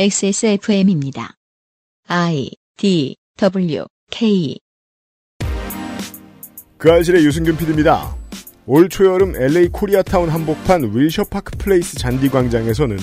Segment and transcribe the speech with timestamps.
[0.00, 1.34] XSFM입니다.
[2.06, 4.56] I D W K
[6.76, 8.16] 그알싫의 유승균 PD입니다.
[8.66, 12.96] 올 초여름 LA 코리아타운 한복판 윌셔파크 플레이스 잔디 광장에서는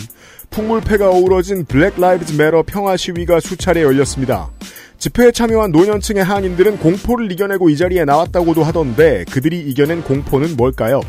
[0.52, 4.50] 풍물패가 어우러진 Black Lives Matter 평화 시위가 수차례 열렸습니다.
[4.98, 11.02] 집회에 참여한 노년층의 한인들은 공포를 이겨내고 이 자리에 나왔다고도 하던데 그들이 이겨낸 공포는 뭘까요?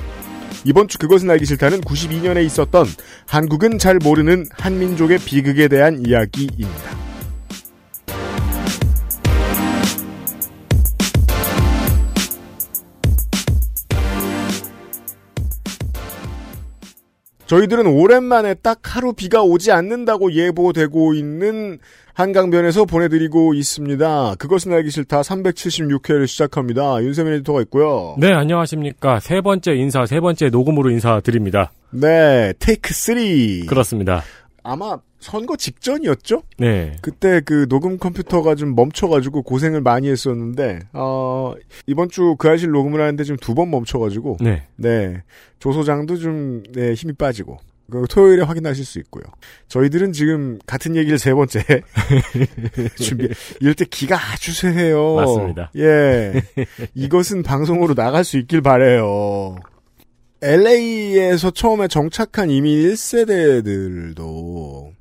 [0.65, 2.87] 이번 주 그것은 알기 싫다는 92년에 있었던
[3.27, 7.06] 한국은 잘 모르는 한민족의 비극에 대한 이야기입니다.
[17.47, 21.79] 저희들은 오랜만에 딱 하루 비가 오지 않는다고 예보되고 있는
[22.15, 24.35] 한강변에서 보내드리고 있습니다.
[24.39, 27.03] 그것은 알기 싫다 376회를 시작합니다.
[27.03, 28.17] 윤세민 에디터가 있고요.
[28.19, 29.21] 네, 안녕하십니까.
[29.21, 31.73] 세 번째 인사, 세 번째 녹음으로 인사드립니다.
[31.91, 33.67] 네, 테이크 3.
[33.69, 34.23] 그렇습니다.
[34.67, 36.43] 아마 선거 직전이었죠?
[36.59, 36.97] 네.
[37.01, 41.55] 그때 그 녹음 컴퓨터가 좀 멈춰가지고 고생을 많이 했었는데, 어,
[41.87, 44.65] 이번 주 그 아실 녹음을 하는데 지금 두 번 멈춰가지고, 네.
[44.77, 45.23] 네.
[45.61, 47.59] 조소장도 좀, 네, 힘이 빠지고.
[47.89, 49.23] 그 토요일에 확인하실 수 있고요.
[49.69, 51.61] 저희들은 지금 같은 얘기를 세 번째
[53.01, 53.29] 준비.
[53.61, 55.15] 이럴 때 기가 아주 쇠해요.
[55.15, 55.71] 맞습니다.
[55.77, 56.33] 예.
[56.95, 59.55] 이것은 방송으로 나갈 수 있길 바래요.
[60.47, 64.93] LA에서 처음에 정착한 이민 1세대들도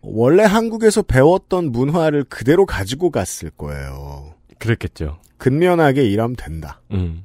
[0.00, 4.34] 원래 한국에서 배웠던 문화를 그대로 가지고 갔을 거예요.
[4.60, 5.18] 그랬겠죠.
[5.38, 6.80] 근면하게 일하면 된다.
[6.92, 7.24] 음.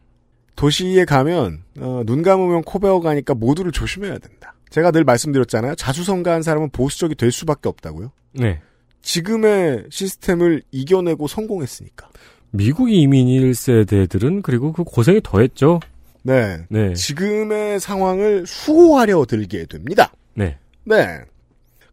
[0.56, 4.56] 도시에 가면 어, 눈 감으면 코 베어가니까 모두를 조심해야 된다.
[4.72, 5.76] 제가 늘 말씀드렸잖아요.
[5.76, 8.12] 자수성가한 사람은 보수적이 될 수밖에 없다고요.
[8.34, 8.60] 네.
[9.04, 12.10] 지금의 시스템을 이겨내고 성공했으니까.
[12.50, 15.80] 미국 이민 1세대들은 그리고 그 고생이 더했죠.
[16.28, 16.66] 네.
[16.70, 16.94] 네.
[16.94, 20.12] 지금의 상황을 수호하려 들게 됩니다.
[20.34, 20.58] 네.
[20.84, 21.22] 네.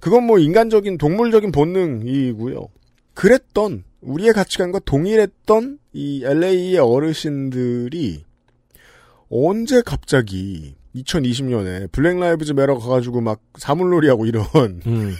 [0.01, 2.67] 그건 뭐 인간적인 동물적인 본능이고요.
[3.15, 8.25] 그랬던 우리의 가치관과 동일했던 이 LA의 어르신들이
[9.31, 14.45] 언제 갑자기 2020년에 Black Lives Matter 가가지고 막 사물놀이하고 이런
[14.87, 15.15] 음.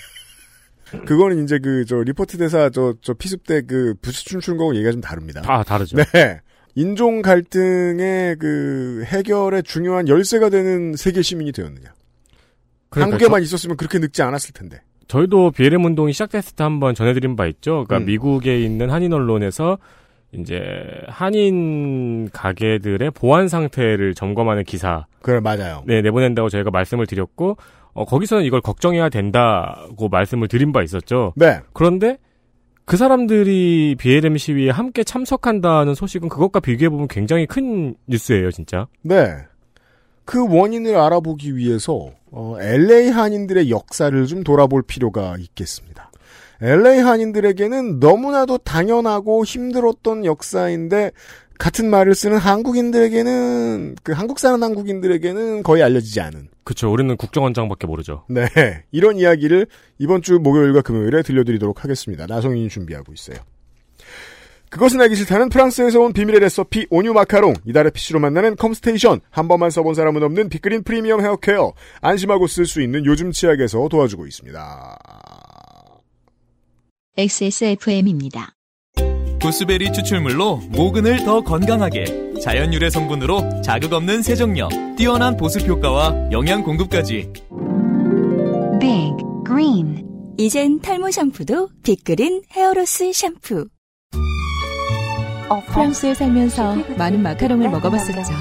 [1.07, 4.93] 그거는 이제 그 저 리퍼트 대사 저 저 피습 때 그 부채춤 추는 거하고 얘기가
[4.93, 5.41] 좀 다릅니다.
[5.43, 5.97] 다 다르죠.
[5.97, 6.41] 네.
[6.75, 11.95] 인종 갈등의 그 해결에 중요한 열쇠가 되는 세계 시민이 되었느냐.
[12.89, 14.81] 그러니까 한국에만 있었으면 그렇게 늙지 않았을 텐데.
[15.07, 17.85] 저, 희도 BLM 운동이 시작됐을 때 한번 전해드린 바 있죠.
[17.85, 18.07] 그러니까 음.
[18.07, 19.79] 미국에 있는 한인 언론에서
[20.33, 20.61] 이제
[21.09, 25.85] 한인 가게들의 보안 상태를 점검하는 기사 그래 맞아요.
[25.87, 27.57] 네, 내보낸다고 저희가 말씀을 드렸고
[27.93, 31.33] 어, 거기서는 이걸 걱정해야 된다고 말씀을 드린 바 있었죠.
[31.37, 31.61] 네.
[31.73, 32.19] 그런데
[32.85, 38.87] 그 사람들이 BLM 시위에 함께 참석한다는 소식은 그것과 비교해보면 굉장히 큰 뉴스예요, 진짜.
[39.03, 39.37] 네.
[40.25, 46.11] 그 원인을 알아보기 위해서 어, LA 한인들의 역사를 좀 돌아볼 필요가 있겠습니다.
[46.61, 51.11] LA 한인들에게는 너무나도 당연하고 힘들었던 역사인데
[51.59, 58.25] 같은 말을 쓰는 한국인들에게는 그 한국 사는 한국인들에게는 거의 알려지지 않은 그쵸, 우리는 국정원장밖에 모르죠.
[58.29, 58.47] 네
[58.91, 59.67] 이런 이야기를
[59.99, 62.27] 이번 주 목요일과 금요일에 들려드리도록 하겠습니다.
[62.27, 63.37] 나성인이 준비하고 있어요.
[64.71, 69.71] 그것은 알기 싫다는 프랑스에서 온 비밀의 레시피 온유 마카롱 이달의 PC로 만나는 컴스테이션 한 번만
[69.71, 74.99] 써본 사람은 없는 빅그린 프리미엄 헤어케어 안심하고 쓸 수 있는 요즘 치약에서 도와주고 있습니다.
[77.17, 78.57] XSFM입니다.
[79.45, 86.63] 구스베리 추출물로 모근을 더 건강하게 자연 유래 성분으로 자극 없는 세정력 뛰어난 보습 효과와 영양
[86.63, 87.31] 공급까지
[88.81, 89.13] Big
[89.47, 90.03] Green
[90.39, 93.69] 이젠 탈모 샴푸도 빅그린 헤어로스 샴푸.
[95.69, 98.33] 프랑스에 살면서 많은 마카롱을 먹어봤었죠.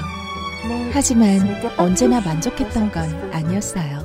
[0.90, 1.38] 하지만
[1.76, 4.03] 언제나 만족했던 건 아니었어요.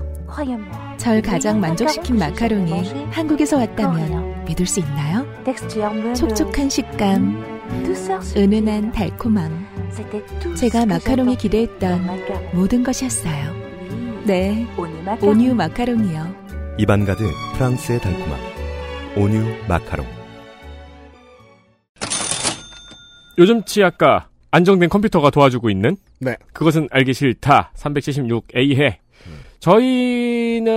[0.98, 5.26] 절 가장 만족시킨 마카롱이 한국에서 왔다면 믿을 수 있나요?
[6.16, 7.62] 촉촉한 식감,
[8.36, 9.68] 은은한 달콤함.
[10.56, 12.08] 제가 마카롱이 기대했던
[12.54, 13.54] 모든 것이었어요.
[14.26, 14.68] 네,
[15.22, 16.76] 오뉴 마카롱이요.
[16.78, 17.26] 입안 가득
[17.56, 18.40] 프랑스의 달콤함.
[19.18, 20.06] 오뉴 마카롱.
[23.38, 26.36] 요즘 치약과 안정된 컴퓨터가 도와주고 있는 네.
[26.54, 28.98] 그것은 알기 싫다 376A회
[29.60, 30.70] 저희는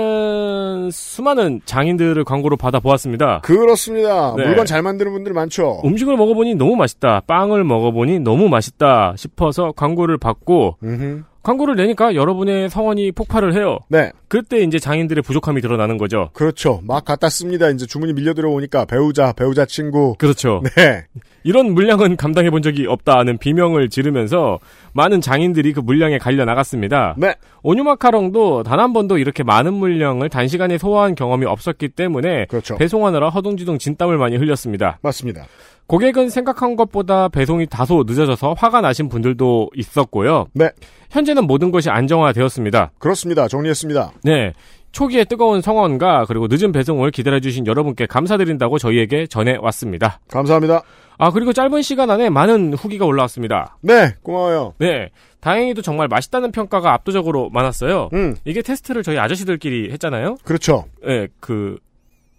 [0.90, 3.40] 수많은 장인들을 광고로 받아보았습니다.
[3.42, 4.34] 그렇습니다.
[4.36, 4.46] 네.
[4.46, 5.80] 물건 잘 만드는 분들 많죠.
[5.84, 7.22] 음식을 먹어보니 너무 맛있다.
[7.26, 11.22] 빵을 먹어보니 너무 맛있다 싶어서 광고를 받고 음흠.
[11.42, 13.78] 광고를 내니까 여러분의 성원이 폭발을 해요.
[13.88, 14.12] 네.
[14.32, 16.30] 그때 이제 장인들의 부족함이 드러나는 거죠.
[16.32, 16.80] 그렇죠.
[16.84, 17.68] 막 갖다 씁니다.
[17.68, 20.14] 이제 주문이 밀려 들어오니까 배우자, 배우자 친구.
[20.16, 20.62] 그렇죠.
[20.74, 21.04] 네.
[21.44, 24.58] 이런 물량은 감당해 본 적이 없다는 비명을 지르면서
[24.94, 27.14] 많은 장인들이 그 물량에 갈려 나갔습니다.
[27.18, 27.34] 네.
[27.62, 32.78] 온유 마카롱도 단 한 번도 이렇게 많은 물량을 단시간에 소화한 경험이 없었기 때문에 그렇죠.
[32.78, 34.98] 배송하느라 허둥지둥 진땀을 많이 흘렸습니다.
[35.02, 35.44] 맞습니다.
[35.88, 40.46] 고객은 생각한 것보다 배송이 다소 늦어져서 화가 나신 분들도 있었고요.
[40.54, 40.70] 네.
[41.10, 42.92] 현재는 모든 것이 안정화되었습니다.
[42.98, 43.46] 그렇습니다.
[43.46, 44.12] 정리했습니다.
[44.24, 44.52] 네.
[44.92, 50.20] 초기에 뜨거운 성원과 그리고 늦은 배송을 기다려주신 여러분께 감사드린다고 저희에게 전해왔습니다.
[50.28, 50.82] 감사합니다.
[51.18, 53.78] 아, 그리고 짧은 시간 안에 많은 후기가 올라왔습니다.
[53.80, 54.74] 네, 고마워요.
[54.78, 55.10] 네.
[55.40, 58.10] 다행히도 정말 맛있다는 평가가 압도적으로 많았어요.
[58.12, 60.36] 음, 이게 테스트를 저희 아저씨들끼리 했잖아요.
[60.44, 60.84] 그렇죠.
[61.04, 61.78] 네, 그,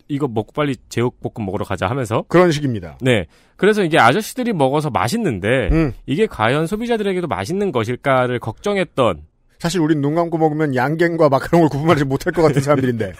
[0.07, 2.23] 이거 먹고 빨리 제육볶음 먹으러 가자 하면서.
[2.27, 2.97] 그런 식입니다.
[3.01, 3.25] 네.
[3.55, 9.23] 그래서 이게 아저씨들이 먹어서 맛있는데, 음, 이게 과연 소비자들에게도 맛있는 것일까를 걱정했던,
[9.63, 13.13] 사실 우린 눈 감고 먹으면 양갱과 마카롱을 구분하지 못할 것 같은 사람들인데.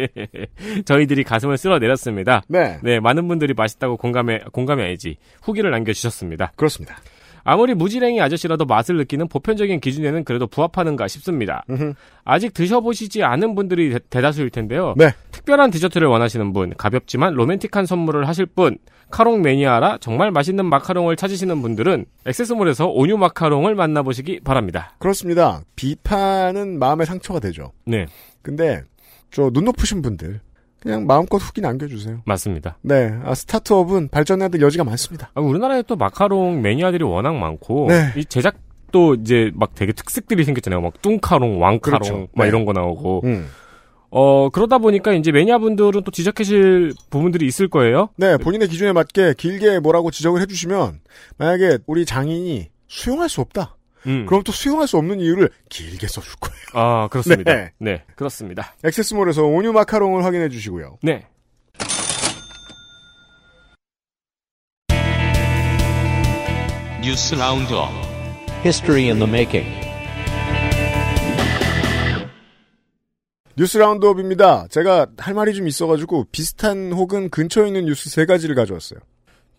[0.86, 2.40] 저희들이 가슴을 쓸어 내렸습니다.
[2.48, 6.54] 네, 네, 많은 분들이 맛있다고 공감해, 공감이 아니지, 후기를 남겨주셨습니다.
[6.56, 6.96] 그렇습니다.
[7.46, 11.64] 아무리 무지랭이 아저씨라도 맛을 느끼는 보편적인 기준에는 그래도 부합하는가 싶습니다.
[12.24, 14.94] 아직 드셔보시지 않은 분들이 대, 대다수일 텐데요.
[14.96, 15.10] 네.
[15.30, 18.78] 특별한 디저트를 원하시는 분, 가볍지만 로맨틱한 선물을 하실 분,
[19.10, 24.94] 카롱 매니아라 정말 맛있는 마카롱을 찾으시는 분들은 액세스몰에서 온유 마카롱을 만나보시기 바랍니다.
[24.98, 25.62] 그렇습니다.
[25.76, 27.70] 비판은 마음의 상처가 되죠.
[27.84, 28.06] 네,
[28.42, 28.82] 근데
[29.30, 30.40] 저 눈 높으신 분들
[30.80, 32.20] 그냥 마음껏 후기 남겨주세요.
[32.24, 32.78] 맞습니다.
[32.82, 35.30] 네, 아, 스타트업은 발전해야 될 여지가 많습니다.
[35.34, 38.12] 아, 우리나라에 또 마카롱 매니아들이 워낙 많고 네.
[38.16, 40.80] 이 제작도 이제 막 되게 특색들이 생겼잖아요.
[40.80, 42.28] 막 뚱카롱, 왕카롱, 그렇죠.
[42.34, 42.48] 막 네.
[42.48, 43.22] 이런 거 나오고.
[43.24, 43.48] 음.
[44.10, 48.08] 어 그러다 보니까 이제 매니아분들은 또 지적하실 부분들이 있을 거예요.
[48.16, 51.00] 네, 본인의 기준에 맞게 길게 뭐라고 지적을 해주시면
[51.38, 53.76] 만약에 우리 장인이 수용할 수 없다.
[54.06, 54.26] 음.
[54.26, 56.56] 그럼 또 수용할 수 없는 이유를 길게 써줄 거예요.
[56.74, 57.54] 아 그렇습니다.
[57.54, 57.72] 네.
[57.78, 58.74] 네 그렇습니다.
[58.84, 60.98] XS몰에서 온유 마카롱을 확인해 주시고요.
[61.02, 61.26] 네.
[67.02, 67.90] 뉴스 roundup
[68.64, 69.86] History in the making.
[73.56, 74.66] 뉴스 roundup입니다.
[74.68, 78.98] 제가 할 말이 좀 있어가지고 비슷한 혹은 근처에 있는 뉴스 세 가지를 가져왔어요.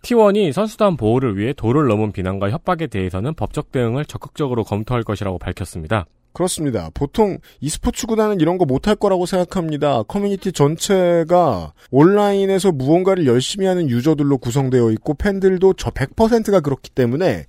[0.01, 6.05] T1이 선수단 보호를 위해 도를 넘은 비난과 협박에 대해서는 법적 대응을 적극적으로 검토할 것이라고 밝혔습니다.
[6.37, 6.91] 그렇습니다.
[6.93, 10.03] 보통 e스포츠 구단은 이런 거 못할 거라고 생각합니다.
[10.03, 17.45] 커뮤니티 전체가 온라인에서 무언가를 열심히 하는 유저들로 구성되어 있고 팬들도 저 100%가 그렇기 때문에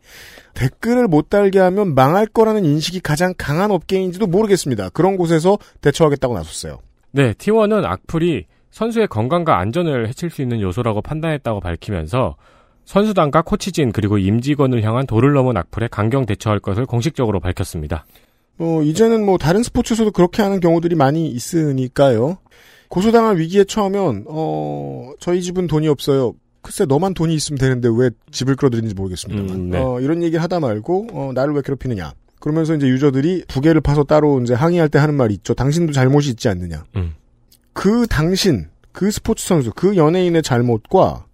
[0.54, 4.88] 댓글을 못 달게 하면 망할 거라는 인식이 가장 강한 업계인지도 모르겠습니다.
[4.88, 6.78] 그런 곳에서 대처하겠다고 나섰어요.
[7.10, 12.36] 네, T1은 악플이 선수의 건강과 안전을 해칠 수 있는 요소라고 판단했다고 밝히면서
[12.84, 18.06] 선수단과 코치진 그리고 임직원을 향한 도를 넘은 악플에 강경 대처할 것을 공식적으로 밝혔습니다.
[18.58, 22.38] 어, 이제는 뭐 다른 스포츠에서도 그렇게 하는 경우들이 많이 있으니까요.
[22.88, 26.34] 고소당할 위기에 처하면 어, 저희 집은 돈이 없어요.
[26.62, 29.78] 글쎄 너만 돈이 있으면 되는데 왜 집을 끌어들이는지 모르겠습니다만 음, 네.
[29.78, 32.12] 어, 이런 얘기를 하다 말고 어, 나를 왜 괴롭히느냐.
[32.40, 35.54] 그러면서 이제 유저들이 부계를 파서 따로 이제 항의할 때 하는 말이 있죠.
[35.54, 36.84] 당신도 잘못이 있지 않느냐.
[36.96, 37.14] 음.
[37.72, 41.26] 그 당신, 그 스포츠 선수, 그 연예인의 잘못과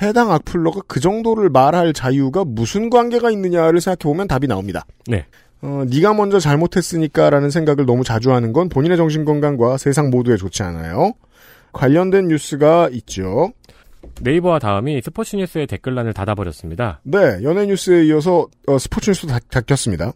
[0.00, 4.84] 해당 악플러가 그 정도를 말할 자유가 무슨 관계가 있느냐를 생각해 보면 답이 나옵니다.
[5.06, 5.26] 네.
[5.60, 10.62] 어, 네가 먼저 잘못했으니까라는 생각을 너무 자주 하는 건 본인의 정신 건강과 세상 모두에 좋지
[10.64, 11.12] 않아요.
[11.72, 13.52] 관련된 뉴스가 있죠.
[14.20, 17.00] 네이버와 다음이 스포츠 뉴스의 댓글란을 닫아버렸습니다.
[17.04, 20.12] 네, 연예 뉴스에 이어서 어, 스포츠 뉴스도 다, 닫혔습니다.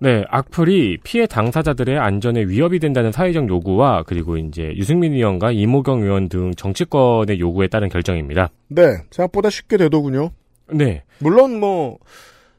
[0.00, 6.28] 네, 악플이 피해 당사자들의 안전에 위협이 된다는 사회적 요구와 그리고 이제 유승민 의원과 이모경 의원
[6.28, 8.50] 등 정치권의 요구에 따른 결정입니다.
[8.68, 10.30] 네, 생각보다 쉽게 되더군요.
[10.72, 11.98] 네, 물론 뭐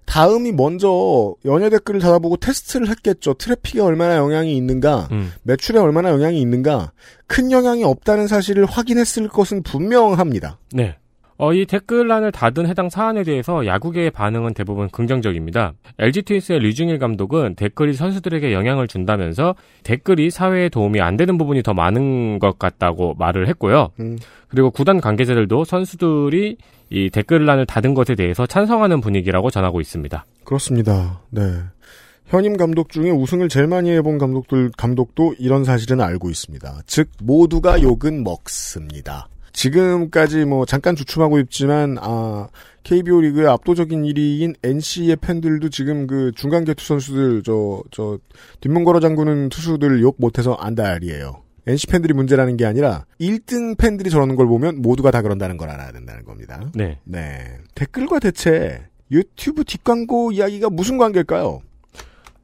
[0.06, 3.36] 다음이 먼저 연예 댓글을 닫아보고 테스트를 했겠죠.
[3.36, 6.92] 트래픽에 얼마나 영향이 있는가, 음, 매출에 얼마나 영향이 있는가,
[7.28, 10.58] 큰 영향이 없다는 사실을 확인했을 것은 분명합니다.
[10.74, 10.98] 네.
[11.42, 15.72] 어, 이 댓글란을 닫은 해당 사안에 대해서 야구계의 반응은 대부분 긍정적입니다.
[15.98, 21.74] LG 트윈스의 류중일 감독은 댓글이 선수들에게 영향을 준다면서 댓글이 사회에 도움이 안 되는 부분이 더
[21.74, 23.92] 많은 것 같다고 말을 했고요.
[24.02, 24.18] 음.
[24.50, 26.58] 그리고 구단 관계자들도 선수들이
[26.90, 30.26] 이 댓글란을 닫은 것에 대해서 찬성하는 분위기라고 전하고 있습니다.
[30.44, 31.22] 그렇습니다.
[31.30, 31.42] 네.
[32.26, 36.82] 현임 감독 중에 우승을 제일 많이 해본 감독들, 감독도 이런 사실은 알고 있습니다.
[36.86, 39.30] 즉, 모두가 욕은 먹습니다.
[39.54, 42.48] 지금까지 뭐 잠깐 주춤하고 있지만, 아,
[42.84, 48.20] KBO 리그의 압도적인 1위인 NC의 팬들도 지금 그 중간 개투 선수들, 저, 저,
[48.62, 51.44] 뒷문 걸어 잠그는 투수들 욕 못해서 안달이에요.
[51.68, 55.92] NC 팬들이 문제라는 게 아니라 1등 팬들이 저러는 걸 보면 모두가 다 그런다는 걸 알아야
[55.92, 56.72] 된다는 겁니다.
[56.74, 57.00] 네.
[57.04, 57.58] 네.
[57.76, 61.62] 댓글과 대체 유튜브 뒷광고 이야기가 무슨 관계일까요?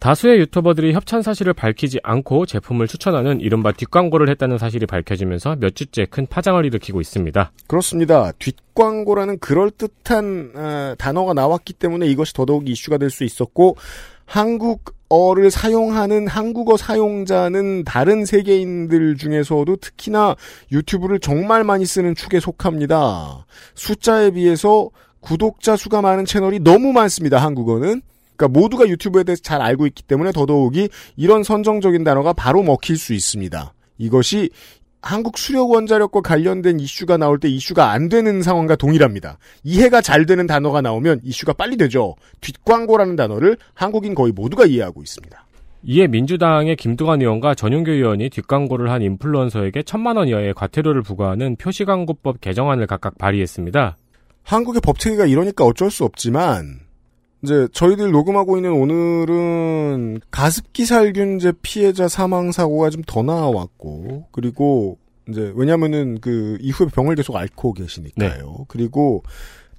[0.06, 6.06] 다수의 유튜버들이 협찬 사실을 밝히지 않고 제품을 추천하는 이른바 뒷광고를 했다는 사실이 밝혀지면서 몇 주째
[6.06, 7.52] 큰 파장을 일으키고 있습니다.
[7.66, 8.32] 그렇습니다.
[8.38, 13.78] 뒷광고라는 그럴듯한 어, 단어가 나왔기 때문에 이것이 더더욱 이슈가 될 수 있었고
[14.26, 20.36] 한국어를 사용하는 한국어 사용자는 다른 세계인들 중에서도 특히나
[20.72, 23.48] 유튜브를 정말 많이 쓰는 축에 속합니다.
[23.74, 27.40] 숫자에 비해서 구독자 수가 많은 채널이 너무 많습니다.
[27.40, 28.04] 한국어는.
[28.38, 33.13] 그러니까 모두가 유튜브에 대해서 잘 알고 있기 때문에 더더욱이 이런 선정적인 단어가 바로 먹힐 수
[33.13, 33.74] 있습니다.
[33.98, 34.50] 이것이
[35.01, 39.38] 한국 수력 원자력과 관련된 이슈가 나올 때 이슈가 안 되는 상황과 동일합니다.
[39.63, 42.15] 이해가 잘 되는 단어가 나오면 이슈가 빨리 되죠.
[42.42, 45.46] 뒷광고라는 단어를 한국인 거의 모두가 이해하고 있습니다.
[45.84, 52.42] 이에 민주당의 김두관 의원과 전용교 의원이 뒷광고를 한 인플루언서에게 천만 원 이하의 과태료를 부과하는 표시광고법
[52.42, 53.98] 개정안을 각각 발의했습니다.
[54.42, 56.85] 한국의 법체계가 이러니까 어쩔 수 없지만
[57.46, 64.98] 이제 저희들 녹음하고 있는 오늘은 가습기 살균제 피해자 사망 사고가 좀 더 나왔고 그리고
[65.30, 68.30] 이제 왜냐면은 그 이후에 병을 계속 앓고 계시니까요.
[68.58, 68.66] 네.
[68.68, 69.22] 그리고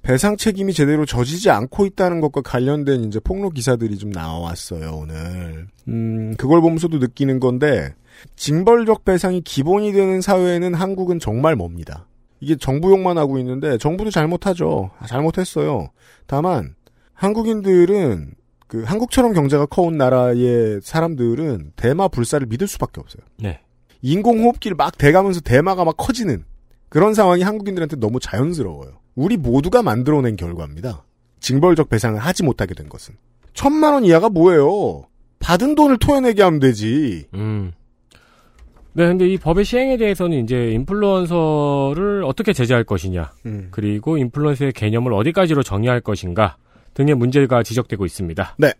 [0.01, 5.67] 배상 책임이 제대로 져지지 않고 있다는 것과 관련된 이제 폭로 기사들이 좀 나왔어요, 오늘.
[5.89, 7.93] 음, 그걸 보면서도 느끼는 건데
[8.37, 12.07] 징벌적 배상이 기본이 되는 사회에는 한국은 정말 멉니다.
[12.39, 14.91] 이게 정부 욕만 하고 있는데 정부도 잘못하죠.
[15.05, 15.89] 잘못했어요.
[16.27, 16.75] 다만
[17.17, 18.35] 한국인들은
[18.67, 23.23] 그 한국처럼 경제가 커온 나라의 사람들은 대마 불사를 믿을 수밖에 없어요.
[23.39, 23.59] 네.
[24.01, 26.43] 인공호흡기를 막 대가면서 대마가 막 커지는
[26.89, 28.99] 그런 상황이 한국인들한테 너무 자연스러워요.
[29.15, 31.03] 우리 모두가 만들어낸 결과입니다.
[31.39, 33.15] 징벌적 배상을 하지 못하게 된 것은.
[33.53, 35.05] 천만 원 이하가 뭐예요?
[35.39, 37.25] 받은 돈을 토해내게 하면 되지.
[37.33, 37.71] 음.
[38.93, 43.67] 네, 근데 이 법의 시행에 대해서는 이제 인플루언서를 어떻게 제재할 것이냐, 음.
[43.71, 46.57] 그리고 인플루언서의 개념을 어디까지로 정의할 것인가,
[46.97, 48.55] 등의 문제가 지적되고 있습니다.
[48.57, 48.73] 네.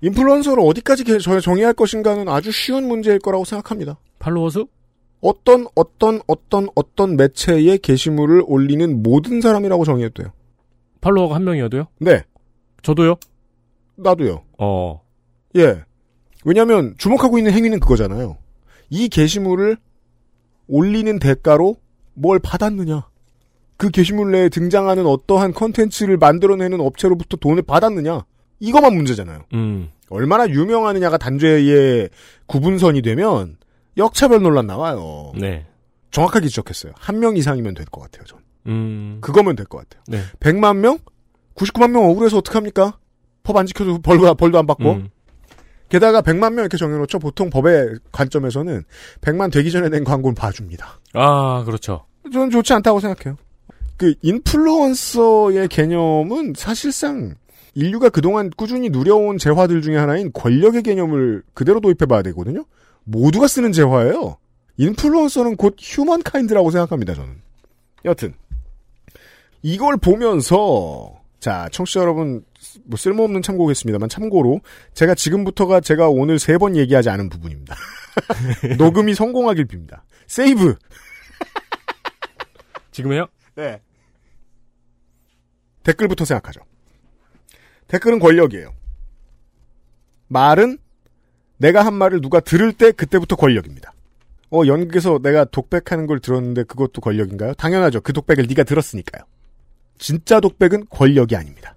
[0.00, 1.04] 인플루언서를 어디까지
[1.42, 3.98] 정의할 것인가는 아주 쉬운 문제일 거라고 생각합니다.
[4.18, 4.66] 팔로워 수?
[5.20, 10.32] 어떤 어떤 어떤 어떤 매체에 게시물을 올리는 모든 사람이라고 정의해도 돼요.
[11.02, 11.86] 팔로워가 한 명이어도요?
[11.98, 12.22] 네.
[12.82, 13.16] 저도요?
[13.96, 14.42] 나도요.
[14.58, 15.02] 어.
[15.56, 15.84] 예.
[16.46, 18.38] 왜냐하면 주목하고 있는 행위는 그거잖아요.
[18.88, 19.76] 이 게시물을
[20.66, 21.76] 올리는 대가로
[22.14, 23.09] 뭘 받았느냐.
[23.80, 28.26] 그 게시물 내에 등장하는 어떠한 컨텐츠를 만들어내는 업체로부터 돈을 받았느냐
[28.58, 29.44] 이것만 문제잖아요.
[29.54, 29.88] 음.
[30.10, 32.10] 얼마나 유명하느냐가 단죄의
[32.44, 33.56] 구분선이 되면
[33.96, 35.32] 역차별 논란 나와요.
[35.34, 35.64] 네.
[36.10, 36.92] 정확하게 지적했어요.
[36.98, 38.24] 한 명 이상이면 될 것 같아요.
[38.26, 38.38] 전.
[38.66, 39.16] 음.
[39.22, 40.02] 그거면 될 것 같아요.
[40.08, 40.20] 네.
[40.40, 40.98] 100만 명?
[41.54, 42.98] 99만 명 억울해서 어떡합니까?
[43.44, 44.90] 법 안 지켜도 벌, 벌도 안 받고.
[44.92, 45.08] 음.
[45.88, 47.18] 게다가 100만 명 이렇게 정해놓죠.
[47.18, 48.84] 보통 법의 관점에서는
[49.22, 51.00] 100만 되기 전에 낸 광고는 봐줍니다.
[51.14, 52.04] 아, 그렇죠.
[52.30, 53.38] 저는 좋지 않다고 생각해요.
[54.00, 57.34] 그 인플루언서의 개념은 사실상
[57.74, 62.64] 인류가 그동안 꾸준히 누려온 재화들 중에 하나인 권력의 개념을 그대로 도입해봐야 되거든요.
[63.04, 64.38] 모두가 쓰는 재화예요.
[64.78, 67.14] 인플루언서는 곧 휴먼 카인드라고 생각합니다.
[67.14, 67.42] 저는.
[68.06, 68.32] 여튼
[69.60, 72.42] 이걸 보면서 자 청취자 여러분
[72.84, 74.60] 뭐 쓸모없는 참고겠습니다만 참고로
[74.94, 77.76] 제가 지금부터가 제가 오늘 세 번 얘기하지 않은 부분입니다.
[78.78, 80.00] 녹음이 성공하길 빕니다.
[80.26, 80.74] 세이브.
[82.92, 83.26] 지금 해요?
[83.56, 83.78] 네.
[85.90, 86.60] 댓글부터 생각하죠.
[87.88, 88.72] 댓글은 권력이에요.
[90.28, 90.78] 말은
[91.58, 93.92] 내가 한 말을 누가 들을 때 그때부터 권력입니다.
[94.50, 97.54] 어, 연극에서 내가 독백하는 걸 들었는데 그것도 권력인가요?
[97.54, 98.00] 당연하죠.
[98.00, 99.24] 그 독백을 네가 들었으니까요.
[99.98, 101.76] 진짜 독백은 권력이 아닙니다.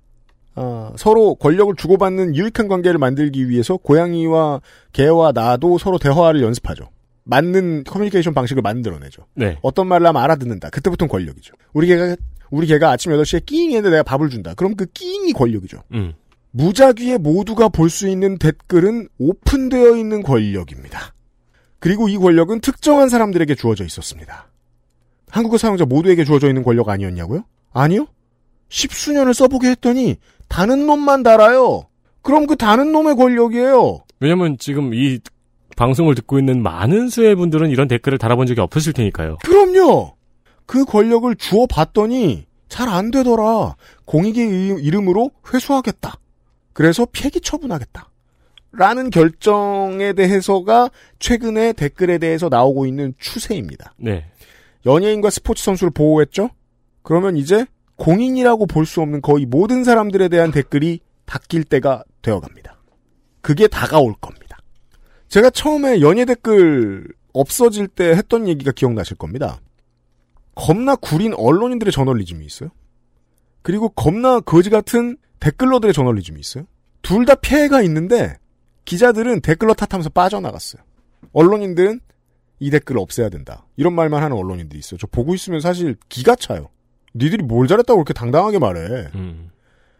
[0.55, 4.61] 어, 서로 권력을 주고받는 유익한 관계를 만들기 위해서 고양이와
[4.93, 6.89] 개와 나도 서로 대화를 연습하죠.
[7.25, 9.25] 맞는 커뮤니케이션 방식을 만들어내죠.
[9.33, 9.57] 네.
[9.61, 10.69] 어떤 말을 하면 알아듣는다.
[10.69, 11.55] 그때부터는 권력이죠.
[11.73, 12.15] 우리 개가
[12.53, 14.53] 우리 개가 아침 8시에 끼잉 했는데 내가 밥을 준다.
[14.53, 15.81] 그럼 그 끼잉이 권력이죠.
[15.93, 16.13] 음.
[16.51, 21.13] 무작위에 모두가 볼 수 있는 댓글은 오픈되어 있는 권력입니다.
[21.79, 24.49] 그리고 이 권력은 특정한 사람들에게 주어져 있었습니다.
[25.29, 27.43] 한국어 사용자 모두에게 주어져 있는 권력 아니었냐고요?
[27.73, 28.05] 아니요.
[28.69, 30.17] 십수년을 써보게 했더니
[30.47, 31.87] 다는 놈만 달아요.
[32.21, 34.03] 그럼 그 다는 놈의 권력이에요.
[34.19, 35.19] 왜냐면 지금 이
[35.75, 39.39] 방송을 듣고 있는 많은 수의 분들은 이런 댓글을 달아본 적이 없으실 테니까요.
[39.43, 40.13] 그럼요.
[40.65, 43.75] 그 권력을 주어 봤더니 잘 안 되더라.
[44.05, 46.15] 공익의 이름으로 회수하겠다.
[46.73, 48.09] 그래서 폐기 처분하겠다.
[48.71, 50.89] 라는 결정에 대해서가
[51.19, 53.93] 최근에 댓글에 대해서 나오고 있는 추세입니다.
[53.97, 54.25] 네.
[54.85, 56.49] 연예인과 스포츠 선수를 보호했죠?
[57.03, 57.65] 그러면 이제
[57.97, 62.77] 공인이라고 볼 수 없는 거의 모든 사람들에 대한 댓글이 닦일 때가 되어 갑니다.
[63.41, 64.57] 그게 다가올 겁니다.
[65.27, 69.59] 제가 처음에 연예 댓글 없어질 때 했던 얘기가 기억나실 겁니다.
[70.55, 72.69] 겁나 구린 언론인들의 저널리즘이 있어요.
[73.61, 76.65] 그리고 겁나 거지 같은 댓글러들의 저널리즘이 있어요.
[77.01, 78.37] 둘 다 피해가 있는데
[78.85, 80.81] 기자들은 댓글로 탓하면서 빠져나갔어요.
[81.33, 81.99] 언론인들은
[82.59, 83.65] 이 댓글 없애야 된다.
[83.75, 84.97] 이런 말만 하는 언론인들이 있어요.
[84.97, 86.69] 저 보고 있으면 사실 기가 차요.
[87.15, 89.09] 니들이 뭘 잘했다고 그렇게 당당하게 말해.
[89.15, 89.49] 음.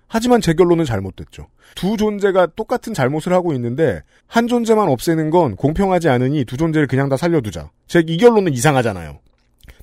[0.08, 1.48] 하지만 제 결론은 잘못됐죠.
[1.76, 7.10] 두 존재가 똑같은 잘못을 하고 있는데 한 존재만 없애는 건 공평하지 않으니 두 존재를 그냥
[7.10, 7.72] 다 살려두자.
[7.88, 9.20] 제 이 결론은 이상하잖아요.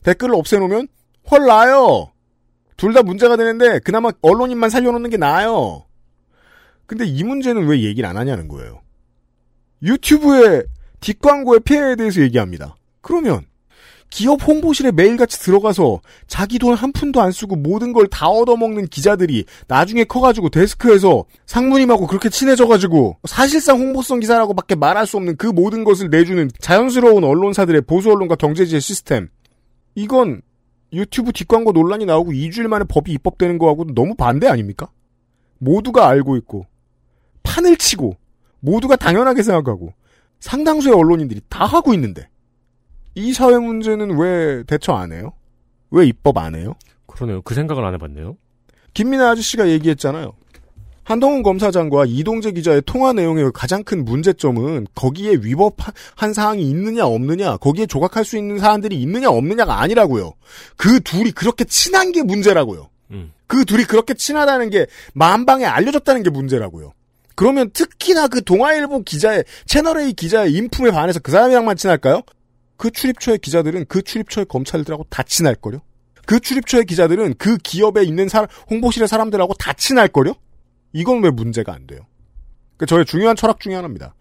[0.04, 0.88] 댓글을 없애놓으면
[1.30, 2.12] 헐 나요.
[2.76, 5.84] 둘 다 문제가 되는데 그나마 언론인만 살려놓는 게 나아요.
[6.86, 8.80] 근데 이 문제는 왜 얘기를 안 하냐는 거예요.
[9.82, 10.64] 유튜브의
[11.00, 12.76] 뒷광고의 피해에 대해서 얘기합니다.
[13.00, 13.46] 그러면
[14.10, 19.44] 기업 홍보실에 매일같이 들어가서 자기 돈 한 푼도 안 쓰고 모든 걸 다 얻어먹는 기자들이
[19.68, 26.10] 나중에 커가지고 데스크에서 상무님하고 그렇게 친해져가지고 사실상 홍보성 기사라고밖에 말할 수 없는 그 모든 것을
[26.10, 29.28] 내주는 자연스러운 언론사들의 보수 언론과 경제지의 시스템.
[30.00, 30.40] 이건
[30.92, 34.90] 유튜브 뒷광고 논란이 나오고 2주일 만에 법이 입법되는 거하고 너무 반대 아닙니까?
[35.58, 36.66] 모두가 알고 있고
[37.42, 38.16] 판을 치고
[38.60, 39.92] 모두가 당연하게 생각하고
[40.40, 42.28] 상당수의 언론인들이 다 하고 있는데
[43.14, 45.32] 이 사회 문제는 왜 대처 안 해요?
[45.90, 46.74] 왜 입법 안 해요?
[47.06, 47.42] 그러네요.
[47.42, 48.36] 그 생각을 안 해봤네요.
[48.94, 50.32] 김민아 아저씨가 얘기했잖아요.
[51.10, 57.86] 한동훈 검사장과 이동재 기자의 통화 내용의 가장 큰 문제점은 거기에 위법한 사항이 있느냐 없느냐 거기에
[57.86, 60.34] 조각할 수 있는 사안들이 있느냐 없느냐가 아니라고요.
[60.76, 62.90] 그 둘이 그렇게 친한 게 문제라고요.
[63.10, 63.32] 음.
[63.48, 66.92] 그 둘이 그렇게 친하다는 게 만방에 알려졌다는 게 문제라고요.
[67.34, 72.22] 그러면 특히나 그 동아일보 기자의 채널A 기자의 인품에 반해서 그 사람이랑만 친할까요?
[72.76, 75.80] 그 출입처의 기자들은 그 출입처의 검찰들하고 다 친할걸요?
[76.24, 80.34] 그 출입처의 기자들은 그 기업에 있는 사람, 홍보실의 사람들하고 다 친할걸요?
[80.92, 82.00] 이건 왜 문제가 안 돼요?
[82.76, 84.14] 그 저의 중요한 철학 중에 하나입니다.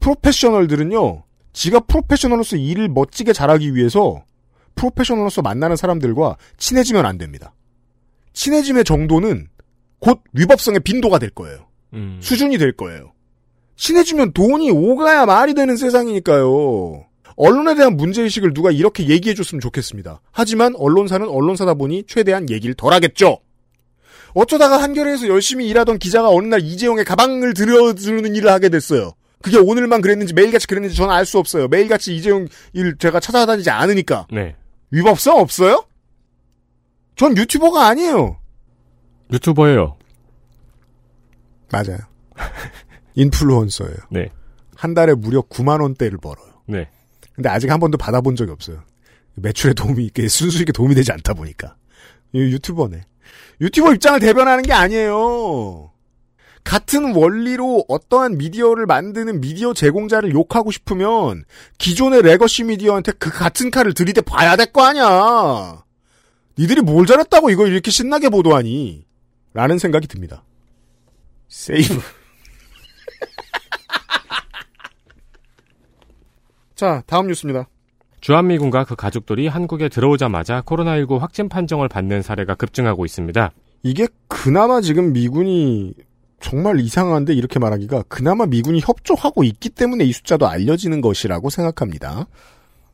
[0.00, 4.24] 프로페셔널들은요, 지가 프로페셔널로서 일을 멋지게 잘하기 위해서
[4.74, 7.54] 프로페셔널로서 만나는 사람들과 친해지면 안 됩니다.
[8.34, 9.48] 친해짐의 정도는
[9.98, 11.66] 곧 위법성의 빈도가 될 거예요.
[11.94, 12.18] 음.
[12.20, 13.12] 수준이 될 거예요.
[13.76, 17.04] 친해지면 돈이 오가야 말이 되는 세상이니까요.
[17.36, 20.20] 언론에 대한 문제의식을 누가 이렇게 얘기해줬으면 좋겠습니다.
[20.32, 23.40] 하지만 언론사는 언론사다 보니 최대한 얘기를 덜 하겠죠.
[24.34, 29.12] 어쩌다가 한겨레에서 열심히 일하던 기자가 어느 날 이재용의 가방을 들여주는 일을 하게 됐어요.
[29.42, 31.68] 그게 오늘만 그랬는지 매일같이 그랬는지 저는 알 수 없어요.
[31.68, 34.26] 매일같이 이재용 일 제가 찾아다니지 않으니까.
[34.32, 34.56] 네.
[34.90, 35.84] 위법성 없어요?
[37.16, 38.38] 전 유튜버가 아니에요.
[39.32, 39.96] 유튜버예요.
[41.70, 41.98] 맞아요.
[43.14, 43.96] 인플루언서예요.
[44.10, 44.28] 네.
[44.74, 46.60] 한 달에 무려 9만 원대를 벌어요.
[46.66, 46.88] 네.
[47.34, 48.82] 근데 아직 한 번도 받아본 적이 없어요.
[49.34, 51.76] 매출에 도움이 있게 순수익에 도움이 되지 않다 보니까.
[52.32, 53.02] 이 유튜버네.
[53.60, 55.90] 유튜버 입장을 대변하는 게 아니에요.
[56.64, 61.44] 같은 원리로 어떠한 미디어를 만드는 미디어 제공자를 욕하고 싶으면
[61.78, 65.84] 기존의 legacy 미디어한테 그 같은 칼을 들이대 봐야 될 거 아니야.
[66.58, 69.06] 니들이 뭘 잘했다고 이걸 이렇게 신나게 보도하니?
[69.52, 70.42] 라는 생각이 듭니다.
[71.48, 72.00] 세이브.
[76.74, 77.68] 자, 다음 뉴스입니다.
[78.26, 83.52] 주한미군과 그 가족들이 한국에 들어오자마자 코로나19 확진 판정을 받는 사례가 급증하고 있습니다.
[83.84, 85.94] 이게 그나마 지금 미군이
[86.40, 92.26] 정말 이상한데 이렇게 말하기가 그나마 미군이 협조하고 있기 때문에 이 숫자도 알려지는 것이라고 생각합니다.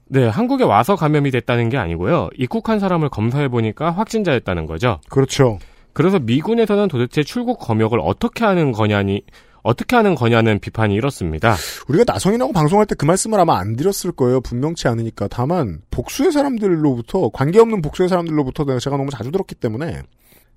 [0.05, 2.29] 네, 한국에 와서 감염이 됐다는 게 아니고요.
[2.37, 5.01] 입국한 사람을 검사해 보니까 확진자였다는 거죠.
[5.09, 5.59] 그렇죠.
[5.95, 9.23] 그래서 미군에서는 도대체 출국 검역을 어떻게 하는 거냐니
[9.62, 11.55] 어떻게 하는 거냐는 비판이 이렇습니다.
[11.88, 14.40] 우리가 나성인하고 방송할 때 그 말씀을 아마 안 드렸을 거예요.
[14.40, 15.27] 분명치 않으니까.
[15.29, 20.03] 다만 복수의 사람들로부터 관계없는 복수의 사람들로부터 제가 너무 자주 들었기 때문에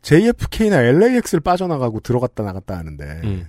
[0.04, 3.48] JFK나 LAX를 빠져나가고 들어갔다 나갔다 하는데 음.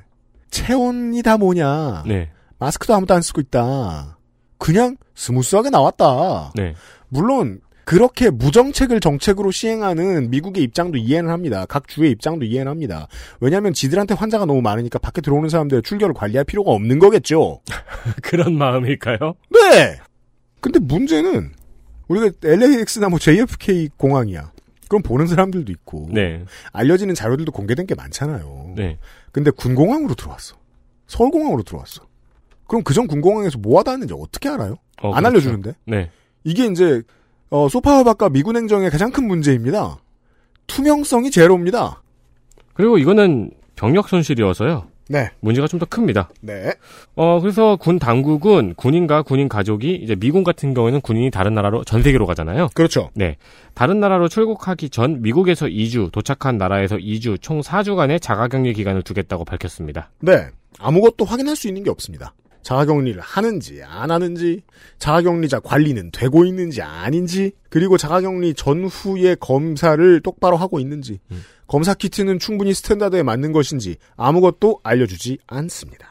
[0.51, 2.05] 체온이 다 뭐냐.
[2.07, 2.31] 네.
[2.59, 4.17] 마스크도 아무도 안 쓰고 있다.
[4.57, 6.53] 그냥 스무스하게 나왔다.
[6.55, 6.75] 네.
[7.09, 11.67] 물론 그렇게 무정책을 정책으로 시행하는 미국의 입장도 이해는 합니다.
[11.67, 13.07] 각 주의 입장도 이해는 합니다.
[13.39, 17.61] 왜냐하면 지들한테 환자가 너무 많으니까 밖에 들어오는 사람들의 출결을 관리할 필요가 없는 거겠죠.
[18.25, 19.35] 그런 마음일까요?
[19.51, 20.01] 네.
[20.61, 21.53] 근데 문제는
[22.09, 24.51] 우리가 LAX나 뭐 JFK 공항이야.
[24.89, 26.45] 그럼 보는 사람들도 있고 네.
[26.73, 28.75] 알려지는 자료들도 공개된 게 많잖아요.
[28.75, 28.99] 네.
[29.31, 30.57] 근데 군공항으로 들어왔어.
[31.07, 32.03] 서울공항으로 들어왔어.
[32.67, 34.75] 그럼 그전 군공항에서 뭐 하다 했는지 어떻게 알아요?
[35.03, 35.27] 어, 안 그렇죠.
[35.29, 35.75] 알려주는데?
[35.85, 36.11] 네.
[36.43, 37.05] 이게 이제
[37.51, 39.99] 어, 소파와박과 미군 행정의 가장 큰 문제입니다.
[40.67, 42.03] 투명성이 제로입니다.
[42.75, 44.89] 그리고 이거는 병력 손실이어서요.
[45.09, 45.31] 네.
[45.39, 46.29] 문제가 좀 더 큽니다.
[46.41, 46.73] 네.
[47.15, 52.03] 어, 그래서 군 당국은 군인과 군인 가족이 이제 미군 같은 경우에는 군인이 다른 나라로 전
[52.03, 52.71] 세계로 가잖아요.
[52.75, 53.11] 그렇죠.
[53.15, 53.37] 네.
[53.75, 59.45] 다른 나라로 출국하기 전 미국에서 2주, 도착한 나라에서 2주, 총 4주간의 자가 격리 기간을 두겠다고
[59.45, 60.11] 밝혔습니다.
[60.21, 60.49] 네.
[60.81, 62.35] 아무것도 확인할 수 있는 게 없습니다.
[62.67, 64.63] 자가격리를 하는지 안 하는지,
[64.99, 71.45] 자가격리자 관리는 되고 있는지 아닌지, 그리고 자가격리 전후의 검사를 똑바로 하고 있는지, 음.
[71.69, 76.09] 검사 키트는 충분히 standard에 맞는 것인지 아무것도 알려주지 않습니다.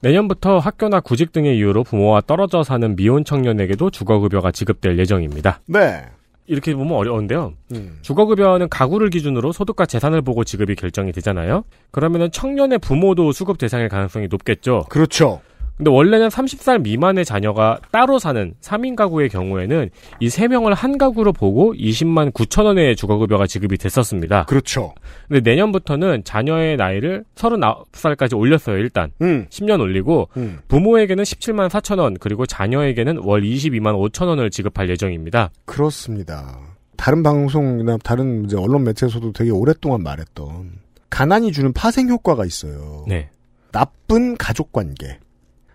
[0.00, 5.60] 내년부터 학교나 구직 등의 이유로 부모와 떨어져 사는 미혼 청년에게도 주거급여가 지급될 예정입니다.
[5.66, 6.02] 네.
[6.46, 7.54] 이렇게 보면 어려운데요.
[7.72, 7.98] 음.
[8.02, 11.62] 주거급여는 가구를 기준으로 소득과 재산을 보고 지급이 결정이 되잖아요.
[11.92, 14.86] 그러면은 청년의 부모도 수급 대상일 가능성이 높겠죠.
[14.90, 15.40] 그렇죠.
[15.76, 21.74] 근데 원래는 30살 미만의 자녀가 따로 사는 3인 가구의 경우에는 이 3명을 한 가구로 보고
[21.74, 24.44] 20만 9천 원의 주거급여가 지급이 됐었습니다.
[24.44, 24.94] 그렇죠.
[25.26, 29.10] 근데 내년부터는 자녀의 나이를 39살까지 올렸어요, 일단.
[29.20, 29.46] 음.
[29.50, 30.60] 10년 올리고 음.
[30.68, 35.50] 부모에게는 17만 4천 원, 그리고 자녀에게는 월 22만 5천 원을 지급할 예정입니다.
[35.64, 36.56] 그렇습니다.
[36.96, 40.72] 다른 방송이나 다른 언론 매체에서도 되게 오랫동안 말했던
[41.10, 43.04] 가난이 주는 파생 효과가 있어요.
[43.08, 43.28] 네.
[43.72, 45.18] 나쁜 가족 관계,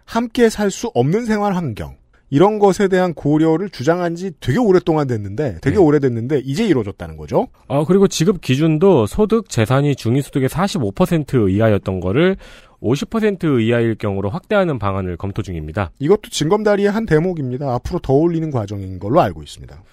[0.09, 1.95] 함께 살 수 없는 생활 환경
[2.31, 5.81] 이런 것에 대한 고려를 주장한 지 되게 오랫동안 됐는데 되게 네.
[5.81, 7.47] 오래됐는데 이제 이루어졌다는 거죠.
[7.67, 12.37] 어, 그리고 지급 기준도 소득, 재산이 중위소득의 45% 이하였던 거를
[12.81, 15.91] 50% 이하일 경우로 확대하는 방안을 검토 중입니다.
[15.99, 17.73] 이것도 징검다리의 한 대목입니다.
[17.75, 19.83] 앞으로 더 올리는 과정인 걸로 알고 있습니다.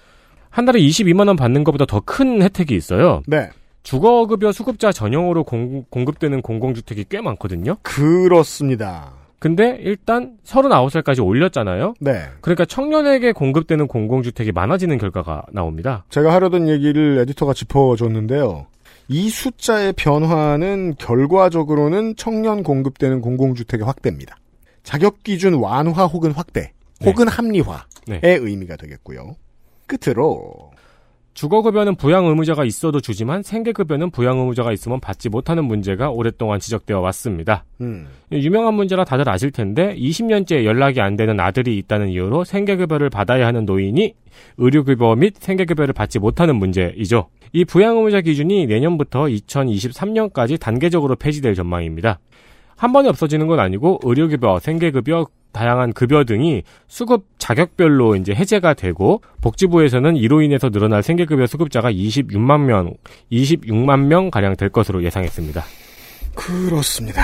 [0.49, 3.21] 한 달에 22만 원 받는 것보다 더 큰 혜택이 있어요.
[3.27, 3.49] 네.
[3.83, 7.77] 주거급여 수급자 전용으로 공, 공급되는 공공주택이 꽤 많거든요.
[7.83, 9.26] 그렇습니다.
[9.39, 11.93] 근데 일단 39살까지 올렸잖아요.
[11.99, 12.23] 네.
[12.41, 16.05] 그러니까 청년에게 공급되는 공공주택이 많아지는 결과가 나옵니다.
[16.09, 18.65] 제가 하려던 얘기를 에디터가 짚어줬는데요.
[19.09, 24.37] 이 숫자의 변화는 결과적으로는 청년 공급되는 공공주택의 확대입니다.
[24.83, 26.71] 자격 기준 완화 혹은 확대,
[27.03, 28.19] 혹은 합리화의 네.
[28.23, 29.35] 의미가 되겠고요.
[29.85, 30.71] 끝으로
[31.37, 37.63] 주거급여는 부양 의무자가 있어도 주지만 생계급여는 부양 의무자가 있으면 받지 못하는 문제가 오랫동안 지적되어 왔습니다.
[37.79, 43.45] 음, 유명한 문제라 다들 아실 텐데 20년째 연락이 안 되는 아들이 있다는 이유로 생계급여를 받아야
[43.45, 44.15] 하는 노인이
[44.57, 47.29] 의료급여 및 생계급여를 받지 못하는 문제이죠.
[47.53, 52.17] 이 부양 의무자 기준이 내년부터 2023년까지 단계적으로 폐지될 전망입니다.
[52.75, 59.21] 한 번에 없어지는 건 아니고 의료급여, 생계급여, 다양한 급여 등이 수급 자격별로 이제 해제가 되고
[59.41, 62.93] 복지부에서는 이로 인해서 늘어날 생계급여 수급자가 26만 명,
[63.31, 65.63] 26만 명 가량 될 것으로 예상했습니다.
[66.35, 67.23] 그렇습니다.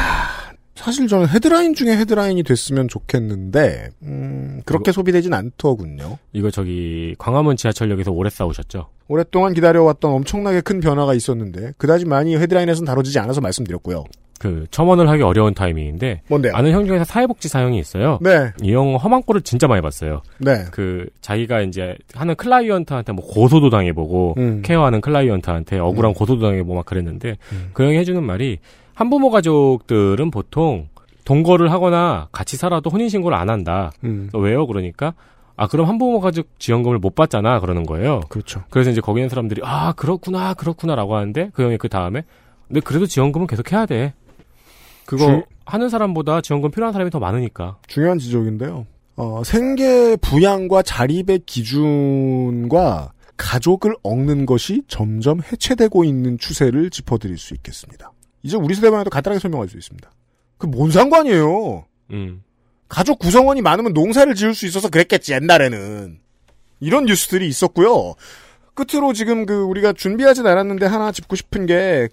[0.75, 6.17] 사실 저는 헤드라인 중에 헤드라인이 됐으면 좋겠는데 음, 그렇게 소비되진 않더군요.
[6.33, 8.89] 이거 저기 광화문 지하철역에서 오래 싸우셨죠?
[9.07, 14.03] 오랫동안 기다려왔던 엄청나게 큰 변화가 있었는데 그다지 많이 헤드라인에서는 다뤄지지 않아서 말씀드렸고요.
[14.43, 16.51] 그 첨언을 하기 어려운 타이밍인데 뭔데요?
[16.53, 18.19] 아는 형 중에서 사회복지 사형이 있어요.
[18.19, 20.21] 네, 이형 험한 꼴을 진짜 많이 봤어요.
[20.37, 20.65] 네.
[20.69, 24.61] 그 자기가 이제 하는 클라이언트한테 뭐 고소도 당해보고 음.
[24.61, 27.69] 케어하는 클라이언트한테 억울한 고소도 당해보고 막 그랬는데 음.
[27.71, 28.59] 그 형이 해주는 말이
[28.95, 30.89] 한부모 가족들은 보통
[31.23, 33.93] 동거를 하거나 같이 살아도 혼인신고를 안 한다.
[34.03, 34.67] 음, 왜요?
[34.67, 35.13] 그러니까
[35.55, 38.19] 아 그럼 한부모 가족 지원금을 못 받잖아 그러는 거예요.
[38.27, 38.63] 그렇죠.
[38.69, 42.23] 그래서 이제 거기 있는 사람들이 아 그렇구나 그렇구나라고 하는데 그 형이 그 다음에
[42.67, 44.13] 근데 그래도 지원금은 계속 해야 돼.
[45.05, 47.77] 그거 주- 하는 사람보다 지원금 필요한 사람이 더 많으니까.
[47.87, 48.85] 중요한 지적인데요.
[49.15, 58.11] 어, 생계 부양과 자립의 기준과 가족을 얻는 것이 점점 해체되고 있는 추세를 짚어드릴 수 있겠습니다.
[58.43, 60.09] 이제 우리 세대만 해도 간단하게 설명할 수 있습니다.
[60.57, 61.85] 그 뭔 상관이에요.
[62.11, 62.43] 음.
[62.87, 66.19] 가족 구성원이 많으면 농사를 지을 수 있어서 그랬겠지 옛날에는
[66.79, 68.13] 이런 뉴스들이 있었고요.
[68.75, 72.09] 끝으로 지금 그 우리가 준비하진 않았는데 하나 짚고 싶은 게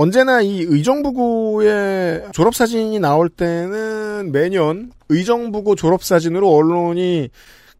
[0.00, 7.30] 언제나 이 의정부고의 졸업사진이 나올 때는 매년 의정부고 졸업사진으로 언론이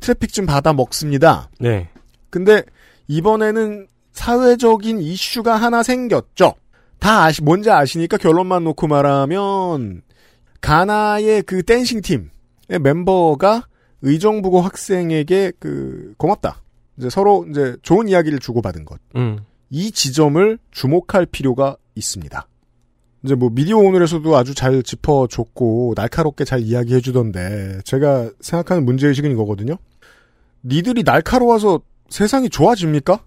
[0.01, 1.49] 트래픽 좀 받아 먹습니다.
[1.61, 1.89] 네.
[2.29, 2.65] 근데
[3.07, 6.55] 이번에는 사회적인 이슈가 하나 생겼죠.
[6.99, 10.03] 다 아시, 뭔지 아시니까 결론만 놓고 말하면,
[10.61, 13.69] 가나의 그 댄싱 팀의 멤버가
[14.03, 16.63] 의정부고 학생에게 그, 고맙다.
[16.97, 18.99] 이제 서로 이제 좋은 이야기를 주고받은 것.
[19.15, 19.39] 음.
[19.71, 22.47] 이 지점을 주목할 필요가 있습니다.
[23.25, 29.77] 이제 뭐 미디어 오늘에서도 아주 잘 짚어줬고 날카롭게 잘 이야기해주던데 제가 생각하는 문제의식은 이거거든요.
[30.65, 33.21] 니들이 날카로워서 세상이 좋아집니까?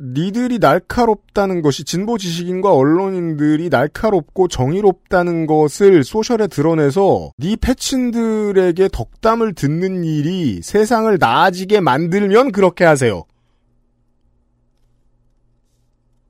[0.00, 10.04] 니들이 날카롭다는 것이 진보 지식인과 언론인들이 날카롭고 정의롭다는 것을 소셜에 드러내서 니 패친들에게 덕담을 듣는
[10.04, 13.24] 일이 세상을 나아지게 만들면 그렇게 하세요.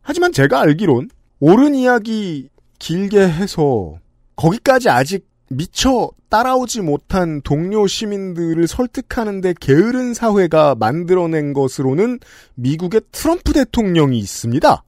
[0.04, 1.08] 하지만 제가 알기론
[1.40, 3.98] 옳은 이야기 길게 해서
[4.36, 12.18] 거기까지 아직 미처 따라오지 못한 동료 시민들을 설득하는데 게으른 사회가 만들어낸 것으로는
[12.54, 14.84] 미국의 트럼프 대통령이 있습니다.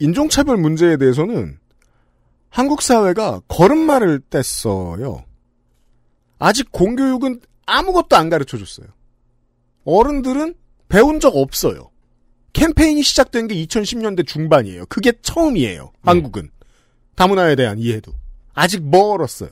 [0.00, 1.58] 인종차별 문제에 대해서는
[2.48, 5.22] 한국 사회가 걸음마를 뗐어요.
[6.38, 8.88] 아직 공교육은 아무것도 안 가르쳐 줬어요.
[9.84, 10.54] 어른들은
[10.88, 11.90] 배운 적 없어요.
[12.56, 14.86] 캠페인이 시작된 게 2010년대 중반이에요.
[14.86, 15.92] 그게 처음이에요.
[16.02, 16.48] 한국은.
[17.14, 18.12] 다문화에 대한 이해도.
[18.54, 19.50] 아직 멀었어요.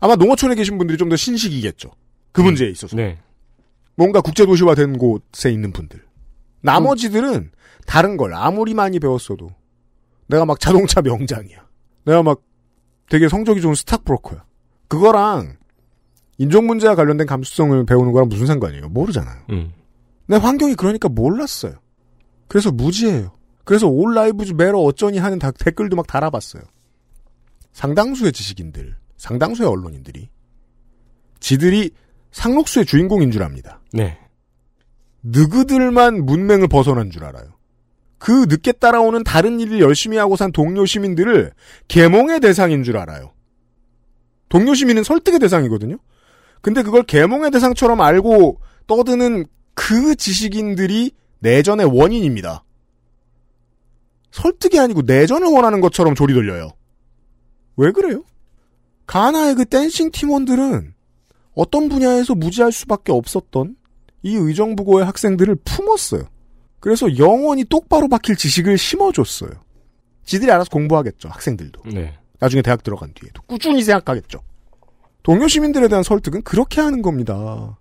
[0.00, 1.90] 아마 농어촌에 계신 분들이 좀 더 신식이겠죠.
[2.32, 2.96] 그 문제에 있어서.
[2.96, 3.18] 네.
[3.94, 6.02] 뭔가 국제도시화 된 곳에 있는 분들.
[6.62, 7.52] 나머지들은
[7.86, 9.54] 다른 걸 아무리 많이 배웠어도
[10.26, 11.64] 내가 막 자동차 명장이야.
[12.06, 12.42] 내가 막
[13.08, 14.44] 되게 성적이 좋은 스탁브로커야.
[14.88, 15.58] 그거랑
[16.38, 18.88] 인종 문제와 관련된 감수성을 배우는 거랑 무슨 상관이에요?
[18.88, 19.42] 모르잖아요.
[19.50, 19.72] 음.
[20.26, 21.74] 내 환경이 그러니까 몰랐어요.
[22.52, 23.32] 그래서 무지해요.
[23.64, 26.62] 그래서 올 라이브즈 매러 어쩌니 하는 다- 댓글도 막 달아봤어요.
[27.72, 30.28] 상당수의 지식인들, 상당수의 언론인들이
[31.40, 31.92] 지들이
[32.32, 33.80] 상록수의 주인공인 줄 압니다.
[33.94, 34.18] 네.
[35.22, 37.54] 느그들만 문맹을 벗어난 줄 알아요.
[38.18, 41.52] 그 늦게 따라오는 다른 일을 열심히 하고 산 동료 시민들을
[41.88, 43.32] 계몽의 대상인 줄 알아요.
[44.50, 45.96] 동료 시민은 설득의 대상이거든요.
[46.60, 51.12] 근데 그걸 계몽의 대상처럼 알고 떠드는 그 지식인들이
[51.42, 52.64] 내전의 원인입니다.
[54.30, 56.70] 설득이 아니고 내전을 원하는 것처럼 조리 돌려요.
[57.76, 58.24] 왜 그래요?
[59.06, 60.94] 가나의 그 댄싱 팀원들은
[61.54, 63.76] 어떤 분야에서 무지할 수밖에 없었던
[64.22, 66.22] 이 의정부고의 학생들을 품었어요.
[66.80, 69.50] 그래서 영원히 똑바로 박힐 지식을 심어줬어요.
[70.24, 71.82] 지들이 알아서 공부하겠죠, 학생들도.
[71.92, 72.18] 네.
[72.38, 74.40] 나중에 대학 들어간 뒤에도 꾸준히 생각하겠죠.
[75.22, 77.78] 동료 시민들에 대한 설득은 그렇게 하는 겁니다.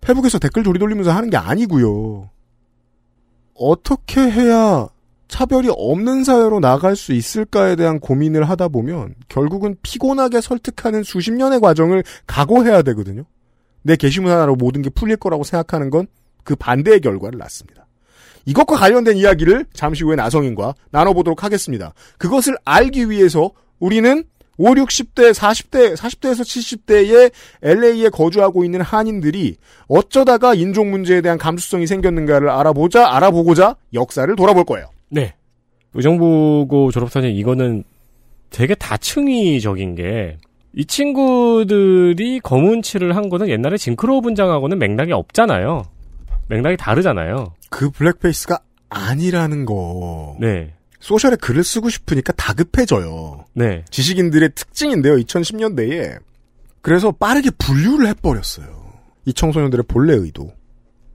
[0.00, 2.30] 페북에서 댓글 조리돌리면서 하는 게 아니고요.
[3.58, 4.88] 어떻게 해야
[5.28, 11.60] 차별이 없는 사회로 나갈 수 있을까에 대한 고민을 하다 보면 결국은 피곤하게 설득하는 수십 년의
[11.60, 13.24] 과정을 각오해야 되거든요.
[13.82, 16.06] 내 게시문 하나로 모든 게 풀릴 거라고 생각하는 건
[16.48, 17.86] 그 반대의 결과를 낳습니다.
[18.46, 21.92] 이것과 관련된 이야기를 잠시 후에 나성인과 나눠보도록 하겠습니다.
[22.16, 24.24] 그것을 알기 위해서 우리는
[24.58, 29.56] 5, 60대, 40대, 40대에서 70대의 LA에 거주하고 있는 한인들이
[29.88, 34.90] 어쩌다가 인종 문제에 대한 감수성이 생겼는가를 알아보자, 알아보고자 역사를 돌아볼 거예요.
[35.08, 35.34] 네.
[35.94, 37.84] 의정부고 졸업사진 이거는
[38.50, 40.36] 되게 다층위적인 게
[40.74, 45.82] 이 친구들이 검은 칠을 한 거는 옛날에 Jim Crow 분장하고는 맥락이 없잖아요.
[46.48, 47.54] 맥락이 다르잖아요.
[47.70, 50.36] 그 blackface가 아니라는 거.
[50.38, 50.74] 네.
[51.00, 53.44] 소셜에 글을 쓰고 싶으니까 다급해져요.
[53.54, 53.84] 네.
[53.90, 56.18] 지식인들의 특징인데요, 2010년대에.
[56.80, 58.92] 그래서 빠르게 분류를 해버렸어요.
[59.26, 60.52] 이 청소년들의 본래 의도.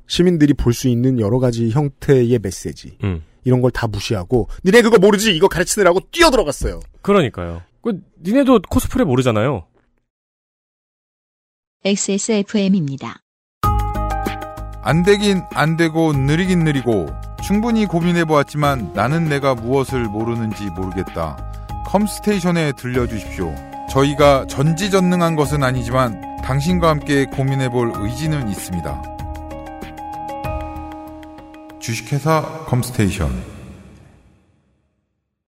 [0.08, 2.98] 시민들이 볼 수 있는 여러 가지 형태의 메시지.
[3.04, 3.24] 음.
[3.46, 5.36] 이런 걸 다 무시하고, 니네 그거 모르지?
[5.36, 6.80] 이거 가르치느라고 뛰어들어갔어요.
[7.02, 7.62] 그러니까요.
[7.82, 9.66] 그 니네도 코스프레 모르잖아요.
[11.84, 13.20] XSFM입니다.
[14.86, 17.08] 안 되긴 안 되고 느리긴 느리고
[17.44, 21.36] 충분히 고민해 보았지만 나는 내가 무엇을 모르는지 모르겠다.
[21.88, 23.54] 컴스테이션에 들려주십시오.
[23.90, 29.02] 저희가 전지전능한 것은 아니지만 당신과 함께 고민해 볼 의지는 있습니다.
[31.82, 33.30] 주식회사 컴스테이션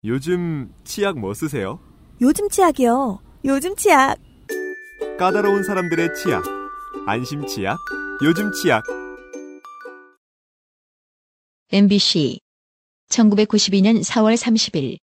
[0.04, 1.80] 요즘 치약 뭐 쓰세요?
[2.22, 3.20] 요즘 치약이요.
[3.46, 4.18] 요즘 치약.
[5.20, 6.44] 까다로운 사람들의 치약.
[7.06, 7.78] 안심 치약.
[8.24, 8.84] 요즘 치약.
[11.74, 12.38] MBC
[13.10, 14.98] 1992년 4월 30일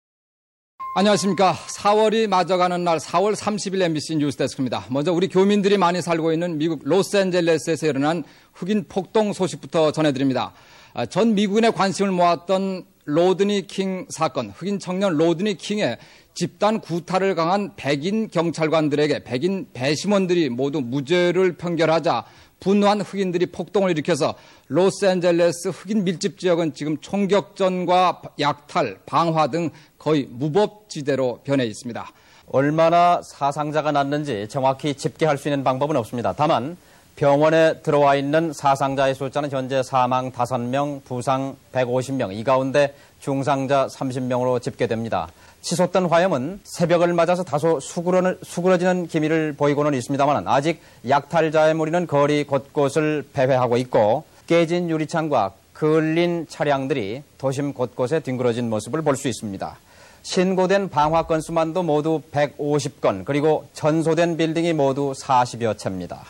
[0.95, 1.53] 안녕하십니까.
[1.53, 4.87] 4월이 맞아가는 날 4월 30일 MBC 뉴스데스크입니다.
[4.89, 10.53] 먼저 우리 교민들이 많이 살고 있는 미국 로스앤젤레스에서 일어난 흑인 폭동 소식부터 전해드립니다.
[10.95, 15.99] 아, 전 미국인의 관심을 모았던 로드니 킹 사건, 흑인 청년 로드니 킹의
[16.35, 22.25] 집단 구타를 강한 백인 경찰관들에게 백인 배심원들이 모두 무죄를 판결하자
[22.61, 24.35] 분노한 흑인들이 폭동을 일으켜서
[24.69, 32.13] 로스앤젤레스 흑인 밀집 지역은 지금 총격전과 약탈, 방화 등 거의 무법지대로 변해 있습니다.
[32.53, 36.35] 얼마나 사상자가 났는지 정확히 집계할 수 있는 방법은 없습니다.
[36.37, 36.77] 다만
[37.17, 45.29] 병원에 들어와 있는 사상자의 숫자는 현재 사망 5명, 부상 150명, 이 가운데 중상자 30명으로 집계됩니다.
[45.63, 53.77] 치솟던 화염은 새벽을 맞아서 다소 수그러지는 기미를 보이고는 있습니다만 아직 약탈자의 무리는 거리 곳곳을 배회하고
[53.79, 59.79] 있고 깨진 유리창과 그을린 차량들이 도심 곳곳에 뒹그러진 모습을 볼 수 있습니다.
[60.23, 66.25] 신고된 방화 건수만도 모두 150건 그리고 전소된 빌딩이 모두 40여 채입니다.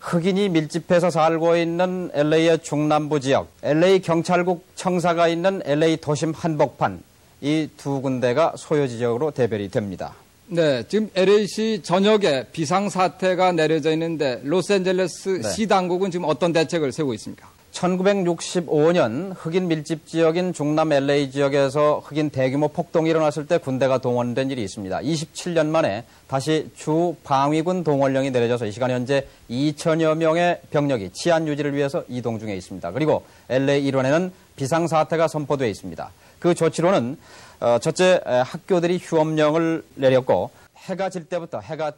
[0.00, 7.02] 흑인이 밀집해서 살고 있는 LA의 중남부 지역, LA 경찰국 청사가 있는 LA 도심 한복판
[7.44, 10.14] 이 두 군데가 소요 지역으로 대별이 됩니다.
[10.46, 15.50] 네, 지금 LA시 전역에 비상사태가 내려져 있는데 로스앤젤레스 네.
[15.50, 17.48] 시 당국은 지금 어떤 대책을 세우고 있습니까?
[17.72, 24.62] 1965년 흑인 밀집 지역인 중남 LA 지역에서 흑인 대규모 폭동이 일어났을 때 군대가 동원된 일이
[24.62, 25.00] 있습니다.
[25.00, 31.74] 27년 만에 다시 주 방위군 동원령이 내려져서 이 시간 현재 2천여 명의 병력이 치안 유지를
[31.74, 32.92] 위해서 이동 중에 있습니다.
[32.92, 36.12] 그리고 LA 일원에는 비상사태가 선포되어 있습니다.
[36.44, 37.16] 그 조치로는
[37.60, 41.92] 어, 첫째 에, 학교들이 휴업령을 내렸고 해가 질 때부터 해가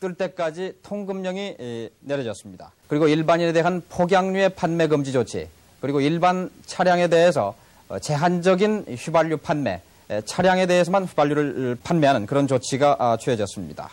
[0.00, 2.72] 뜰 때까지 통금령이 내려졌습니다.
[2.88, 5.48] 그리고 일반인에 대한 폭약류의 판매 금지 조치,
[5.80, 7.54] 그리고 일반 차량에 대해서
[7.88, 9.80] 어, 제한적인 휘발유 판매,
[10.24, 13.88] 차량에 대해서만 휘발유를 판매하는 그런 조치가 아, 취해졌습니다.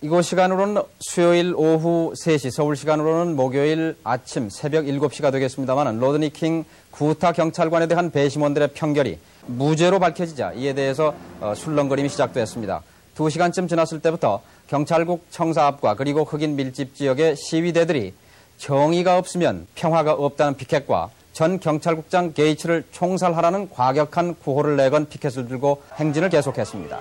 [0.00, 7.32] 이곳 시간으로는 수요일 오후 3시, 서울 시간으로는 목요일 아침 새벽 7시가 되겠습니다만 로드니 킹 구타
[7.32, 9.18] 경찰관에 대한 배심원들의 편결이
[9.56, 12.82] 무죄로 밝혀지자 이에 대해서 어, 술렁거림이 시작됐습니다.
[13.16, 18.14] 2시간쯤 지났을 때부터 경찰국 청사 앞과 그리고 흑인 밀집 지역의 시위대들이
[18.58, 26.28] 정의가 없으면 평화가 없다는 피켓과 전 경찰국장 게이츠를 총살하라는 과격한 구호를 내건 피켓을 들고 행진을
[26.28, 27.00] 계속했습니다.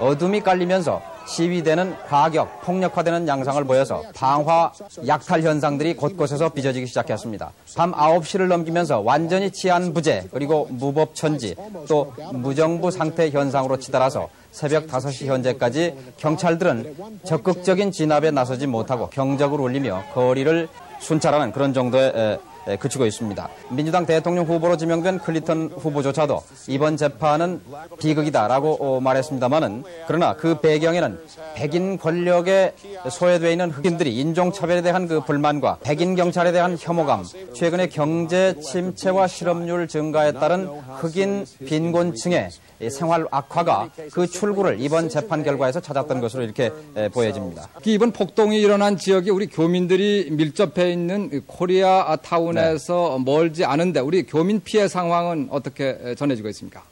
[0.00, 4.72] 어둠이 깔리면서 시위대는 과격, 폭력화되는 양상을 보여서 방화,
[5.06, 7.52] 약탈 현상들이 곳곳에서 빚어지기 시작했습니다.
[7.76, 11.54] 밤 9시를 넘기면서 완전히 치안 부재, 그리고 무법 천지,
[11.86, 20.04] 또 무정부 상태 현상으로 치달아서 새벽 5시 현재까지 경찰들은 적극적인 진압에 나서지 못하고 경적을 울리며
[20.12, 22.38] 거리를 순찰하는 그런 정도의 예,
[22.76, 23.48] 그치고 있습니다.
[23.70, 27.60] 민주당 대통령 후보로 지명된 클리턴 후보조차도 이번 재판은
[27.98, 31.20] 비극이다라고 어, 말했습니다만은 그러나 그 배경에는
[31.54, 32.74] 백인 권력에
[33.08, 39.88] 소외되어 있는 흑인들이 인종차별에 대한 그 불만과 백인 경찰에 대한 혐오감, 최근에 경제 침체와 실업률
[39.88, 40.66] 증가에 따른
[40.98, 42.50] 흑인 빈곤층의
[42.88, 46.72] 생활 악화가 그 출구를 이번 재판 결과에서 찾았던 것으로 이렇게
[47.12, 47.68] 보여집니다.
[47.84, 53.24] 이번 폭동이 일어난 지역이 우리 교민들이 밀접해 있는 코리아 타운에서 네.
[53.24, 56.82] 멀지 않은데 우리 교민 피해 상황은 어떻게 전해지고 있습니까?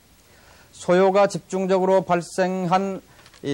[0.73, 3.01] 소요가 집중적으로 발생한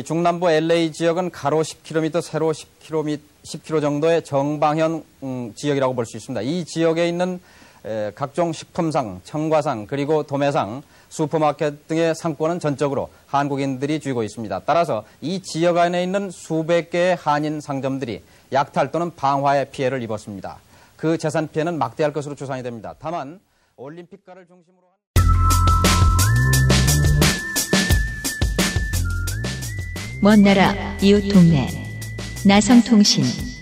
[0.05, 6.41] 중남부 LA 지역은 가로 10km, 세로 10km, 10km 정도의 정방현 음, 지역이라고 볼 수 있습니다.
[6.43, 7.41] 이 지역에 있는
[8.15, 14.61] 각종 식품상, 청과상, 그리고 도매상, 슈퍼마켓 등의 상권은 전적으로 한국인들이 쥐고 있습니다.
[14.61, 20.59] 따라서 이 지역 안에 있는 수백 개의 한인 상점들이 약탈 또는 방화의 피해를 입었습니다.
[20.97, 22.95] 그 재산 피해는 막대할 것으로 추산이 됩니다.
[22.99, 23.39] 다만
[23.77, 24.85] 올림픽가를 중심으로
[30.23, 31.69] 한먼 나라 이웃 동네
[32.47, 33.54] 나성통신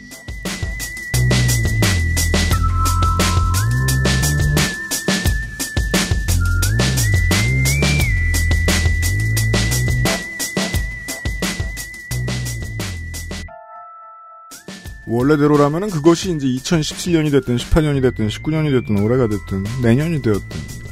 [15.06, 20.82] 원래대로라면은 그것이 이제 2017년이 됐든 18년이 됐든 19년이 됐든 올해가 됐든 내년이 되었든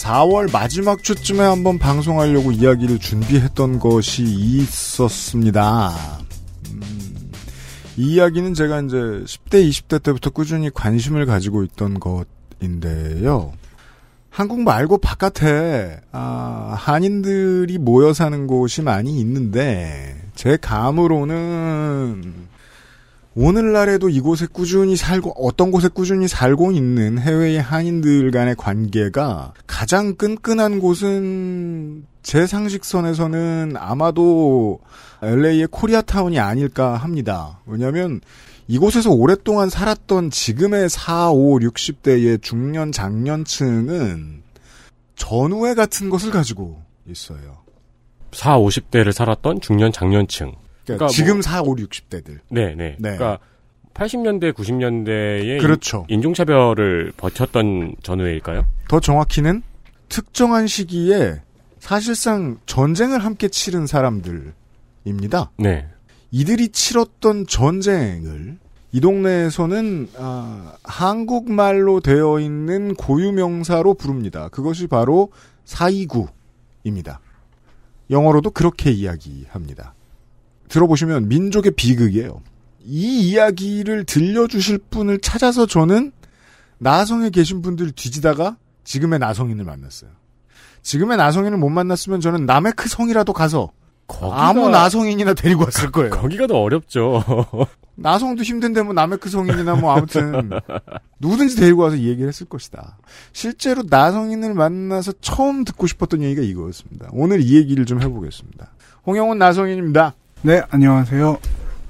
[0.00, 5.92] 4월 마지막 주쯤에 한번 방송하려고 이야기를 준비했던 것이 있었습니다.
[6.72, 7.32] 음,
[7.98, 13.52] 이 이야기는 제가 이제 10대, 20대 때부터 꾸준히 관심을 가지고 있던 것인데요.
[14.30, 22.48] 한국 말고 바깥에 아, 한인들이 모여 사는 곳이 많이 있는데 제 감으로는
[23.42, 30.78] 오늘날에도 이곳에 꾸준히 살고 어떤 곳에 꾸준히 살고 있는 해외의 한인들 간의 관계가 가장 끈끈한
[30.78, 34.80] 곳은 제 상식선에서는 아마도
[35.22, 37.60] LA의 코리아타운이 아닐까 합니다.
[37.64, 38.20] 왜냐하면
[38.68, 44.42] 이곳에서 오랫동안 살았던 지금의 4, 5, 60대의 중년 장년층은
[45.16, 47.56] 전우회 같은 것을 가지고 있어요.
[48.32, 50.52] 4, 50대를 살았던 중년 장년층.
[50.84, 52.38] 그러니까, 그러니까 지금 뭐, 4, 5, 60대들.
[52.50, 52.96] 네, 네.
[52.98, 53.16] 네.
[53.16, 53.38] 그러니까
[53.94, 56.06] 80년대, 90년대에 그렇죠.
[56.08, 58.66] 인종차별을 버텼던 전후회일까요?
[58.88, 59.62] 더 정확히는
[60.08, 61.40] 특정한 시기에
[61.78, 65.50] 사실상 전쟁을 함께 치른 사람들입니다.
[65.58, 65.88] 네.
[66.30, 68.58] 이들이 치렀던 전쟁을
[68.92, 74.48] 이 동네에서는 아, 한국말로 되어 있는 고유 명사로 부릅니다.
[74.48, 75.30] 그것이 바로
[75.64, 77.18] 429입니다.
[78.10, 79.94] 영어로도 그렇게 이야기합니다.
[80.70, 82.40] 들어보시면 민족의 비극이에요.
[82.84, 86.12] 이 이야기를 들려주실 분을 찾아서 저는
[86.78, 90.10] 나성에 계신 분들 뒤지다가 지금의 나성인을 만났어요.
[90.82, 93.70] 지금의 나성인을 못 만났으면 저는 남의 크 성이라도 가서
[94.06, 94.48] 거기가...
[94.48, 96.10] 아무 나성인이나 데리고 왔을 거예요.
[96.10, 97.22] 거기가 더 어렵죠.
[97.96, 100.50] 나성도 힘든데 뭐 남의 크 성인이나 뭐 아무튼
[101.18, 102.96] 누구든지 데리고 와서 이 얘기를 했을 것이다.
[103.32, 107.10] 실제로 나성인을 만나서 처음 듣고 싶었던 얘기가 이거였습니다.
[107.12, 108.72] 오늘 이 얘기를 좀 해보겠습니다.
[109.06, 110.14] 홍영훈 나성인입니다.
[110.42, 111.38] 네, 안녕하세요.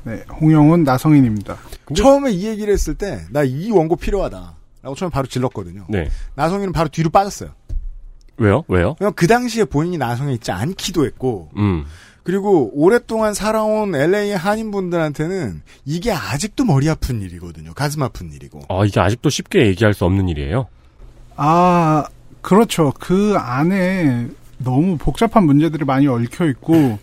[0.05, 1.57] 네, 홍영훈 나성인입니다.
[1.95, 4.55] 처음에 이 얘기를 했을 때, 나 이 원고 필요하다.
[4.83, 5.87] 라고 처음에 바로 질렀거든요.
[5.89, 6.09] 네.
[6.35, 7.51] 나성인은 바로 뒤로 빠졌어요.
[8.39, 8.65] 왜요?
[8.69, 8.97] 왜요?
[8.99, 11.85] 왜냐면 그 당시에 본인이 나성에 있지 않기도 했고, 음.
[12.23, 17.73] 그리고 오랫동안 살아온 LA 한인분들한테는 이게 아직도 머리 아픈 일이거든요.
[17.75, 18.63] 가슴 아픈 일이고.
[18.69, 20.67] 아, 이게 아직도 쉽게 얘기할 수 없는 일이에요?
[21.37, 22.05] 아,
[22.41, 22.93] 그렇죠.
[22.99, 24.29] 그 안에
[24.59, 26.99] 너무 복잡한 문제들이 많이 얽혀 있고,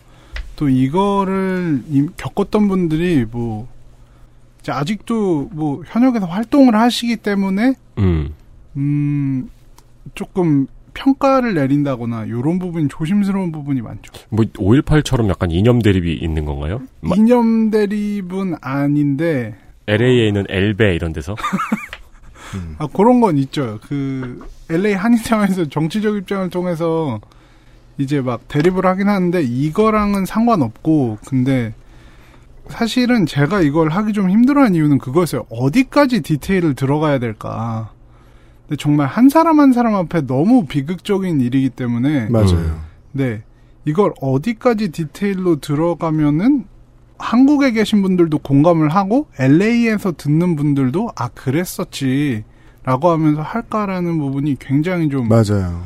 [0.58, 3.68] 또 이거를 이- 겪었던 분들이 뭐
[4.68, 8.34] 아직도 뭐 현역에서 활동을 하시기 때문에 음.
[8.76, 9.50] 음
[10.14, 14.12] 조금 평가를 내린다거나 요런 부분이 조심스러운 부분이 많죠.
[14.30, 16.82] 뭐 5.18처럼 약간 이념 대립이 있는 건가요?
[17.02, 19.56] 마- 이념 대립은 아닌데
[19.88, 21.36] LA에 있는 엘베 이런 데서
[22.80, 23.80] 아 그런 건 있죠.
[23.84, 27.22] 그 LA 한인사회에서 정치적 입장을 통해서
[27.98, 31.74] 이제 막 대립을 하긴 하는데 이거랑은 상관없고 근데
[32.70, 35.46] 사실은 제가 이걸 하기 좀 힘들어한 이유는 그거였어요.
[35.50, 37.92] 어디까지 디테일을 들어가야 될까.
[38.68, 42.80] 근데 정말 한 사람 한 사람 앞에 너무 비극적인 일이기 때문에 맞아요.
[43.14, 43.42] 네.
[43.86, 46.66] 이걸 어디까지 디테일로 들어가면은
[47.18, 52.44] 한국에 계신 분들도 공감을 하고 LA에서 듣는 분들도 아 그랬었지
[52.84, 55.84] 라고 하면서 할까라는 부분이 굉장히 좀 맞아요.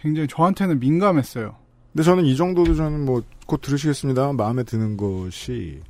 [0.00, 1.56] 굉장히 저한테는 민감했어요.
[1.92, 4.32] 근데 저는 이 정도도 저는 뭐 곧 들으시겠습니다.
[4.34, 5.80] 마음에 드는 것이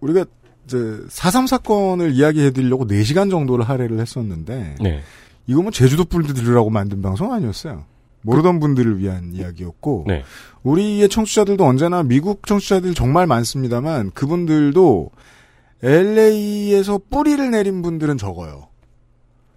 [0.00, 0.26] 우리가
[0.64, 5.02] 이제 4.3 사건을 이야기해 드리려고 4시간 정도를 할애를 했었는데 네.
[5.46, 7.84] 이거 뭐 제주도 뿔들 들으라고 만든 방송 아니었어요.
[8.22, 10.24] 모르던 분들을 위한 이야기였고 네.
[10.64, 15.10] 우리의 청취자들도 언제나 미국 청취자들 정말 많습니다만 그분들도
[15.84, 18.66] LA에서 뿌리를 내린 분들은 적어요.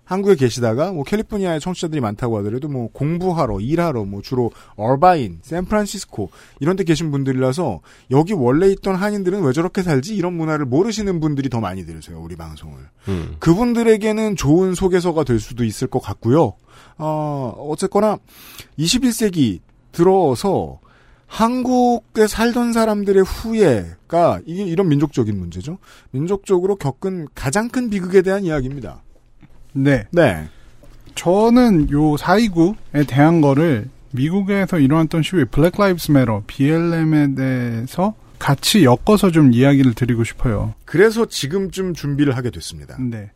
[0.09, 6.75] 한국에 계시다가 뭐 캘리포니아에 청취자들이 많다고 하더라도 뭐 공부하러 일하러 뭐 주로 얼바인, 샌프란시스코 이런
[6.75, 11.59] 데 계신 분들이라서 여기 원래 있던 한인들은 왜 저렇게 살지 이런 문화를 모르시는 분들이 더
[11.59, 12.79] 많이 들으세요 우리 방송을.
[13.07, 13.35] 음.
[13.37, 16.53] 그분들에게는 좋은 소개서가 될 수도 있을 것 같고요.
[16.97, 18.17] 어, 어쨌거나
[18.79, 19.59] 21세기
[19.91, 20.79] 들어서
[21.27, 25.77] 한국에 살던 사람들의 후회가 이게 이런 민족적인 문제죠.
[26.09, 29.03] 민족적으로 겪은 가장 큰 비극에 대한 이야기입니다.
[29.73, 30.05] 네.
[30.11, 30.47] 네.
[31.15, 39.31] 저는 요 429에 대한 거를 미국에서 일어났던 시위 Black Lives Matter BLM에 대해서 같이 엮어서
[39.31, 40.73] 좀 이야기를 드리고 싶어요.
[40.85, 42.97] 그래서 지금쯤 준비를 하게 됐습니다.
[42.99, 43.31] 네.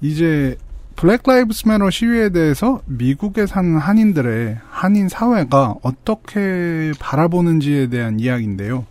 [0.00, 0.56] 이제
[0.96, 8.86] Black Lives Matter 시위에 대해서 미국에 사는 한인들의 한인 사회가 어떻게 바라보는지에 대한 이야기인데요.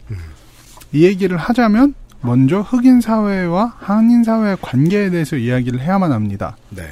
[0.92, 6.56] 이 얘기를 하자면 먼저 흑인 사회와 한인 사회의 관계에 대해서 이야기를 해야만 합니다.
[6.70, 6.84] 네.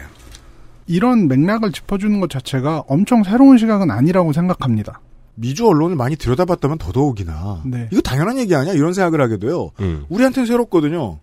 [0.87, 4.99] 이런 맥락을 짚어주는 것 자체가 엄청 새로운 시각은 아니라고 생각합니다.
[5.35, 7.87] 미주 언론을 많이 들여다봤다면 더더욱이나 네.
[7.91, 9.71] 이거 당연한 얘기 아니야 이런 생각을 하게 돼요.
[9.79, 10.05] 음.
[10.09, 11.19] 우리한테는 새롭거든요.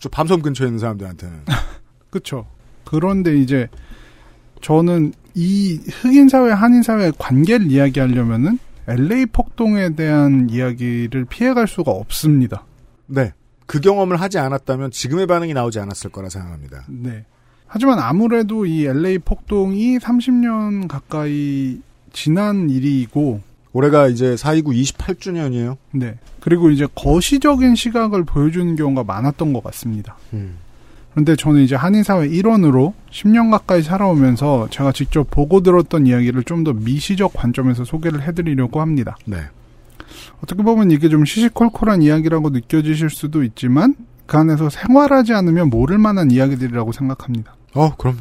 [0.00, 1.40] 저 밤섬 근처에 있는 사람들한테는.
[2.08, 2.46] 그렇죠.
[2.84, 3.68] 그런데 이제
[4.62, 12.64] 저는 이 흑인 사회, 한인 사회의 관계를 이야기하려면은 LA 폭동에 대한 이야기를 피해갈 수가 없습니다.
[13.06, 13.32] 네.
[13.66, 16.84] 그 경험을 하지 않았다면 지금의 반응이 나오지 않았을 거라 생각합니다.
[16.88, 17.24] 네.
[17.66, 21.80] 하지만 아무래도 이 LA 폭동이 30년 가까이
[22.12, 23.40] 지난 일이고
[23.72, 25.76] 올해가 이제 4.29 28주년이에요.
[25.92, 26.18] 네.
[26.40, 30.16] 그리고 이제 거시적인 시각을 보여주는 경우가 많았던 것 같습니다.
[30.32, 30.56] 음.
[31.12, 36.72] 그런데 저는 이제 한인사회 일원으로 10년 가까이 살아오면서 제가 직접 보고 들었던 이야기를 좀 더
[36.72, 39.16] 미시적 관점에서 소개를 해드리려고 합니다.
[39.24, 39.38] 네.
[40.44, 43.94] 어떻게 보면 이게 좀 시시콜콜한 이야기라고 느껴지실 수도 있지만
[44.26, 47.56] 그 안에서 생활하지 않으면 모를 만한 이야기들이라고 생각합니다.
[47.74, 48.18] 어, 그럼요.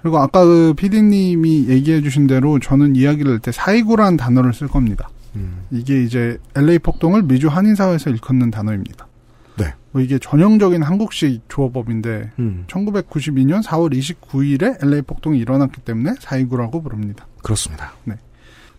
[0.00, 5.10] 그리고 아까 그 PD님이 얘기해 주신 대로 저는 이야기를 할 때 사이구라는 단어를 쓸 겁니다.
[5.36, 5.64] 음.
[5.70, 9.06] 이게 이제 LA 폭동을 미주 한인사회에서 일컫는 단어입니다.
[9.58, 9.74] 네.
[9.92, 12.64] 뭐 이게 전형적인 한국식 조어법인데 음.
[12.68, 17.26] 1992년 4월 29일에 LA 폭동이 일어났기 때문에 사이구라고 부릅니다.
[17.42, 17.92] 그렇습니다.
[18.04, 18.14] 네.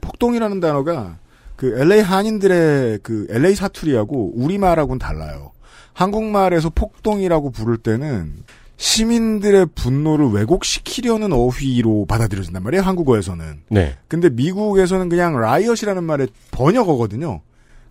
[0.01, 1.17] 폭동이라는 단어가
[1.60, 5.51] 그 LA 한인들의 그 LA 사투리하고 우리말하고는 달라요.
[5.91, 8.32] 한국말에서 폭동이라고 부를 때는
[8.78, 12.82] 시민들의 분노를 왜곡시키려는 어휘로 받아들여진단 말이에요.
[12.84, 13.64] 한국어에서는.
[13.72, 13.97] 네.
[14.07, 17.41] 근데 미국에서는 그냥 라이엇이라는 말의 번역어거든요.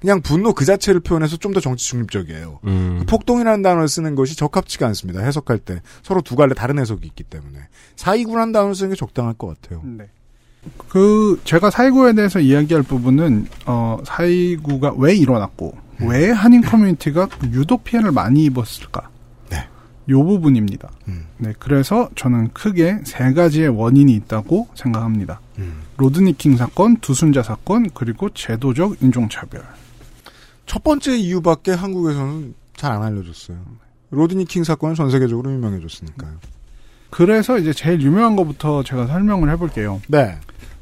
[0.01, 2.61] 그냥 분노 그 자체를 표현해서 좀 더 정치 중립적이에요.
[2.65, 3.05] 음.
[3.07, 5.21] 폭동이라는 단어를 쓰는 것이 적합치가 않습니다.
[5.21, 7.59] 해석할 때 서로 두 갈래 다른 해석이 있기 때문에
[7.97, 9.83] 사이구라는 단어를 쓰는 게 적당할 것 같아요.
[9.85, 10.09] 네.
[10.89, 16.09] 그 제가 사이구에 대해서 이야기할 부분은 어 사이구가 왜 일어났고 음.
[16.09, 19.09] 왜 한인 커뮤니티가 유독 피해를 많이 입었을까?
[19.51, 19.69] 네.
[20.11, 20.91] 요 부분입니다.
[21.09, 21.27] 음.
[21.39, 25.41] 네, 그래서 저는 크게 세 가지의 원인이 있다고 생각합니다.
[25.59, 25.83] 음.
[25.97, 29.63] 로드니킹 사건, 두순자 사건, 그리고 제도적 인종차별.
[30.67, 33.59] 첫 번째 이유밖에 한국에서는 잘 안 알려졌어요.
[34.11, 36.37] 로드니 킹 사건은 전 세계적으로 유명해졌으니까요.
[37.11, 40.01] 그래서 이제 제일 유명한 것부터 제가 설명을 해볼게요.
[40.09, 40.37] 네.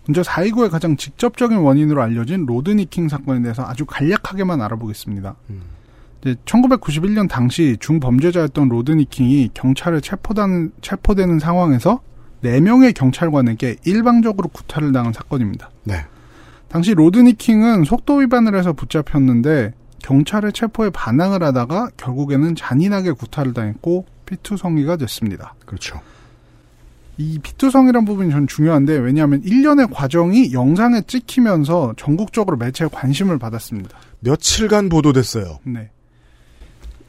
[0.06, 5.34] 먼저 4.29의 가장 직접적인 원인으로 알려진 로드니킹 사건에 대해서 아주 간략하게만 알아보겠습니다.
[5.50, 5.62] 음.
[6.22, 12.00] 이제 1991년 당시 중범죄자였던 로드니킹이 경찰에 체포되는, 체포되는 상황에서
[12.42, 15.70] 4명의 경찰관에게 일방적으로 구타를 당한 사건입니다.
[15.84, 16.04] 네.
[16.68, 19.72] 당시 로드니킹은 속도 위반을 해서 붙잡혔는데
[20.02, 25.54] 경찰의 체포에 반항을 하다가 결국에는 잔인하게 구타를 당했고 피투성이가 됐습니다.
[25.64, 26.00] 그렇죠.
[27.18, 33.96] 이 피투성이란 부분이 전 중요한데 왜냐하면 1년의 과정이 영상에 찍히면서 전국적으로 매체의 관심을 받았습니다.
[34.20, 35.58] 며칠간 보도됐어요.
[35.64, 35.90] 네.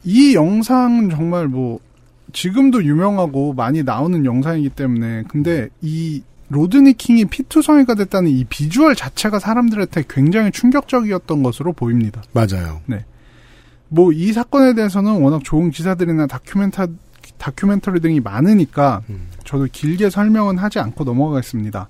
[0.04, 1.80] 이 영상은 정말 뭐
[2.32, 9.38] 지금도 유명하고 많이 나오는 영상이기 때문에 근데 이 로드니 킹이 피투성이가 됐다는 이 비주얼 자체가
[9.38, 12.22] 사람들한테 굉장히 충격적이었던 것으로 보입니다.
[12.32, 12.80] 맞아요.
[12.86, 13.04] 네.
[13.88, 16.88] 뭐 이 사건에 대해서는 워낙 좋은 기사들이나 다큐멘터
[17.38, 19.02] 다큐멘터리 등이 많으니까
[19.44, 21.88] 저도 길게 설명은 하지 않고 넘어가겠습니다.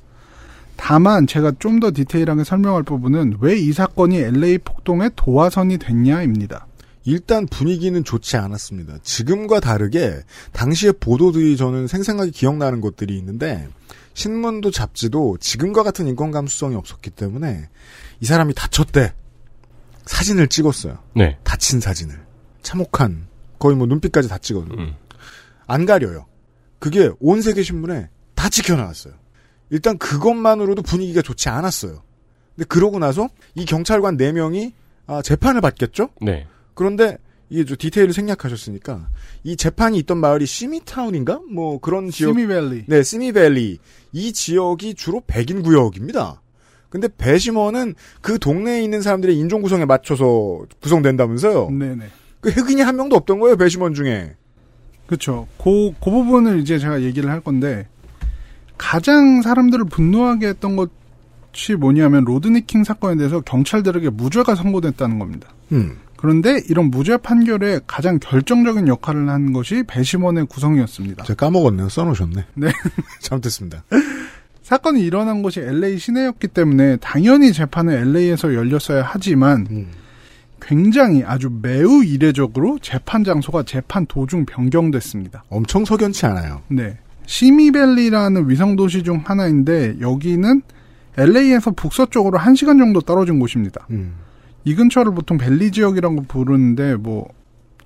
[0.76, 6.66] 다만 제가 좀 더 디테일하게 설명할 부분은 왜 이 사건이 LA 폭동의 도화선이 됐냐입니다.
[7.04, 8.98] 일단 분위기는 좋지 않았습니다.
[9.02, 10.20] 지금과 다르게
[10.52, 13.66] 당시의 보도들이 저는 생생하게 기억나는 것들이 있는데
[14.14, 17.68] 신문도 잡지도 지금과 같은 인권 감수성이 없었기 때문에
[18.20, 19.14] 이 사람이 다쳤대.
[20.04, 20.98] 사진을 찍었어요.
[21.14, 21.38] 네.
[21.44, 22.18] 다친 사진을.
[22.62, 23.26] 참혹한
[23.58, 24.76] 거의 뭐 눈빛까지 다 찍거든요.
[25.68, 26.26] 안 가려요.
[26.80, 29.14] 그게 온 세계 신문에 다 찍혀나왔어요.
[29.70, 32.02] 일단 그것만으로도 분위기가 좋지 않았어요.
[32.56, 34.72] 근데 그러고 나서 이 경찰관 4명이
[35.06, 36.08] 아, 재판을 받겠죠?
[36.20, 36.46] 네.
[36.74, 37.18] 그런데
[37.50, 39.08] 이게 좀 디테일을 생략하셨으니까
[39.44, 41.40] 이 재판이 있던 마을이 시미타운인가?
[41.50, 42.84] 뭐 그런 지역 시미밸리.
[42.86, 43.78] 네, 시미밸리.
[44.12, 46.42] 이 지역이 주로 백인 구역입니다.
[46.88, 51.70] 근데 배심원은 그 동네에 있는 사람들의 인종 구성에 맞춰서 구성된다면서요.
[51.70, 52.06] 네네.
[52.40, 54.36] 그 흑인이 한 명도 없던 거예요, 배심원 중에.
[55.08, 55.48] 그렇죠.
[55.56, 57.88] 그, 그 부분을 이제 제가 얘기를 할 건데
[58.76, 65.48] 가장 사람들을 분노하게 했던 것이 뭐냐면 로드니킹 사건에 대해서 경찰들에게 무죄가 선고됐다는 겁니다.
[65.72, 65.96] 음.
[66.16, 71.24] 그런데 이런 무죄 판결에 가장 결정적인 역할을 한 것이 배심원의 구성이었습니다.
[71.24, 71.88] 제가 까먹었네요.
[71.88, 72.44] 써놓으셨네.
[72.54, 72.68] 네.
[73.20, 73.84] 잘못했습니다.
[74.62, 79.86] 사건이 일어난 곳이 LA 시내였기 때문에 당연히 재판은 LA에서 열렸어야 하지만 음.
[80.68, 85.42] 굉장히 아주 매우 이례적으로 재판 장소가 재판 도중 변경됐습니다.
[85.48, 86.60] 엄청 석연치 않아요.
[86.68, 86.98] 네.
[87.24, 90.60] 시미밸리라는 위성도시 중 하나인데 여기는
[91.16, 93.86] LA에서 북서쪽으로 1시간 정도 떨어진 곳입니다.
[93.90, 94.16] 음.
[94.64, 97.26] 이 근처를 보통 벨리 지역이라고 부르는데 뭐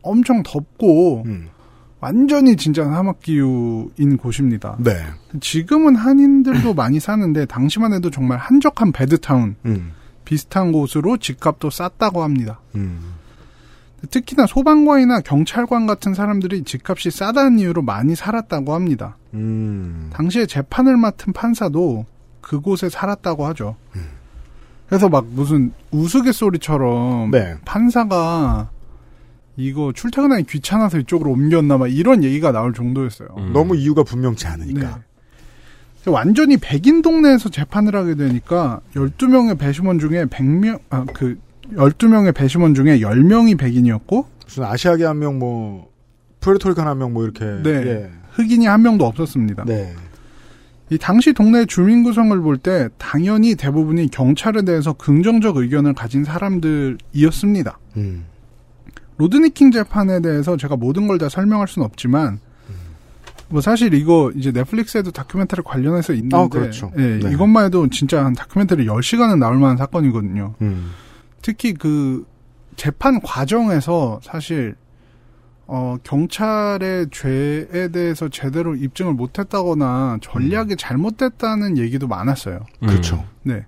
[0.03, 1.51] 엄청 덥고 음.
[2.01, 4.77] 완전히 진짜 사막 기후인 곳입니다.
[4.81, 4.91] 네.
[5.41, 9.93] 지금은 한인들도 많이 사는데 당시만 해도 정말 한적한 베드타운 음.
[10.25, 12.61] 비슷한 곳으로 집값도 쌌다고 합니다.
[12.75, 13.15] 음.
[14.11, 19.17] 특히나 소방관이나 경찰관 같은 사람들이 집값이 싸다는 이유로 많이 살았다고 합니다.
[19.35, 20.11] 음.
[20.13, 22.07] 당시에 재판을 맡은 판사도
[22.41, 23.77] 그곳에 살았다고 하죠.
[24.89, 27.55] 그래서 막 무슨 우스갯소리처럼 네.
[27.65, 28.71] 판사가
[29.57, 33.29] 이거 출퇴근하기 귀찮아서 이쪽으로 옮겼나 막 이런 얘기가 나올 정도였어요.
[33.53, 34.81] 너무 이유가 분명치 않으니까.
[34.81, 35.03] 네.
[36.07, 41.39] 완전히 백인 동네에서 재판을 하게 되니까 12명의 배심원 중에 100명 아 그
[41.75, 45.91] 12명의 배심원 중에 10명이 백인이었고 무슨 아시아계 한 명 뭐
[46.41, 47.71] Puerto Rican 한 명 뭐 이렇게 네.
[47.71, 48.11] 예.
[48.33, 49.65] 흑인이 한 명도 없었습니다.
[49.65, 49.95] 네.
[50.91, 57.79] 이 당시 동네 주민 구성을 볼 때 당연히 대부분이 경찰에 대해서 긍정적 의견을 가진 사람들이었습니다.
[57.97, 58.25] 음.
[59.19, 62.41] 로드니킹 재판에 대해서 제가 모든 걸 다 설명할 수는 없지만
[63.53, 66.91] 뭐 사실 이거 이제 넷플릭스에도 다큐멘터리 관련해서 있는데 아, 그렇죠.
[66.97, 67.31] 예, 네.
[67.33, 70.55] 이것만 해도 진짜 한 다큐멘터리 10시간은 나올 만한 사건이거든요.
[70.63, 70.91] 음.
[71.43, 72.27] 특히 그
[72.77, 74.75] 재판 과정에서 사실
[75.67, 82.61] 어 경찰의 죄에 대해서 제대로 입증을 못 했다거나 전략이 잘못됐다는 얘기도 많았어요.
[82.81, 83.23] 그렇죠.
[83.43, 83.67] 네.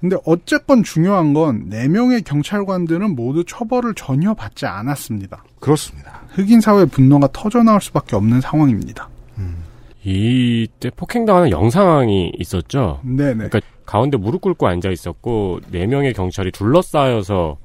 [0.00, 5.44] 근데 어쨌건 중요한 건 4명의 경찰관들은 모두 처벌을 전혀 받지 않았습니다.
[5.60, 6.22] 그렇습니다.
[6.30, 9.08] 흑인 사회 분노가 터져 나올 수밖에 없는 상황입니다.
[10.04, 13.00] 이때 폭행당하는 영상이 있었죠.
[13.02, 13.48] 네네.
[13.48, 17.58] 그러니까 가운데 무릎 꿇고 앉아 있었고 네 명의 경찰이 둘러싸여서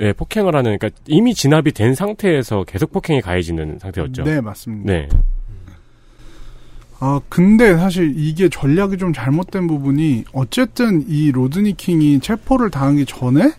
[0.00, 4.24] 예, 폭행을 하는 그러니까 이미 진압이 된 상태에서 계속 폭행이 가해지는 상태였죠.
[4.24, 4.92] 네, 맞습니다.
[4.92, 5.08] 네.
[7.00, 13.52] 아, 근데 사실 이게 전략이 좀 잘못된 부분이 어쨌든 이 로드니 킹이 체포를 당하기 전에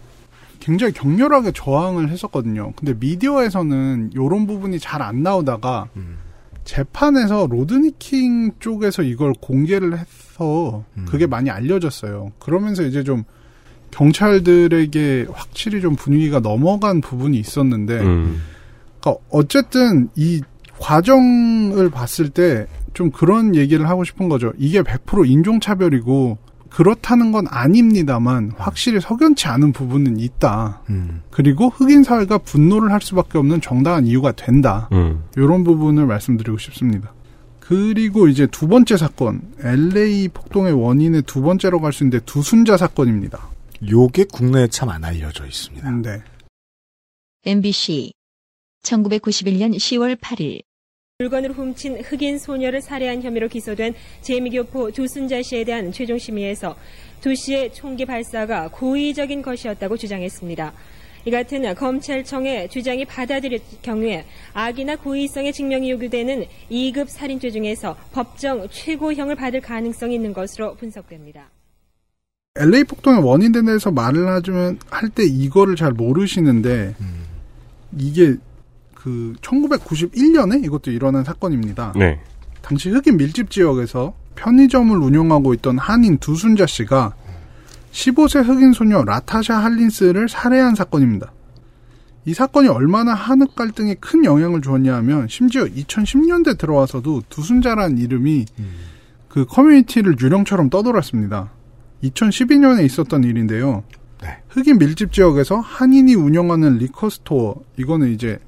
[0.60, 2.74] 굉장히 격렬하게 저항을 했었거든요.
[2.76, 5.88] 근데 미디어에서는 이런 부분이 잘 안 나오다가
[6.66, 12.32] 재판에서 로드니 킹 쪽에서 이걸 공개를 해서 그게 많이 알려졌어요.
[12.40, 13.24] 그러면서 이제 좀
[13.92, 18.42] 경찰들에게 확실히 좀 분위기가 넘어간 부분이 있었는데, 음.
[19.00, 20.42] 그러니까 어쨌든 이
[20.80, 24.52] 과정을 봤을 때 좀 그런 얘기를 하고 싶은 거죠.
[24.58, 26.38] 이게 100% 인종차별이고
[26.70, 30.82] 그렇다는 건 아닙니다만 확실히 석연치 않은 부분은 있다.
[30.90, 31.22] 음.
[31.32, 34.88] 그리고 흑인 사회가 분노를 할 수밖에 없는 정당한 이유가 된다.
[34.92, 35.24] 음.
[35.36, 37.14] 이런 부분을 말씀드리고 싶습니다.
[37.60, 43.50] 그리고 이제 두 번째 사건, LA 폭동의 원인의 두 번째로 갈 수 있는데 두순자 사건입니다.
[43.90, 45.90] 요게 국내에 참 안 알려져 있습니다.
[46.02, 46.22] 네.
[47.46, 48.12] MBC
[48.84, 50.62] 1991년 10월 8일
[51.22, 56.78] 물건을 훔친 흑인 소녀를 살해한 혐의로 기소된 재미교포 두순자 씨에 대한 최종 심의에서
[57.20, 60.72] 두 씨의 총기 발사가 고의적인 것이었다고 주장했습니다.
[61.26, 69.36] 이 같은 검찰청의 주장이 받아들일 경우에 악이나 고의성의 증명이 요구되는 2급 살인죄 중에서 법정 최고형을
[69.36, 71.50] 받을 가능성이 있는 것으로 분석됩니다.
[72.56, 76.96] LA 폭동의 원인에 대해서 말을 하면 할 때 이거를 잘 모르시는데
[77.98, 78.38] 이게
[79.00, 81.94] 그 1991년에 이것도 일어난 사건입니다.
[81.96, 82.20] 네.
[82.62, 87.14] 당시 흑인 밀집 지역에서 편의점을 운영하고 있던 한인 두순자 씨가
[87.92, 91.32] 15세 흑인 소녀 라타샤 할린스를 살해한 사건입니다.
[92.26, 98.46] 이 사건이 얼마나 한흑 갈등에 큰 영향을 주었냐 하면 심지어 2010년대 들어와서도 두순자라는 이름이
[99.30, 101.52] 그 커뮤니티를 유령처럼 떠돌았습니다.
[102.04, 103.84] 2012년에 있었던 일인데요.
[104.50, 108.40] 흑인 밀집 지역에서 한인이 운영하는 liquor store 이거는 이제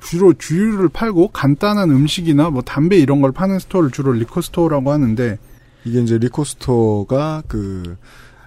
[0.00, 5.38] 주로 주류를 팔고 간단한 음식이나 뭐 담배 이런 걸 파는 store를 주로 liquor store라고 하는데
[5.84, 7.96] 이게 이제 liquor store가 그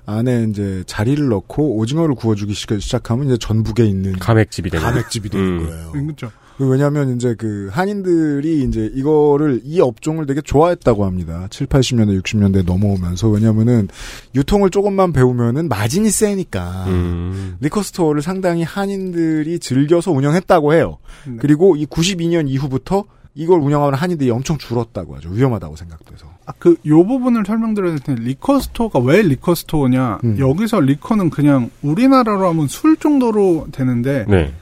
[0.06, 5.60] 안에 이제 자리를 놓고 오징어를 구워주기 시- 시작하면 이제 전북에 있는 가맥집이 되는 가맥집이 되는
[5.60, 5.66] 음.
[5.66, 5.92] 거예요.
[5.92, 6.32] 그렇죠.
[6.62, 11.48] 그 왜냐하면 이제 그 한인들이 이제 이거를 이 업종을 되게 좋아했다고 합니다.
[11.50, 13.88] 7, 80년대, 60년대 넘어오면서 왜냐면은
[14.36, 17.58] 유통을 조금만 배우면은 마진이 세니까 음.
[17.62, 21.00] liquor store를 상당히 한인들이 즐겨서 운영했다고 해요.
[21.26, 21.38] 네.
[21.40, 25.30] 그리고 이 92년 이후부터 이걸 운영하는 한인들이 엄청 줄었다고 하죠.
[25.30, 26.28] 위험하다고 생각돼서.
[26.46, 30.38] 아, 그, 요 부분을 설명드려야 될 텐데, 리커스토어가 왜 리커스토어냐, 음.
[30.38, 34.54] 여기서 liquor는 그냥 우리나라로 하면 술 정도로 되는데, 네.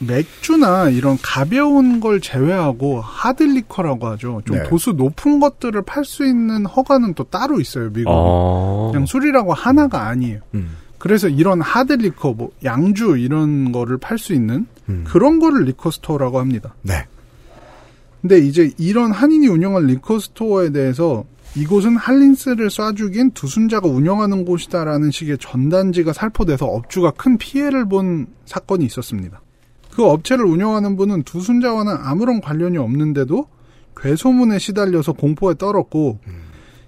[0.00, 4.42] 맥주나 이런 가벼운 걸 제외하고 hard liquor라고 하죠.
[4.46, 4.62] 좀 네.
[4.68, 8.06] 도수 높은 것들을 팔 수 있는 허가는 또 따로 있어요, 미국은.
[8.08, 8.90] 어.
[8.92, 10.40] 그냥 술이라고 하나가 아니에요.
[10.98, 14.66] 그래서 이런 hard liquor, 뭐, 양주 이런 거를 팔 수 있는
[15.04, 16.74] 그런 거를 liquor store라고 합니다.
[16.82, 17.06] 네.
[18.20, 21.24] 근데 이제 이런 한인이 운영한 liquor store에 대해서
[21.56, 28.84] 이곳은 할린스를 쏴 죽인 두순자가 운영하는 곳이다라는 식의 전단지가 살포돼서 업주가 큰 피해를 본 사건이
[28.84, 29.40] 있었습니다.
[30.00, 33.48] 그 업체를 운영하는 분은 두순자와는 아무런 관련이 없는데도
[33.94, 36.20] 괴소문에 시달려서 공포에 떨었고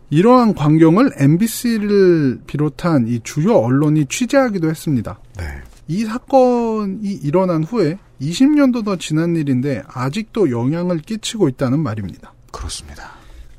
[0.08, 5.18] 이러한 광경을 MBC를 비롯한 이 주요 언론이 취재하기도 했습니다.
[5.88, 12.32] 이 사건이 일어난 후에 20년도 더 지난 일인데 아직도 영향을 끼치고 있다는 말입니다.
[12.50, 13.10] 그렇습니다.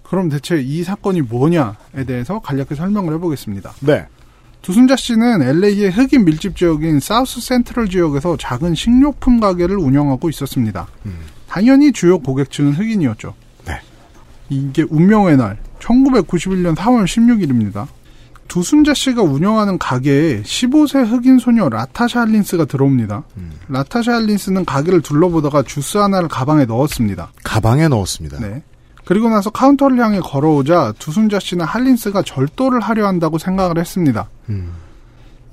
[0.01, 3.71] 그럼 대체 이 사건이 뭐냐에 대해서 간략히 설명을 해보겠습니다.
[3.81, 4.07] 네.
[4.63, 10.87] 두순자 씨는 LA의 흑인 밀집 지역인 사우스 센트럴 지역에서 작은 식료품 가게를 운영하고 있었습니다.
[11.49, 13.35] 당연히 주요 고객층은 흑인이었죠.
[13.67, 13.73] 네.
[14.49, 17.87] 이게 운명의 날, 1991년 4월 16일입니다.
[18.47, 23.23] 두순자 씨가 운영하는 가게에 15세 흑인 소녀 라타샤 할린스가 들어옵니다.
[23.67, 27.33] 라타샤 할린스는 가게를 둘러보다가 주스 하나를 가방에 넣었습니다.
[27.43, 28.39] 가방에 넣었습니다.
[28.39, 28.63] 네.
[29.05, 34.29] 그리고 나서 카운터를 향해 걸어오자 두순자 씨는 할린스가 절도를 하려 한다고 생각을 했습니다.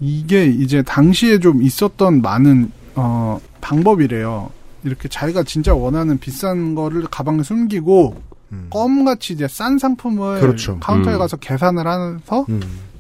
[0.00, 4.50] 이게 이제 당시에 좀 있었던 많은 어, 방법이래요.
[4.84, 8.22] 이렇게 자기가 진짜 원하는 비싼 거를 가방에 숨기고
[8.70, 10.78] 껌같이 이제 싼 상품을 그렇죠.
[10.80, 11.18] 카운터에 음.
[11.18, 12.46] 가서 계산을 해서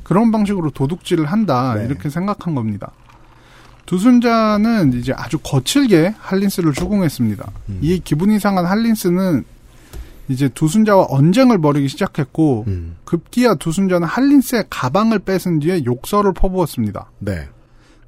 [0.02, 2.90] 그런 방식으로 도둑질을 한다 이렇게 생각한 겁니다.
[3.86, 7.50] 두순자는 이제 아주 거칠게 할린스를 추궁했습니다.
[7.80, 9.44] 이 기분 이 상한 할린스는
[10.28, 12.66] 이제 두순자와 언쟁을 벌이기 시작했고
[13.04, 17.10] 급기야 두순자는 할린스의 가방을 뺏은 뒤에 욕설을 퍼부었습니다.
[17.18, 17.48] 네.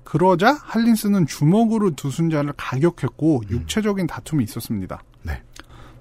[0.04, 5.02] 그러자 할린스는 주먹으로 두순자를 가격했고 육체적인 다툼이 있었습니다.
[5.22, 5.42] 네.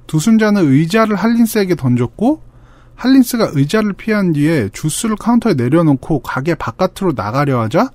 [0.08, 2.42] 두순자는 의자를 할린스에게 던졌고
[2.96, 7.90] 할린스가 의자를 피한 뒤에 주스를 카운터에 내려놓고 가게 바깥으로 나가려 하자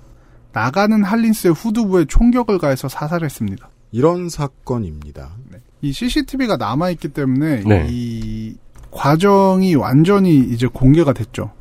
[0.52, 3.68] 나가는 할린스의 후두부에 총격을 가해서 사살했습니다.
[3.92, 5.36] 이런 사건입니다.
[5.82, 7.86] 이 CCTV가 남아 있기 때문에 네.
[7.88, 8.54] 이
[8.90, 11.52] 과정이 완전히 이제 공개가 됐죠.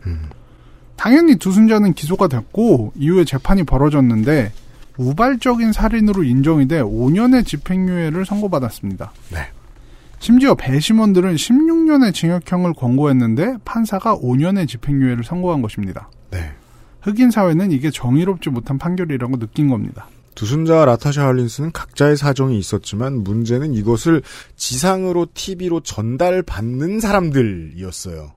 [0.95, 4.51] 당연히 두 순자는 기소가 됐고 이후에 재판이 벌어졌는데
[4.97, 9.11] 우발적인 살인으로 인정이 돼 5년의 집행유예를 선고받았습니다.
[9.31, 9.39] 네.
[10.19, 16.09] 심지어 배심원들은 16년의 징역형을 권고했는데 판사가 5년의 집행유예를 선고한 것입니다.
[16.31, 16.51] 네.
[17.01, 20.07] 흑인 사회는 이게 정의롭지 못한 판결이라고 느낀 겁니다.
[20.35, 24.21] 두순자와 라타샤 할린스는 각자의 사정이 있었지만 문제는 이것을
[24.55, 28.33] 지상으로 TV로 전달받는 사람들이었어요.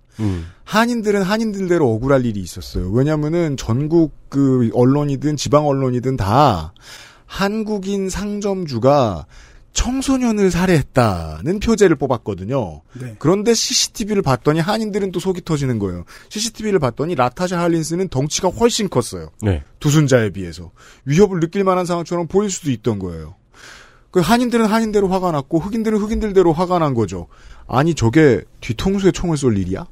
[0.65, 2.91] 한인들은 한인들대로 억울할 일이 있었어요.
[2.91, 6.73] 왜냐면은 전국 그 언론이든 지방 언론이든 다
[7.27, 9.27] 한국인 상점주가
[9.79, 12.83] 청소년을 살해했다는 표제를 뽑았거든요.
[13.01, 13.15] 네.
[13.21, 16.05] 그런데 CCTV를 봤더니 한인들은 또 속이 터지는 거예요.
[16.31, 19.31] CCTV를 봤더니 라타샤 할린스는 덩치가 훨씬 컸어요.
[19.41, 19.63] 네.
[19.79, 20.73] 두순자에 비해서
[21.05, 23.37] 위협을 느낄 만한 상황처럼 보일 수도 있던 거예요.
[24.11, 27.29] 그 한인들은 한인대로 화가 났고 흑인들은 흑인들대로 화가 난 거죠.
[27.69, 29.87] 아니 저게 뒤통수에 총을 쏠 일이야?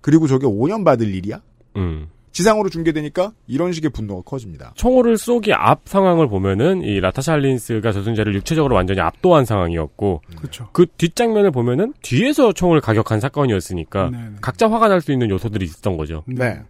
[0.00, 1.40] 그리고 저게 5년 받을 일이야?
[1.76, 2.08] 음.
[2.32, 4.72] 지상으로 중계되니까 이런 식의 분노가 커집니다.
[4.74, 10.68] 총호를 쏘기 앞 상황을 보면은 이 라타샤 할린스가 저승자를 육체적으로 완전히 압도한 상황이었고 그렇죠.
[10.72, 14.24] 그 뒷장면을 보면은 뒤에서 총을 가격한 사건이었으니까 네네.
[14.40, 16.22] 각자 화가 날 수 있는 요소들이 있었던 거죠.
[16.26, 16.60] 네.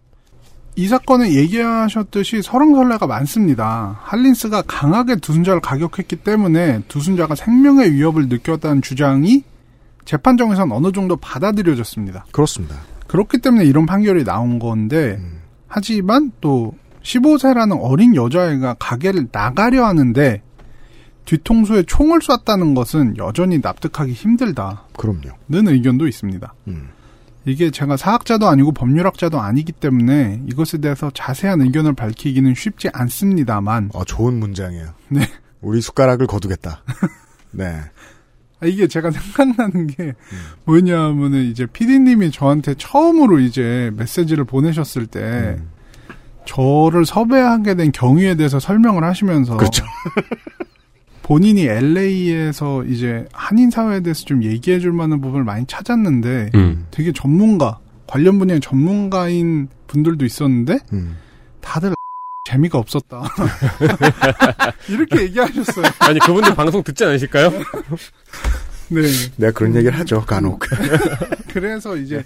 [0.74, 3.98] 이 사건은 얘기하셨듯이 설왕설래가 많습니다.
[4.04, 9.42] 할린스가 강하게 두순자를 가격했기 때문에 두순자가 생명의 위협을 느꼈다는 주장이
[10.06, 12.24] 재판정에선 어느 정도 받아들여졌습니다.
[12.32, 12.76] 그렇습니다.
[13.06, 15.20] 그렇기 때문에 이런 판결이 나온 건데
[15.74, 20.42] 하지만 또 15세라는 어린 여자애가 가게를 나가려 하는데
[21.24, 24.84] 뒤통수에 총을 쐈다는 것은 여전히 납득하기 힘들다.
[24.98, 25.30] 그럼요.
[25.48, 26.52] 는 의견도 있습니다.
[26.68, 26.90] 음.
[27.46, 33.92] 이게 제가 사학자도 아니고 법률학자도 아니기 때문에 이것에 대해서 자세한 의견을 밝히기는 쉽지 않습니다만.
[33.94, 34.88] 어, 좋은 문장이에요.
[35.08, 35.22] 네.
[35.62, 36.82] 우리 숟가락을 거두겠다.
[37.52, 37.80] 네.
[38.62, 40.14] 아, 이게 제가 생각나는 게
[40.64, 45.58] 뭐냐면은 이제 피디님이 저한테 처음으로 이제 메시지를 보내셨을 때
[46.44, 49.84] 저를 섭외하게 된 경위에 대해서 설명을 하시면서 그렇죠.
[51.22, 56.86] 본인이 LA에서 이제 한인 사회에 대해서 좀 얘기해 줄 만한 부분을 많이 찾았는데 음.
[56.90, 61.16] 되게 전문가 관련 분야의 전문가인 분들도 있었는데 음.
[61.60, 61.94] 다들
[62.44, 63.22] 재미가 없었다.
[64.88, 65.86] 이렇게 얘기하셨어요.
[66.00, 67.50] 아니 그분들 방송 듣지 않으실까요?
[68.88, 69.02] 네.
[69.36, 70.60] 내가 그런 얘기를 하죠, 간혹.
[71.52, 72.24] 그래서 이제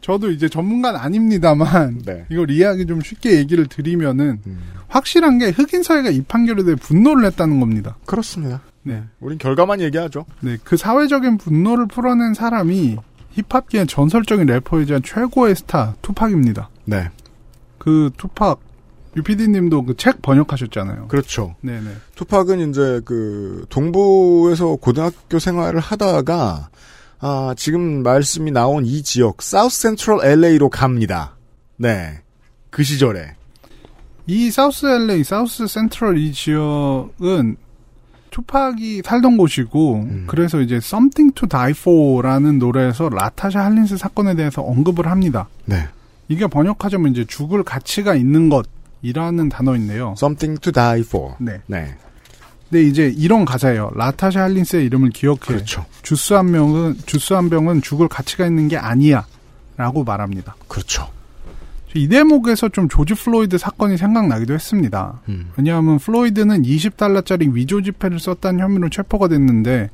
[0.00, 2.26] 저도 이제 전문가는 아닙니다만 네.
[2.28, 4.58] 이걸 이해하기 좀 쉽게 얘기를 드리면은 음.
[4.88, 7.96] 확실한 게 흑인 사회가 이 판결에 대해 분노를 했다는 겁니다.
[8.04, 8.60] 그렇습니다.
[8.82, 9.04] 네.
[9.20, 10.26] 우린 결과만 얘기하죠.
[10.40, 12.96] 네, 그 사회적인 분노를 풀어낸 사람이
[13.30, 16.68] 힙합계의 전설적인 래퍼이자 최고의 스타 투팍입니다.
[16.84, 17.08] 네.
[17.78, 18.58] 그 투팍
[19.16, 21.08] 유피디님도 그 책 번역하셨잖아요.
[21.08, 21.54] 그렇죠.
[21.60, 21.90] 네네.
[22.14, 26.68] 투팍은 이제 그 동부에서 고등학교 생활을 하다가
[27.20, 31.36] 아, 지금 말씀이 나온 이 지역 사우스 센트럴 LA로 갑니다.
[31.76, 32.20] 네.
[32.70, 33.34] 그 시절에
[34.26, 37.56] 이 사우스 LA, 사우스 센트럴 이 지역은
[38.30, 40.24] 투팍이 살던 곳이고 음.
[40.26, 45.48] 그래서 이제 Something to Die For라는 노래에서 라타샤 할린스 사건에 대해서 언급을 합니다.
[45.66, 45.86] 네.
[46.28, 48.66] 이게 번역하자면 이제 죽을 가치가 있는 것
[49.02, 50.14] 이라는 단어인데요.
[50.16, 51.34] Something to die for.
[51.40, 51.60] 네.
[51.66, 51.94] 네.
[52.70, 53.90] 근데 이제 이런 가사예요.
[53.94, 55.40] 라타샤 할린스의 이름을 기억해.
[55.40, 55.84] 그렇죠.
[56.02, 60.56] 주스 한 명은 주스 한 병은 죽을 가치가 있는 게 아니야라고 말합니다.
[60.68, 61.08] 그렇죠.
[61.94, 65.20] 이 대목에서 좀 조지 플로이드 사건이 생각나기도 했습니다.
[65.28, 65.50] 음.
[65.58, 69.90] 왜냐하면 플로이드는 20달러짜리 위조 지폐를 썼다는 혐의로 체포가 됐는데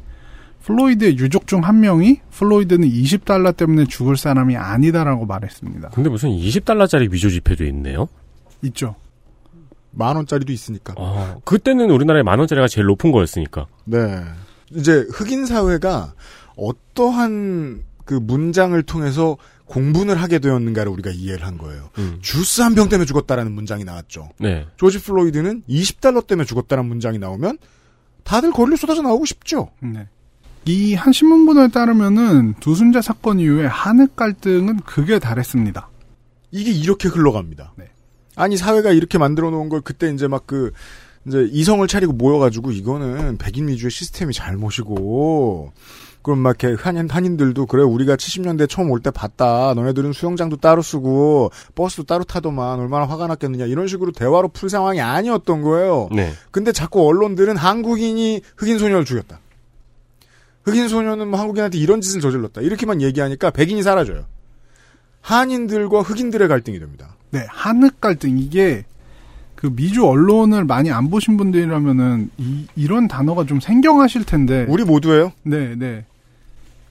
[0.63, 5.89] 플로이드의 유족 중 한 명이 플로이드는 20달러 때문에 죽을 사람이 아니다라고 말했습니다.
[5.89, 8.07] 근데 무슨 20달러짜리 위조 지폐도 있네요?
[8.63, 8.97] 있죠.
[9.91, 10.95] 만 원짜리도 있으니까.
[10.97, 13.67] 어, 그때는 우리나라에 만 원짜리가 제일 높은 거였으니까.
[13.85, 14.23] 네.
[14.75, 16.13] 이제 흑인 사회가
[16.57, 19.37] 어떠한 그 문장을 통해서
[19.67, 21.91] 공분을 하게 되었는가를 우리가 이해를 한 거예요.
[21.99, 22.19] 음.
[22.23, 24.31] 주스 한 병 때문에 죽었다라는 문장이 나왔죠.
[24.41, 24.67] 네.
[24.77, 27.59] 조지 플로이드는 20달러 때문에 죽었다는 문장이 나오면
[28.25, 29.71] 다들 거리로 쏟아져 나오고 싶죠.
[29.81, 30.09] 네.
[30.67, 35.89] 이 한 신문 보도에 따르면은 두순자 사건 이후에 한흑 갈등은 극에 달했습니다.
[36.51, 37.73] 이게 이렇게 흘러갑니다.
[37.77, 37.91] 네.
[38.39, 40.73] 아니 사회가 이렇게 만들어 놓은 걸 그때 이제 막 그
[41.27, 45.73] 이제 이성을 차리고 모여가지고 이거는 백인 위주의 시스템이 잘못이고
[46.23, 50.81] 그럼 막 이렇게 한인 한인들도 그래 우리가 70년대 처음 올 때 봤다 너네들은 수영장도 따로
[50.81, 56.09] 쓰고 버스도 따로 타더만 얼마나 화가 났겠느냐 이런 식으로 대화로 풀 상황이 아니었던 거예요.
[56.13, 56.33] 네.
[56.51, 59.41] 근데 자꾸 언론들은 한국인이 흑인 소녀를 죽였다.
[60.65, 62.63] 흑인 소녀는 뭐 한국인한테 이런 짓을 저질렀다.
[62.63, 64.25] 이렇게만 얘기하니까 백인이 사라져요.
[65.21, 67.17] 한인들과 흑인들의 갈등이 됩니다.
[67.31, 68.85] 네, 한흑 갈등 이게
[69.55, 74.67] 그 미주 언론을 많이 안 보신 분들이라면은 이, 이런 단어가 좀 생경하실 텐데.
[74.69, 75.33] 우리 모두예요?
[75.43, 76.05] 네, 네.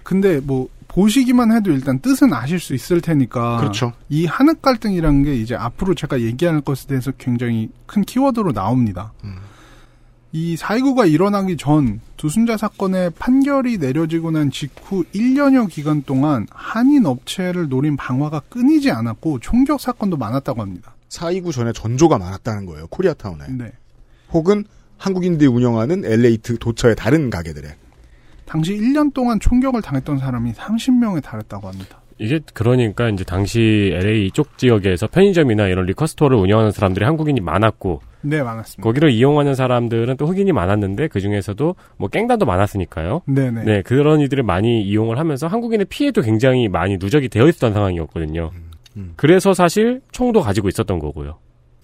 [0.03, 3.57] 근데 뭐 보시기만 해도 일단 뜻은 아실 수 있을 테니까.
[3.57, 3.93] 그렇죠.
[4.09, 9.13] 이 한흑 갈등이라는 게 이제 앞으로 제가 얘기할 것에 대해서 굉장히 큰 키워드로 나옵니다.
[9.23, 9.31] 이사
[10.55, 17.95] 이구가 일어나기 전 두순자 사건의 판결이 내려지고 난 직후 1년여 기간 동안 한인 업체를 노린
[17.97, 20.95] 방화가 끊이지 않았고 총격 사건도 많았다고 합니다.
[21.09, 22.87] 429 전에 전조가 많았다는 거예요.
[22.87, 23.45] 코리아타운에.
[23.57, 23.71] 네.
[24.31, 24.65] 혹은
[24.97, 27.75] 한국인들이 운영하는 LA 도처의 다른 가게들에.
[28.45, 32.01] 당시 1년 동안 총격을 당했던 사람이 30명에 달했다고 합니다.
[32.19, 38.01] 이게 그러니까 이제 당시 LA 이쪽 지역에서 편의점이나 이런 liquor store를 운영하는 사람들이 한국인이 많았고
[38.27, 38.83] 네, 많았습니다.
[38.83, 43.21] 거기를 이용하는 사람들은 또 흑인이 많았는데 그 중에서도 뭐 깽단도 많았으니까요.
[43.25, 43.63] 네 네.
[43.63, 48.51] 네, 그런 이들을 많이 이용을 하면서 한국인의 피해도 굉장히 많이 누적이 되어 있었던 상황이었거든요.
[49.15, 51.37] 그래서 사실 총도 가지고 있었던 거고요.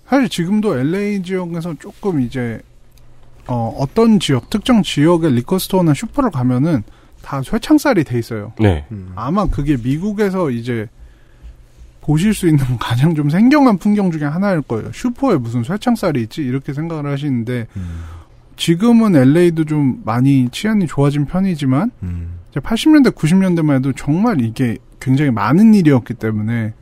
[0.08, 2.60] 사실 지금도 LA 지역에서 조금 이제
[3.48, 6.84] 어, 어떤 지역, 특정 지역의 liquor store나 슈퍼를 가면은
[7.22, 8.54] 다 쇠창살이 돼 있어요.
[8.60, 8.86] 네.
[9.16, 10.88] 아마 그게 미국에서 이제
[12.04, 14.92] 보실 수 있는 가장 좀 생경한 풍경 중에 하나일 거예요.
[14.94, 16.44] 슈퍼에 무슨 쇠창살이 있지?
[16.44, 17.68] 이렇게 생각을 하시는데,
[18.58, 21.92] 지금은 LA도 좀 많이 치안이 좋아진 편이지만,
[22.52, 26.74] 이제 80년대, 90년대만 해도 정말 이게 굉장히 많은 일이었기 때문에,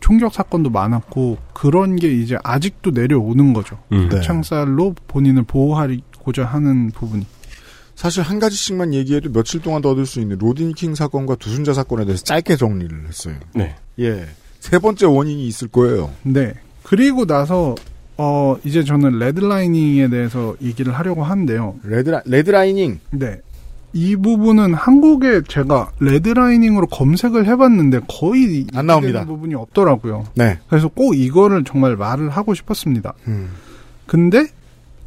[0.00, 3.78] 총격 사건도 많았고, 그런 게 이제 아직도 내려오는 거죠.
[3.92, 4.08] 음.
[4.10, 4.16] 네.
[4.16, 7.26] 쇠창살로 본인을 보호하고자 하는 부분이.
[8.00, 12.24] 사실 한 가지씩만 얘기해도 며칠 동안 떠들 수 있는 로드니 킹 사건과 두순자 사건에 대해서
[12.24, 13.34] 짧게 정리를 했어요.
[13.54, 13.74] 네.
[13.98, 14.26] 예.
[14.58, 16.10] 세 번째 원인이 있을 거예요.
[16.22, 16.54] 네.
[16.82, 17.74] 그리고 나서
[18.16, 21.74] 어 이제 저는 redlining에 대해서 얘기를 하려고 하는데요.
[21.84, 23.00] red redlining.
[23.10, 23.38] 네.
[23.92, 29.26] 이 부분은 한국에 제가 redlining으로 검색을 해봤는데 거의 안 나옵니다.
[29.26, 30.24] 부분이 없더라고요.
[30.36, 30.58] 네.
[30.70, 33.12] 그래서 꼭 이거를 정말 말을 하고 싶었습니다.
[33.28, 33.50] 음.
[34.06, 34.46] 근데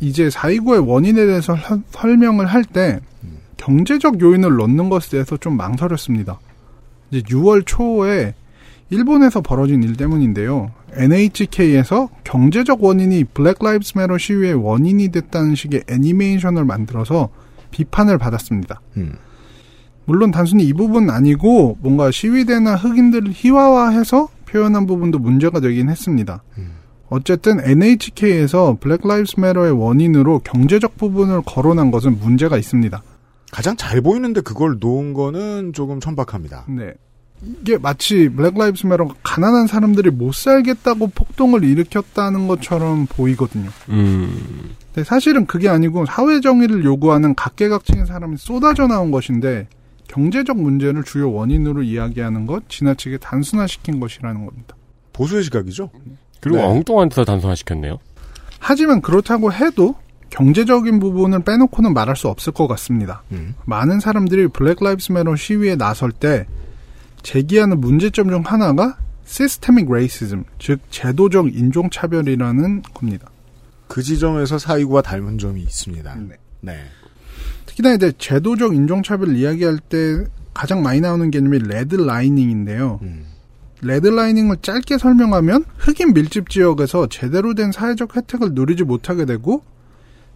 [0.08, 3.00] 이제 4.29의 원인에 대해서 설- 설명을 할 때
[3.58, 6.40] 경제적 요인을 넣는 것에 대해서 좀 망설였습니다.
[7.12, 8.34] 이제 6월 초에
[8.90, 10.72] 일본에서 벌어진 일 때문인데요.
[10.94, 17.30] NHK에서 경제적 원인이 Black Lives Matter 시위의 원인이 됐다는 식의 애니메이션을 만들어서
[17.72, 18.82] 비판을 받았습니다.
[18.98, 19.14] 음.
[20.06, 26.44] 물론 단순히 이 부분은 아니고 뭔가 시위대나 흑인들을 희화화해서 표현한 부분도 문제가 되긴 했습니다.
[27.14, 33.04] 어쨌든 NHK에서 Black Lives Matter의 원인으로 경제적 부분을 거론한 것은 문제가 있습니다.
[33.52, 36.66] 가장 잘 보이는데 그걸 놓은 거는 조금 천박합니다.
[36.70, 36.92] 네.
[37.62, 43.70] 이게 마치 Black Lives Matter가 가난한 사람들이 못 살겠다고 폭동을 일으켰다는 것처럼 보이거든요.
[43.90, 44.72] 음.
[44.88, 49.68] 근데 사실은 그게 아니고 사회 정의를 요구하는 각계각층의 사람이 쏟아져 나온 것인데
[50.08, 54.76] 경제적 문제를 주요 원인으로 이야기하는 것 지나치게 단순화시킨 것이라는 겁니다.
[55.12, 55.92] 보수의 시각이죠.
[56.44, 56.64] 그리고 네.
[56.64, 58.00] 엉뚱한 데서 단순화시켰네요.
[58.60, 59.96] 하지만 그렇다고 해도
[60.30, 63.24] 경제적인 부분을 빼놓고는 말할 수 없을 것 같습니다.
[63.32, 63.56] 음.
[63.66, 66.46] 많은 사람들이 Black Lives Matter 시위에 나설 때
[67.22, 73.30] 제기하는 문제점 중 하나가 systemic racism, 즉 제도적 인종 차별이라는 겁니다.
[73.88, 76.18] 그 지점에서 사이구와 닮은 점이 있습니다.
[76.60, 76.74] 네.
[77.68, 83.00] 특히나 이제 제도적 인종차별을 이야기할 때 가장 많이 나오는 개념이 redlining인데요.
[83.84, 89.64] redlining을 짧게 설명하면 흑인 밀집 지역에서 제대로 된 사회적 혜택을 누리지 못하게 되고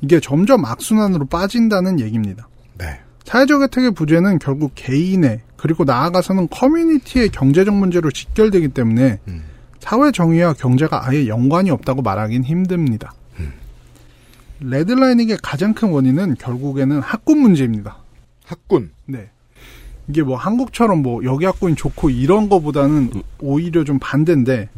[0.02, 2.48] 이게 점점 악순환으로 빠진다는 얘기입니다.
[2.78, 3.00] 네.
[3.24, 9.20] 사회적 혜택의 부재는 결국 개인의 그리고 나아가서는 커뮤니티의 경제적 문제로 직결되기 때문에
[9.80, 13.14] 사회 정의와 경제가 아예 연관이 없다고 말하긴 힘듭니다.
[14.60, 17.98] 레드라이닝의 가장 큰 원인은 결국에는 학군 문제입니다.
[18.46, 18.92] 학군.
[20.08, 20.12] 네.
[20.12, 24.70] 이게 뭐 한국처럼 뭐 여기 학군이 좋고 이런 거보다는 오히려 좀 반대인데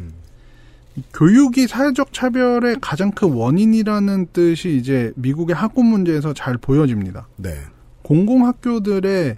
[0.96, 7.28] 이 교육이 사회적 차별의 가장 큰 원인이라는 뜻이 이제 미국의 학군 문제에서 잘 보여집니다.
[7.36, 7.54] 네.
[8.02, 9.36] 공공학교들의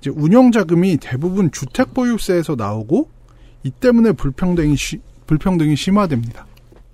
[0.00, 3.08] 이제 운영 자금이 대부분 주택 보유세에서 나오고
[3.62, 6.46] 이 때문에 불평등이 시- 불평등이 심화됩니다.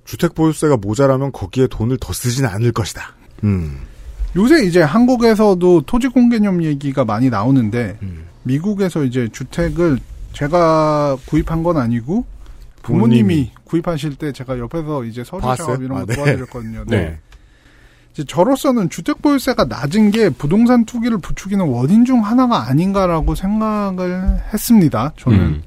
[0.04, 3.14] 주택 보유세가 모자라면 거기에 돈을 더 쓰진 않을 것이다.
[3.44, 3.78] 음.
[4.36, 7.98] 요새 이제 한국에서도 토지 공개념 얘기가 많이 나오는데
[8.46, 9.98] 미국에서 이제 주택을
[10.32, 12.24] 제가 구입한 건 아니고
[12.82, 13.50] 부모님이 부모님이.
[13.64, 15.66] 구입하실 때 제가 옆에서 이제 서류 봤어요?
[15.66, 16.14] 작업 이런 아, 거 네.
[16.14, 16.84] 도와드렸거든요.
[16.86, 17.18] 네.
[18.12, 25.12] 이제 저로서는 주택 보유세가 낮은 게 부동산 투기를 부추기는 원인 중 하나가 아닌가라고 생각을 했습니다.
[25.16, 25.62] 저는 음.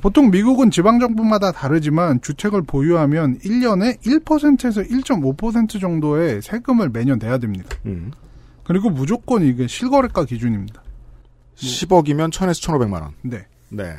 [0.00, 7.68] 보통 미국은 지방 정부마다 다르지만 주택을 보유하면 1년에 1%에서 1.5% 정도의 세금을 매년 내야 됩니다.
[7.86, 8.12] 음.
[8.64, 10.82] 그리고 무조건 이게 실거래가 기준입니다.
[11.58, 13.12] 10억이면 1000에서 1500만 원.
[13.22, 13.46] 네.
[13.68, 13.94] 네.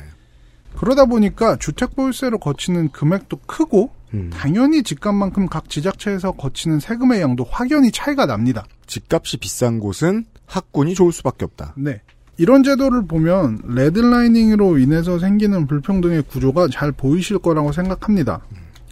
[0.76, 4.30] 그러다 보니까 주택 보유세로 거치는 금액도 크고 음.
[4.32, 8.64] 당연히 집값만큼 각 지자체에서 거치는 세금의 양도 확연히 차이가 납니다.
[8.86, 11.74] 집값이 비싼 곳은 학군이 좋을 수밖에 없다.
[11.76, 12.00] 네.
[12.38, 18.40] 이런 제도를 보면 레드라이닝으로 인해서 생기는 불평등의 구조가 잘 보이실 거라고 생각합니다.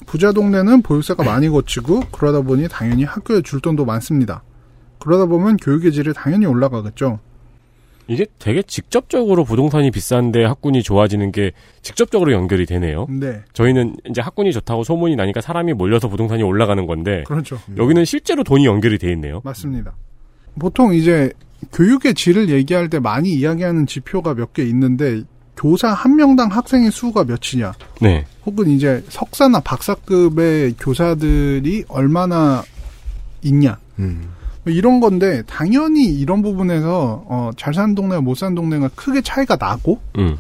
[0.06, 4.42] 부자 동네는 보유세가 많이 거치고 그러다 보니 당연히 학교에 줄 돈도 많습니다.
[4.98, 7.20] 그러다 보면 교육의 질이 당연히 올라가겠죠.
[8.08, 11.52] 이게 되게 직접적으로 부동산이 비싼데 학군이 좋아지는 게
[11.82, 13.06] 직접적으로 연결이 되네요.
[13.10, 13.42] 네.
[13.52, 17.58] 저희는 이제 학군이 좋다고 소문이 나니까 사람이 몰려서 부동산이 올라가는 건데 그렇죠.
[17.76, 19.40] 여기는 실제로 돈이 연결이 돼 있네요.
[19.44, 19.94] 맞습니다.
[20.58, 21.30] 보통 이제
[21.72, 25.22] 교육의 질을 얘기할 때 많이 이야기하는 지표가 몇 개 있는데
[25.56, 28.24] 교사 한 명당 학생의 수가 몇이냐 네.
[28.46, 32.62] 혹은 이제 석사나 박사급의 교사들이 얼마나
[33.42, 33.76] 있냐.
[33.98, 34.30] 음.
[34.68, 39.56] 뭐 이런 건데 당연히 이런 부분에서 어, 잘 사는 동네와 못 사는 동네가 크게 차이가
[39.56, 40.36] 나고 음.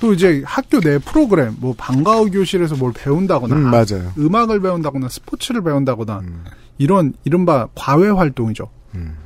[0.00, 4.12] 또 이제 학교 내 프로그램 뭐 방과후 교실에서 뭘 배운다거나 음, 맞아요.
[4.18, 6.22] 음악을 배운다거나 스포츠를 배운다거나
[6.78, 8.68] 이런 이른바 과외 활동이죠.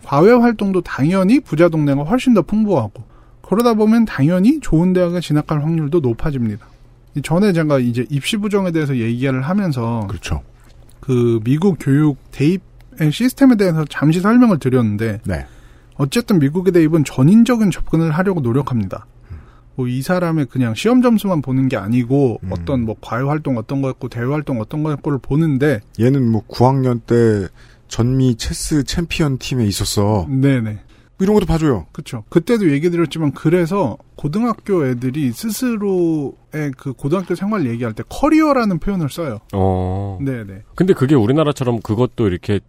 [0.03, 3.03] 과외 활동도 당연히 부자 동네가 훨씬 더 풍부하고
[3.41, 6.67] 그러다 보면 당연히 좋은 대학에 진학할 확률도 높아집니다.
[7.15, 10.43] 이 전에 제가 이제 입시 부정에 대해서 얘기를 하면서 그렇죠.
[11.01, 12.74] 그 미국 교육 대입
[13.11, 15.47] 시스템에 대해서 잠시 설명을 드렸는데 네.
[15.97, 19.07] 어쨌든 미국의 대입은 전인적인 접근을 하려고 노력합니다.
[19.77, 24.09] 뭐 이 사람의 그냥 시험 점수만 보는 게 아니고 어떤 뭐 과외 활동 어떤 거였고
[24.09, 27.49] 대외 활동 어떤 거였고를 보는데 얘는 뭐 9학년 때
[27.89, 30.27] 전미 체스 챔피언 팀에 있었어.
[30.29, 30.81] 네네.
[31.21, 31.87] 이런 것도 봐줘요.
[31.93, 32.25] 그렇죠.
[32.29, 39.39] 그때도 얘기 드렸지만 그래서 고등학교 애들이 스스로의 그 고등학교 생활 얘기할 때 커리어라는 표현을 써요.
[39.53, 40.19] 어.
[40.21, 40.63] 네네.
[40.75, 42.61] 근데 그게 우리나라처럼 그것도 이렇게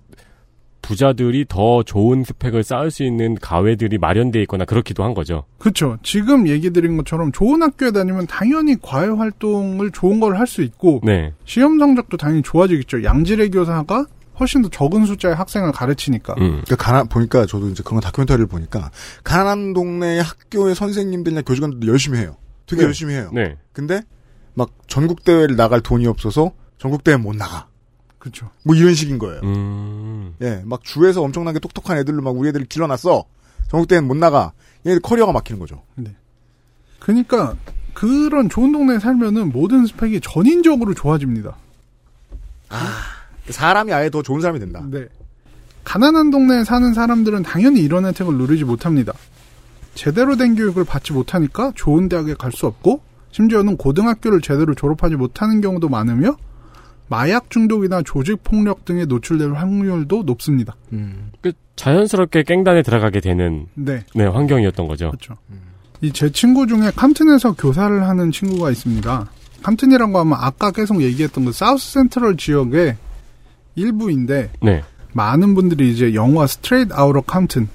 [0.86, 5.46] 부자들이 더 좋은 스펙을 쌓을 수 있는 과외들이 마련돼 있거나 그렇기도 한 거죠.
[5.58, 5.98] 그렇죠.
[6.04, 11.02] 지금 얘기 드린 것처럼 좋은 학교에 다니면 당연히 과외 활동을 좋은 걸 할 수 있고
[11.04, 11.34] 네.
[11.46, 13.04] 시험 성적도 당연히 좋아지겠죠.
[13.04, 14.06] 양질의 교사가
[14.40, 16.36] 훨씬 더 적은 숫자의 학생을 가르치니까.
[16.36, 18.92] 그러니까 가난 보니까 저도 이제 그런 다큐멘터리를 보니까
[19.24, 22.36] 가난한 동네 학교의 선생님들이나 교직원들도 열심히 해요.
[22.68, 22.88] 되게 네.
[22.88, 23.32] 열심히 해요.
[23.34, 23.56] 네.
[23.74, 24.02] 근데
[24.54, 27.68] 막 전국 대회를 나갈 돈이 없어서 전국 대회 못 나가.
[28.26, 28.50] 그렇죠.
[28.64, 29.40] 뭐 이런 식인 거예요.
[29.44, 30.34] 음.
[30.42, 33.24] 예, 막 주에서 엄청나게 똑똑한 애들로 막 우리 애들을 길러놨어.
[33.70, 34.52] 전국 대회는 못 나가.
[34.84, 35.84] 얘들 커리어가 막히는 거죠.
[37.00, 37.56] 그러니까
[37.94, 41.56] 그런 좋은 동네에 살면은 모든 스펙이 전인적으로 좋아집니다.
[43.48, 44.84] 사람이 아예 더 좋은 사람이 된다.
[44.90, 45.06] 네.
[45.84, 49.14] 가난한 동네에 사는 사람들은 당연히 이런 혜택을 누리지 못합니다.
[49.94, 55.62] 제대로 된 교육을 받지 못하니까 좋은 대학에 갈 수 없고 심지어는 고등학교를 제대로 졸업하지 못하는
[55.62, 56.36] 경우도 많으며
[57.08, 60.76] 마약 중독이나 조직 폭력 등에 노출될 확률도 높습니다.
[61.42, 64.04] 그 자연스럽게 깽단에 들어가게 되는 네.
[64.16, 65.12] 네, 환경이었던 거죠.
[65.12, 65.36] 그렇죠.
[66.02, 69.30] 이제 친구 중에 캄튼에서 교사를 하는 친구가 있습니다.
[69.64, 72.96] 캄튼이라고 하면 아까 계속 얘기했던 그 사우스 센트럴 지역의
[73.76, 74.84] 일부인데 네.
[75.14, 77.68] 많은 분들이 이제 영화 Straight Outta Compton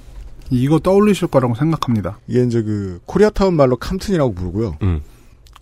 [0.51, 2.19] 이거 떠올리실 거라고 생각합니다.
[2.27, 4.77] 이게 이제 그 코리아타운 말로 캄튼이라고 부르고요.
[4.83, 5.01] 음.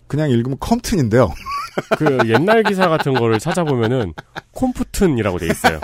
[0.07, 1.29] 그냥 읽으면 컴튼인데요.
[1.97, 4.13] 그 옛날 기사 같은 거를 찾아보면은
[4.51, 5.79] 콤프튼이라고 돼 있어요.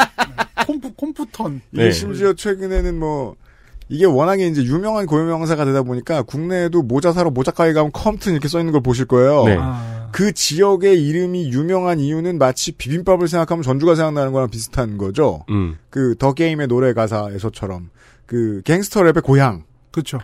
[0.65, 1.61] 콤프 콤프턴.
[1.71, 1.91] 이게 네.
[1.91, 3.35] 심지어 최근에는 뭐
[3.87, 8.59] 이게 워낙에 이제 유명한 고유명사가 되다 보니까 국내에도 모자 사러 모자가게 가면 컴튼 이렇게 써
[8.59, 9.43] 있는 걸 보실 거예요.
[9.45, 9.57] 네.
[10.11, 15.43] 그 지역의 이름이 유명한 이유는 마치 비빔밥을 생각하면 전주가 생각나는 거랑 비슷한 거죠.
[15.49, 15.77] 음.
[15.89, 17.89] 그 The Game의 노래 가사에서처럼
[18.25, 19.65] 그 갱스터 랩의 고향.
[19.91, 20.19] 그렇죠.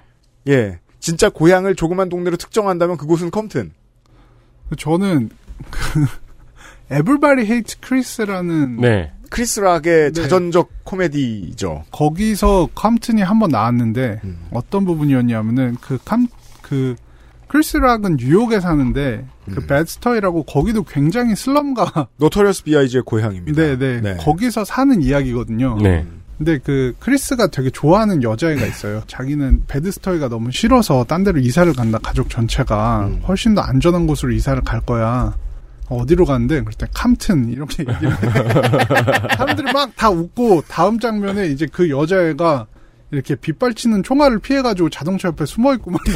[0.48, 0.80] 예.
[1.00, 3.72] 진짜 고향을 조그만 동네로 특정한다면 그곳은 컴튼.
[4.78, 5.30] 저는
[5.70, 6.06] 그
[6.90, 9.12] Everybody Hates Chris라는 네.
[9.30, 11.86] 크리스 락의 자전적 코미디죠.
[11.92, 14.20] 거기서 캄튼이 한 번 나왔는데
[14.52, 16.96] 어떤 부분이었냐면은 그캄그
[17.48, 23.62] 크리스 락은 뉴욕에 사는데 그 Bed-Stuy라고 거기도 굉장히 슬럼가 Notorious B.I.G.의 고향입니다.
[23.62, 24.16] 네네 네.
[24.18, 25.78] 거기서 사는 이야기거든요.
[25.82, 26.06] 네.
[26.38, 29.02] 근데 그 크리스가 되게 좋아하는 여자애가 있어요.
[29.08, 32.00] 자기는 Bed-Stuy가 너무 싫어서 딴 데로 이사를 간다.
[32.02, 33.22] 가족 전체가 음.
[33.28, 35.36] 훨씬 더 안전한 곳으로 이사를 갈 거야.
[35.92, 38.18] 어디로 가는데 그럴 때 캄튼 이렇게 얘기를 해.
[39.38, 42.66] 사람들이 막 다 웃고 다음 장면에 이제 그 여자애가
[43.12, 46.02] 이렇게 빗발치는 총알을 피해가지고 자동차 옆에 숨어 있고 막.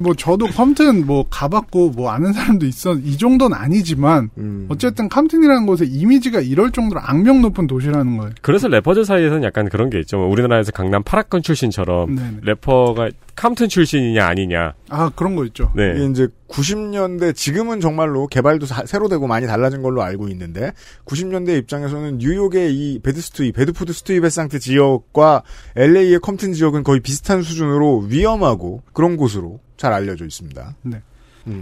[0.00, 4.66] 뭐 저도 캄튼 뭐 가봤고 뭐 아는 사람도 있어 이 정도는 아니지만 음.
[4.70, 8.32] 어쨌든 캄튼이라는 곳의 이미지가 이럴 정도로 악명 높은 도시라는 거예요.
[8.40, 10.16] 그래서 래퍼들 사이에서는 약간 그런 게 있죠.
[10.18, 12.36] 뭐 우리나라에서 강남 파라건 출신처럼 네네.
[12.42, 14.74] 래퍼가 캄튼 출신이냐 아니냐.
[14.90, 15.72] 아 그런 거 있죠.
[15.74, 15.94] 네.
[15.96, 20.72] 이게 이제 90년대 지금은 정말로 개발도 사- 새로 되고 많이 달라진 걸로 알고 있는데
[21.06, 25.42] 90년대 입장에서는 뉴욕의 이 Bed-Stuy Bedford-Stuyvesant 지역과
[25.76, 30.76] LA의 컴튼 지역은 거의 비슷한 수준으로 위험하고 그런 곳으로 잘 알려져 있습니다.
[30.82, 31.00] 네.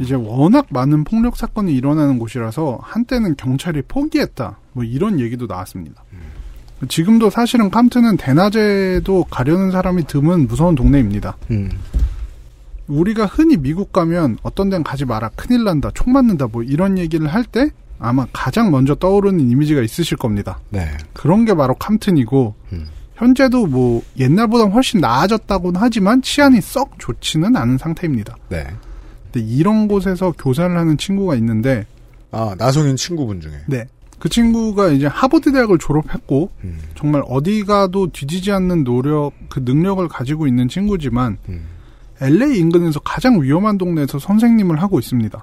[0.01, 4.59] 이제 워낙 많은 폭력 사건이 일어나는 곳이라서 한때는 경찰이 포기했다.
[4.73, 6.05] 뭐 이런 얘기도 나왔습니다.
[6.89, 11.37] 지금도 사실은 캄튼은 대낮에도 가려는 사람이 드문 무서운 동네입니다.
[12.89, 17.27] 우리가 흔히 미국 가면 어떤 데는 가지 마라 큰일 난다 총 맞는다 뭐 이런 얘기를
[17.29, 17.71] 할 때
[18.01, 20.59] 아마 가장 먼저 떠오르는 이미지가 있으실 겁니다.
[20.71, 20.89] 네.
[21.13, 22.55] 그런 게 바로 캄튼이고
[23.17, 28.37] 현재도 뭐 옛날보다 훨씬 나아졌다고는 하지만 치안이 썩 좋지는 않은 상태입니다.
[28.49, 28.67] 네.
[29.31, 31.87] 근데 이런 곳에서 교사를 하는 친구가 있는데
[32.33, 33.87] 아 나성인 친구분 중에 네.
[34.21, 36.51] 그 친구가 이제 하버드 대학을 졸업했고
[36.95, 41.39] 정말 어디 가도 뒤지지 않는 노력 그 능력을 가지고 있는 친구지만
[42.21, 45.43] LA 인근에서 가장 위험한 동네에서 선생님을 하고 있습니다.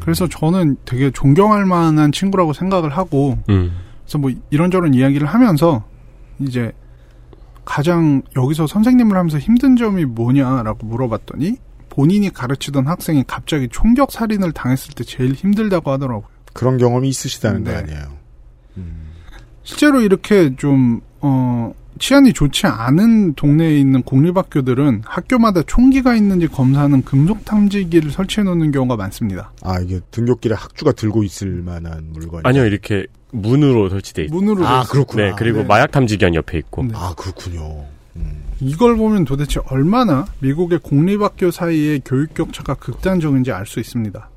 [0.00, 3.72] 그래서 저는 되게 존경할 만한 친구라고 생각을 하고 음.
[4.04, 5.82] 그래서 뭐 이런저런 이야기를 하면서
[6.38, 6.72] 이제
[7.64, 11.56] 가장 여기서 선생님을 하면서 힘든 점이 뭐냐라고 물어봤더니
[11.88, 16.28] 본인이 가르치던 학생이 갑자기 총격 살인을 당했을 때 제일 힘들다고 하더라고요.
[16.52, 17.72] 그런 경험이 있으시다는 네.
[17.72, 18.20] 거 아니에요.
[19.62, 27.44] 실제로 이렇게 좀, 어, 치안이 좋지 않은 동네에 있는 공립학교들은 학교마다 총기가 있는지 검사하는 금속
[27.44, 29.52] 탐지기를 설치해 놓는 경우가 많습니다.
[29.62, 32.42] 아, 이게 등굣길에 학주가 들고 있을 만한 물건이.
[32.44, 34.34] 아니요, 이렇게 문으로 설치돼 있어요.
[34.40, 34.82] 문으로 아.
[34.84, 35.24] 그렇구나.
[35.24, 35.64] 네, 그리고 네.
[35.64, 36.86] 마약 탐지견 옆에 있고.
[36.94, 37.84] 아, 그렇군요.
[38.60, 44.28] 이걸 보면 도대체 얼마나 미국의 공립학교 사이의 교육 격차가 극단적인지 알 수 있습니다.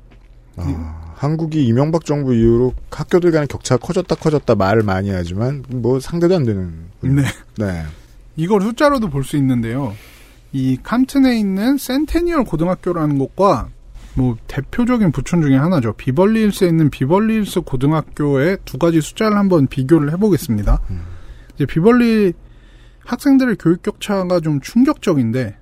[0.56, 6.36] 아, 한국이 이명박 정부 이후로 학교들 간의 격차가 커졌다 커졌다 말을 많이 하지만 뭐 상대도
[6.36, 6.72] 안 되는.
[7.00, 7.22] 네.
[7.58, 7.82] 네.
[8.36, 9.94] 이걸 숫자로도 볼 수 있는데요.
[10.52, 13.68] 이 캄튼에 있는 센테니얼 고등학교라는 곳과
[14.14, 15.94] 뭐 대표적인 부촌 중에 하나죠.
[15.94, 20.80] 비벌리힐스에 있는 비벌리힐스 고등학교의 두 가지 숫자를 한번 비교를 해보겠습니다.
[21.54, 22.34] 이제 비벌리
[23.04, 25.56] 학생들의 교육 격차가 좀 충격적인데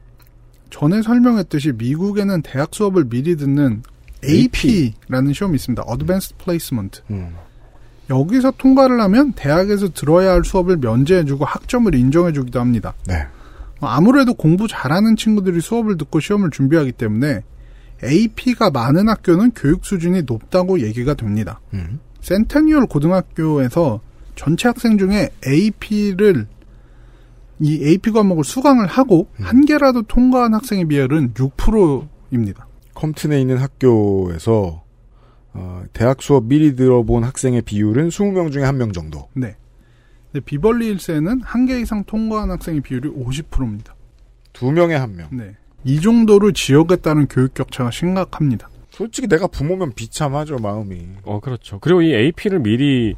[0.70, 3.82] 전에 설명했듯이 미국에는 대학 수업을 미리 듣는
[4.24, 5.84] AP라는 시험이 있습니다.
[5.90, 7.02] Advanced Placement.
[8.10, 12.94] 여기서 통과를 하면 대학에서 들어야 할 수업을 면제해주고 학점을 인정해주기도 합니다.
[13.06, 13.26] 네.
[13.80, 17.42] 어, 아무래도 공부 잘하는 친구들이 수업을 듣고 시험을 준비하기 때문에
[18.04, 21.60] AP가 많은 학교는 교육 수준이 높다고 얘기가 됩니다.
[22.20, 24.00] 센테니얼 고등학교에서
[24.34, 26.46] 전체 학생 중에 AP를
[27.60, 32.66] 이 AP 과목을 수강을 하고 한 개라도 통과한 학생의 비율은 6%입니다.
[33.02, 34.84] 컴튼에 있는 학교에서
[35.54, 39.28] 어, 대학 수업 미리 들어본 학생의 비율은 20명 중에 한명 정도.
[39.34, 39.56] 네.
[40.30, 43.96] 근데 비벌리 힐스에는 한 개 이상 통과한 학생의 비율이 50%입니다.
[44.52, 45.28] 두 명에 한 명.
[45.32, 45.56] 네.
[45.84, 48.70] 이 정도로 지역에 따른 교육 격차가 심각합니다.
[48.90, 51.08] 솔직히 내가 부모면 비참하죠 마음이.
[51.24, 51.80] 어, 그렇죠.
[51.80, 53.14] 그리고 이 AP를 미리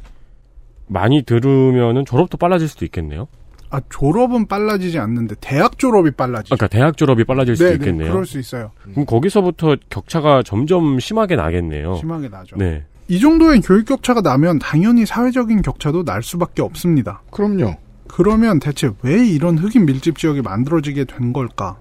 [0.87, 3.27] 많이 들으면은 졸업도 빨라질 수도 있겠네요.
[3.75, 6.55] 아 졸업은 빨라지지 않는데 대학 졸업이 빨라지죠.
[6.55, 8.11] 그러니까 대학 졸업이 빨라질 수도 네, 네, 있겠네요.
[8.11, 8.71] 그럴 수 있어요.
[8.81, 11.95] 그럼 거기서부터 격차가 점점 심하게 나겠네요.
[11.95, 12.55] 심하게 나죠.
[12.55, 12.85] 네.
[13.09, 17.21] 이 정도의 교육 격차가 나면 당연히 사회적인 격차도 날 수밖에 없습니다.
[17.31, 17.75] 그럼요.
[18.07, 21.77] 그러면 대체 왜 이런 흑인 밀집 지역이 만들어지게 된 걸까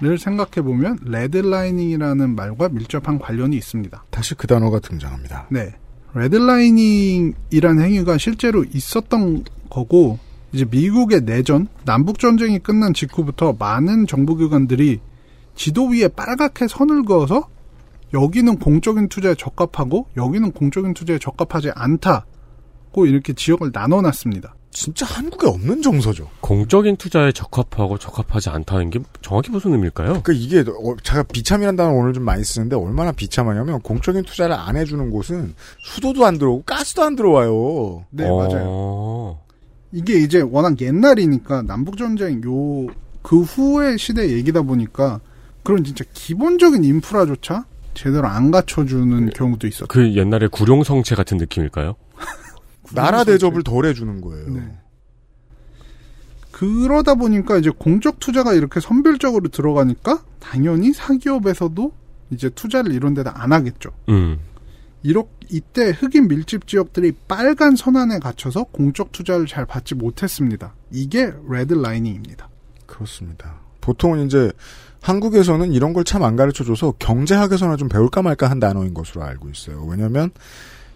[0.00, 4.04] 를 생각해 보면 redlining이라는 말과 밀접한 관련이 있습니다.
[4.10, 5.48] 다시 그 단어가 등장합니다.
[5.50, 5.74] 네.
[6.14, 10.20] redlining이라는 행위가 실제로 있었던 거고
[10.52, 15.00] 이제 미국의 내전, 남북 전쟁이 끝난 직후부터 많은 정부기관들이
[15.54, 17.48] 지도 위에 빨갛게 선을 그어서
[18.14, 24.54] 여기는 공적인 투자에 적합하고 여기는 공적인 투자에 적합하지 않다고 이렇게 지역을 나눠놨습니다.
[24.70, 26.28] 진짜 한국에 없는 정서죠.
[26.40, 30.22] 공적인 투자에 적합하고 적합하지 않다는 게 정확히 무슨 의미일까요?
[30.22, 34.76] 그러니까 이게 어, 제가 비참이라는 단어 오늘 좀 많이 쓰는데 얼마나 비참하냐면 공적인 투자를 안
[34.76, 38.04] 해주는 곳은 수도도 안 들어오고 가스도 안 들어와요.
[38.10, 39.38] 네, 맞아요.
[39.92, 45.20] 이게 이제 워낙 옛날이니까 남북전쟁 요, 그 후의 시대 얘기다 보니까
[45.62, 47.64] 그런 진짜 기본적인 인프라조차
[47.94, 49.86] 제대로 안 갖춰주는 경우도 있었죠.
[49.88, 51.96] 그 옛날에 구룡성체 같은 느낌일까요?
[52.94, 54.48] 나라 대접을 덜 해주는 거예요.
[54.50, 54.78] 네.
[56.52, 61.92] 그러다 보니까 이제 공적 투자가 이렇게 선별적으로 들어가니까 당연히 사기업에서도
[62.30, 63.90] 이제 투자를 이런 데다 안 하겠죠.
[64.08, 64.38] 음.
[65.02, 70.74] 이렇 이때 흑인 밀집 지역들이 빨간 선안에 갇혀서 공적 투자를 잘 받지 못했습니다.
[70.90, 72.48] 이게 레드 라이닝입니다.
[72.86, 73.60] 그렇습니다.
[73.80, 74.52] 보통은 이제
[75.00, 79.48] 한국에서는 이런 걸 참 안 가르쳐 줘서 경제학에서나 좀 배울까 말까 한 단어인 것으로 알고
[79.50, 79.84] 있어요.
[79.88, 80.30] 왜냐하면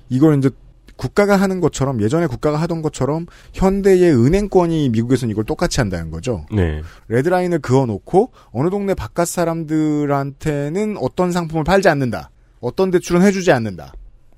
[0.09, 0.50] 이걸 이제
[0.96, 6.44] 국가가 하는 것처럼 예전에 국가가 하던 것처럼 현대의 은행권이 미국에서는 이걸 똑같이 한다는 거죠.
[6.53, 6.82] 네.
[7.09, 12.30] 레드라인을 그어놓고 어느 동네 바깥 사람들한테는 어떤 상품을 팔지 않는다.
[12.60, 13.93] 어떤 대출은 해주지 않는다.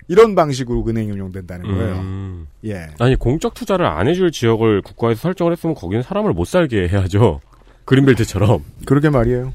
[0.07, 1.95] 이런 방식으로 은행이 운영된다는 거예요.
[1.95, 2.47] 음.
[2.65, 2.87] 예.
[2.99, 7.41] 아니 공적 투자를 안 해줄 지역을 국가에서 설정을 했으면 거기는 사람을 못 살게 해야죠.
[7.85, 8.63] 그린벨트처럼.
[8.85, 9.53] 그러게 말이에요.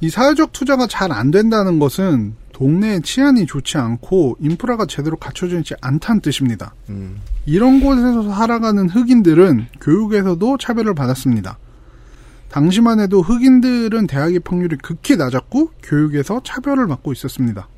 [0.00, 6.20] 이 사회적 투자가 잘 안 된다는 것은 동네의 치안이 좋지 않고 인프라가 제대로 갖춰지지 않다는
[6.20, 6.74] 뜻입니다.
[6.90, 7.20] 음.
[7.46, 11.58] 이런 곳에서 살아가는 흑인들은 교육에서도 차별을 받았습니다.
[12.50, 17.68] 당시만 해도 흑인들은 대학 입학률이 극히 낮았고 교육에서 차별을 받고 있었습니다.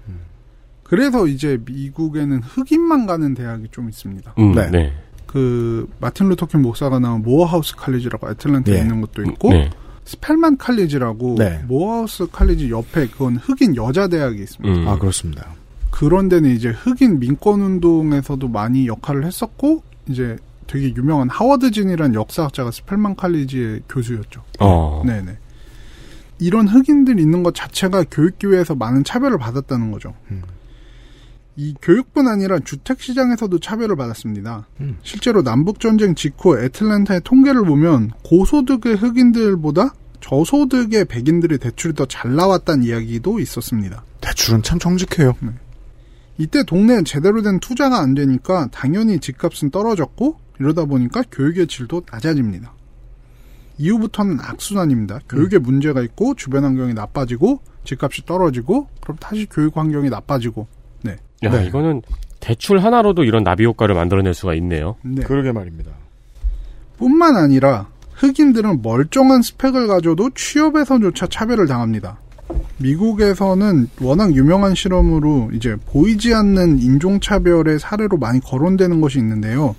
[0.93, 4.35] 그래서 이제 미국에는 흑인만 가는 대학이 좀 있습니다.
[4.39, 4.69] 음, 네.
[4.71, 4.93] 네.
[5.27, 8.81] 그 마틴 루터킹 목사가 나온 모어하우스 칼리지라고 애틀랜타에 네.
[8.83, 9.71] 있는 것도 있고 네.
[10.05, 11.65] 스펠만 칼리지라고 네.
[11.67, 14.81] 모어하우스 칼리지 옆에 그건 흑인 여자 대학이 있습니다.
[14.81, 14.87] 음.
[14.87, 15.47] 아 그렇습니다.
[15.91, 20.37] 그런 데는 이제 흑인 민권 운동에서도 많이 역할을 했었고 이제
[20.67, 24.43] 되게 유명한 하워드 진이라는 역사학자가 스펠만 칼리지의 교수였죠.
[24.61, 25.03] 어.
[25.07, 25.39] 네네.
[26.39, 30.13] 이런 흑인들이 있는 것 자체가 교육기회에서 많은 차별을 받았다는 거죠.
[30.31, 30.43] 음.
[31.57, 34.67] 이 교육뿐 아니라 주택 시장에서도 차별을 받았습니다.
[34.81, 34.99] 음.
[35.03, 42.85] 실제로 남북 전쟁 직후 애틀랜타의 통계를 보면 고소득의 흑인들보다 저소득의 백인들의 대출이 더 잘 나왔다는
[42.85, 44.05] 이야기도 있었습니다.
[44.21, 45.35] 대출은 참 정직해요.
[46.39, 52.73] 이때 동네에 제대로 된 투자가 안 되니까 당연히 집값은 떨어졌고 이러다 보니까 교육의 질도 낮아집니다.
[53.79, 55.21] 이후부터는 악순환입니다.
[55.29, 60.82] 교육에 문제가 있고 주변 환경이 나빠지고 집값이 떨어지고 그럼 다시 교육 환경이 나빠지고 네.
[61.45, 61.67] 야, 네.
[61.67, 62.03] 이거는
[62.41, 64.97] 대출 하나로도 이런 나비 효과를 만들어낼 수가 있네요.
[65.03, 65.23] 네.
[65.23, 65.93] 그러게 말입니다.
[66.99, 72.19] 뿐만 아니라 흑인들은 멀쩡한 스펙을 가져도 취업에서조차 차별을 당합니다.
[72.79, 79.75] 미국에서는 워낙 유명한 실험으로 이제 보이지 않는 인종차별의 사례로 많이 거론되는 것이 있는데요.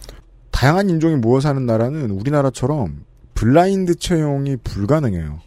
[0.51, 3.03] 다양한 인종이 모여 사는 나라는 우리나라처럼
[3.33, 5.39] 블라인드 채용이 불가능해요.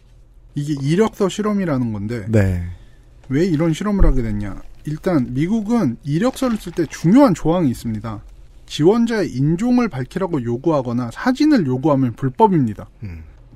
[0.55, 2.63] 이게 이력서 실험이라는 건데 네.
[3.29, 4.55] 왜 이런 실험을 하게 됐냐?
[4.87, 8.21] 일단 미국은 이력서를 쓸 때 중요한 조항이 있습니다.
[8.65, 12.89] 지원자의 인종을 밝히라고 요구하거나 사진을 요구하면 불법입니다.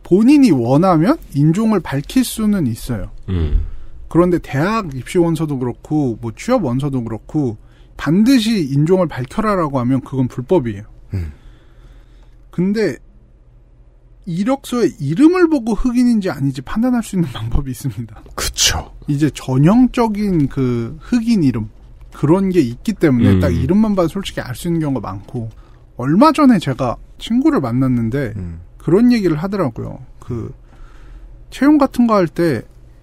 [0.03, 3.11] 본인이 원하면 인종을 밝힐 수는 있어요.
[3.29, 3.65] 음.
[4.09, 7.57] 그런데 대학 입시 원서도 그렇고 뭐 취업 원서도 그렇고
[7.95, 10.83] 반드시 인종을 밝혀라라고 하면 그건 불법이에요.
[11.13, 11.31] 음.
[12.49, 12.97] 근데
[14.25, 18.21] 이력서에 이름을 보고 흑인인지 아닌지 판단할 수 있는 방법이 있습니다.
[18.35, 18.91] 그쵸.
[19.07, 21.69] 이제 전형적인 그 흑인 이름
[22.13, 23.39] 그런 게 있기 때문에 음.
[23.39, 25.49] 딱 이름만 봐도 솔직히 알 수 있는 경우가 많고
[25.97, 28.59] 얼마 전에 제가 친구를 만났는데 음.
[28.77, 29.99] 그런 얘기를 하더라고요.
[30.19, 30.53] 그
[31.49, 32.61] 채용 같은 거 할 때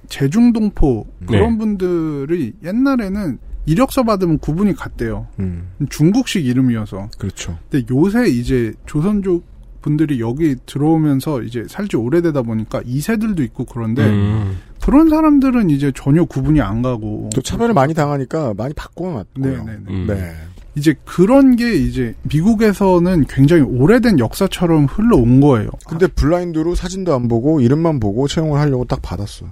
[0.09, 1.59] 재중동포 그런 네.
[1.59, 5.27] 분들이 옛날에는 이력서 받으면 구분이 갔대요.
[5.39, 5.71] 음.
[5.91, 7.11] 중국식 이름이어서.
[7.19, 7.59] 그렇죠.
[7.71, 9.45] 근데 요새 이제 조선족
[9.81, 14.59] 분들이 여기 들어오면서 이제 살지 오래되다 보니까 2세들도 있고 그런데 음.
[14.83, 19.65] 그런 사람들은 이제 전혀 구분이 안 가고 또 차별을 많이 당하니까 많이 바꿔놨고요.
[19.65, 19.79] 네네네.
[19.89, 20.07] 음.
[20.07, 20.35] 네.
[20.75, 25.71] 이제 그런 게 이제 미국에서는 굉장히 오래된 역사처럼 흘러온 거예요.
[25.89, 29.47] 근데 블라인드로 사진도 안 보고 이름만 보고 채용을 하려고 딱 받았어.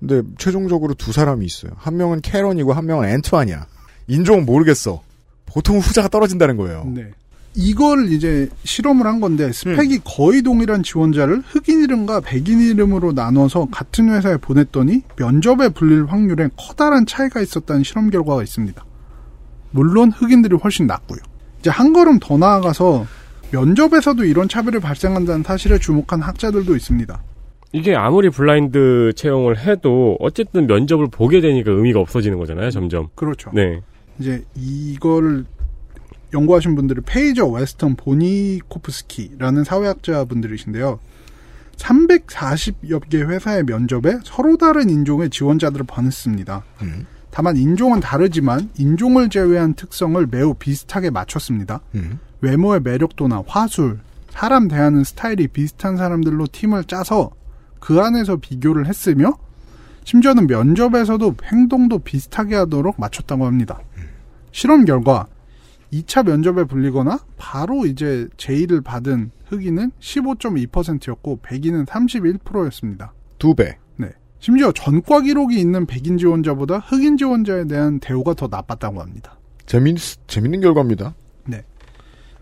[0.00, 1.72] 근데 최종적으로 두 사람이 있어요.
[1.76, 3.66] 한 명은 캐런이고 한 명은 앤투아니야.
[4.08, 5.02] 인종은 모르겠어.
[5.46, 6.84] 보통 후자가 떨어진다는 거예요.
[6.92, 7.10] 네.
[7.60, 14.10] 이걸 이제 실험을 한 건데 스펙이 거의 동일한 지원자를 흑인 이름과 백인 이름으로 나눠서 같은
[14.10, 18.84] 회사에 보냈더니 면접에 불릴 확률에 커다란 차이가 있었다는 실험 결과가 있습니다.
[19.72, 21.18] 물론 흑인들이 훨씬 낫고요.
[21.58, 23.06] 이제 한 걸음 더 나아가서
[23.50, 27.22] 면접에서도 이런 차별이 발생한다는 사실에 주목한 학자들도 있습니다.
[27.72, 33.08] 이게 아무리 블라인드 채용을 해도 어쨌든 면접을 보게 되니까 의미가 없어지는 거잖아요, 점점.
[33.16, 33.50] 그렇죠.
[33.52, 33.80] 네.
[34.20, 35.44] 이제 이거를
[36.32, 40.98] 연구하신 분들이 페이저 웨스턴 보니코프스키라는 사회학자 분들이신데요.
[41.76, 46.64] 340여 개 회사의 면접에 서로 다른 인종의 지원자들을 보냈습니다.
[46.82, 47.06] 음.
[47.30, 51.80] 다만 인종은 다르지만 인종을 제외한 특성을 매우 비슷하게 맞췄습니다.
[51.94, 52.18] 음.
[52.40, 54.00] 외모의 매력도나 화술,
[54.30, 57.30] 사람 대하는 스타일이 비슷한 사람들로 팀을 짜서
[57.80, 59.32] 그 안에서 비교를 했으며
[60.04, 63.78] 심지어는 면접에서도 행동도 비슷하게 하도록 맞췄다고 합니다.
[64.52, 65.26] 실험 결과
[65.92, 73.12] 2차 면접에 불리거나 바로 이제 제의를 받은 흑인은 15.2%였고 백인은 31%였습니다.
[73.38, 73.78] 두 배.
[73.96, 74.08] 네.
[74.38, 79.38] 심지어 전과 기록이 있는 백인 지원자보다 흑인 지원자에 대한 대우가 더 나빴다고 합니다.
[79.66, 79.96] 재밌,
[80.26, 81.14] 재밌는 결과입니다.
[81.46, 81.62] 네.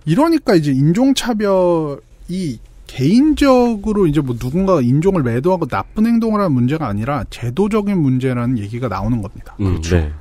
[0.04, 7.24] 이러니까 이제 인종 차별이 개인적으로 이제 뭐 누군가가 인종을 매도하고 나쁜 행동을 하는 문제가 아니라
[7.30, 9.56] 제도적인 문제라는 얘기가 나오는 겁니다.
[9.60, 10.12] 음, 네.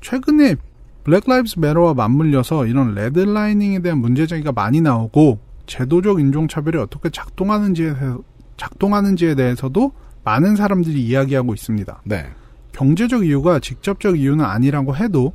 [0.00, 0.56] 최근에
[1.04, 7.94] Black Lives Matter와 맞물려서 이런 redlining에 대한 문제 제기가 많이 나오고 제도적 인종차별이 어떻게 작동하는지에,
[7.94, 8.22] 대해서-
[8.56, 9.92] 작동하는지에 대해서도
[10.24, 12.02] 많은 사람들이 이야기하고 있습니다.
[12.04, 12.26] 네.
[12.72, 15.32] 경제적 이유가 직접적 이유는 아니라고 해도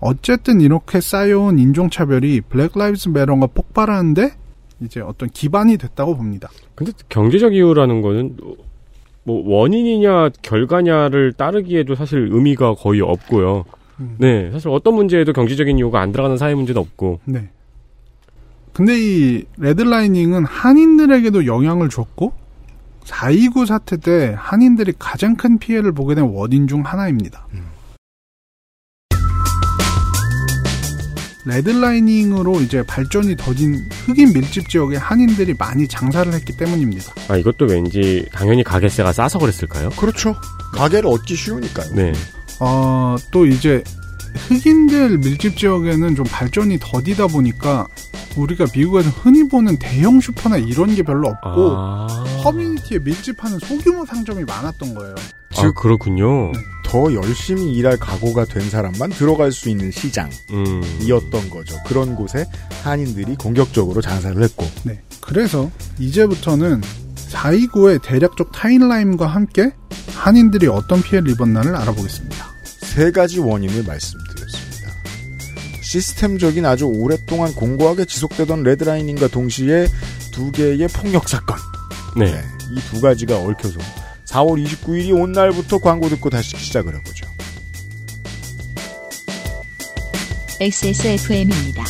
[0.00, 4.30] 어쨌든 이렇게 쌓여온 인종차별이 Black Lives Matter가 폭발하는데
[4.80, 6.48] 이제 어떤 기반이 됐다고 봅니다.
[6.74, 8.36] 근데 경제적 이유라는 거는
[9.24, 13.64] 뭐 원인이냐 결과냐를 따지기에도 사실 의미가 거의 없고요.
[14.00, 14.16] 음.
[14.18, 17.20] 네, 사실 어떤 문제에도 경제적인 이유가 안 들어가는 사회 문제는 없고.
[17.24, 17.48] 네.
[18.72, 22.32] 근데 이 redlining은 한인들에게도 영향을 줬고
[23.04, 27.46] 4.29 사태 때 한인들이 가장 큰 피해를 보게 된 원인 중 하나입니다.
[31.46, 37.12] 레드라이닝으로 이제 발전이 더딘 흑인 밀집 지역에 한인들이 많이 장사를 했기 때문입니다.
[37.28, 39.90] 아 이것도 왠지 당연히 가게세가 싸서 그랬을까요?
[39.90, 40.34] 그렇죠.
[40.72, 41.94] 가게를 얻기 쉬우니까요.
[41.94, 42.12] 네.
[42.60, 43.82] 어, 또 이제
[44.48, 47.86] 흑인들 밀집 지역에는 좀 발전이 더디다 보니까
[48.36, 52.24] 우리가 미국에서 흔히 보는 대형 슈퍼나 이런 게 별로 없고 아.
[52.42, 55.14] 커뮤니티 파티에 밀집하는 소규모 상점이 많았던 거예요.
[55.56, 56.52] 아, 그렇군요.
[56.84, 59.90] 더 열심히 일할 각오가 된 사람만 들어갈 수 있는 음.
[59.90, 61.76] 시장이었던 거죠.
[61.86, 62.44] 그런 곳에
[62.82, 64.66] 한인들이 공격적으로 장사를 했고.
[64.84, 65.02] 네.
[65.20, 66.82] 그래서 이제부터는
[67.30, 69.72] 429의 대략적 timeline과 함께
[70.14, 72.54] 한인들이 어떤 피해를 입었나를 알아보겠습니다.
[72.62, 74.92] 세 가지 원인을 말씀드렸습니다.
[75.82, 79.86] 시스템적인 아주 오랫동안 공고하게 지속되던 레드라인인과 동시에
[80.32, 81.58] 두 개의 폭력 사건.
[82.16, 82.42] 네.
[82.72, 83.78] 이두 가지가 얽혀서
[84.26, 87.26] 4월 29일이 온 날부터 광고 듣고 다시 시작을 해보죠.
[90.60, 91.84] XSFM입니다.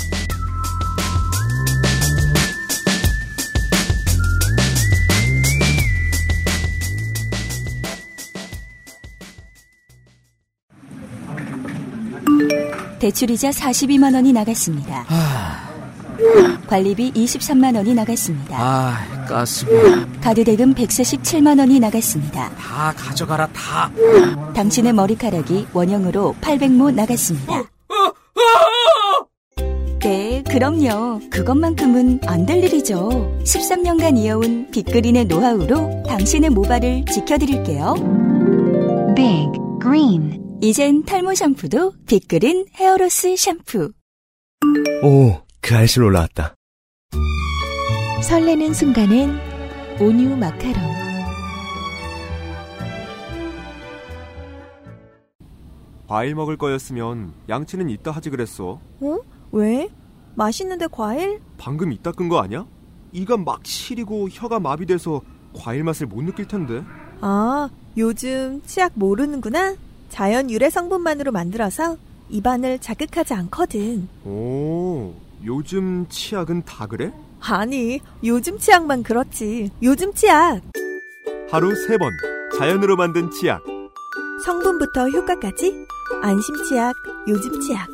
[13.09, 15.05] 대출이자 42만 원이 나갔습니다.
[16.67, 18.57] 관리비 23만 원이 나갔습니다.
[18.59, 19.71] 아, 가스비.
[20.23, 22.49] 카드 대금 147만 원이 나갔습니다.
[22.57, 23.91] 다 가져가라, 다.
[24.55, 27.65] 당신의 머리카락이 원형으로 800모 나갔습니다.
[30.01, 31.21] 네, 그럼요.
[31.31, 33.39] 그것만큼은 안 될 일이죠.
[33.45, 37.95] 13년간 이어온 빅그린의 노하우로 당신의 모발을 지켜드릴게요.
[39.15, 39.51] Big
[39.83, 43.93] Green 이젠 탈모 샴푸도 빅그린 헤어로스 샴푸.
[45.03, 46.55] 오, 그 알실 올라왔다.
[48.23, 49.39] 설레는 순간엔
[50.01, 50.95] 온유 마카롱.
[56.09, 58.81] 과일 먹을 거였으면 양치는 이따 하지 그랬어.
[59.01, 59.19] 어?
[59.53, 59.91] 왜?
[60.35, 61.43] 맛있는데 과일?
[61.59, 62.67] 방금 이따 끈 거 아니야?
[63.13, 65.21] 이가 막 시리고 혀가 마비돼서
[65.55, 66.83] 과일 맛을 못 느낄 텐데.
[67.21, 67.69] 아,
[67.99, 69.77] 요즘 치약 모르는구나?
[70.15, 71.97] 자연 유래 성분만으로 만들어서
[72.31, 74.09] 입안을 자극하지 않거든.
[74.25, 75.13] 오,
[75.45, 77.13] 요즘 치약은 다 그래?
[77.41, 79.71] 아니, 요즘 치약만 그렇지.
[79.83, 80.61] 요즘 치약.
[81.51, 82.13] 하루 세 번
[82.57, 83.61] 자연으로 만든 치약.
[84.45, 85.75] 성분부터 효과까지
[86.23, 86.95] 안심 치약,
[87.27, 87.89] 요즘 치약.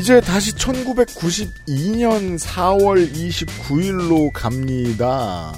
[0.00, 5.52] 이제 다시 1992년 4월 29일로 갑니다.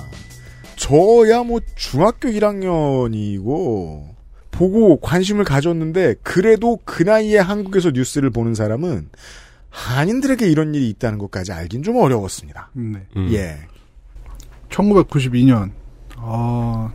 [0.74, 4.04] 저야 뭐 중학교 1학년이고
[4.50, 9.10] 보고 관심을 가졌는데 그래도 그 나이에 한국에서 뉴스를 보는 사람은
[9.70, 12.72] 한인들에게 이런 일이 있다는 것까지 알긴 좀 어려웠습니다.
[12.72, 13.06] 네.
[13.30, 13.58] 예.
[14.70, 15.70] 1992년.
[16.16, 16.90] 어,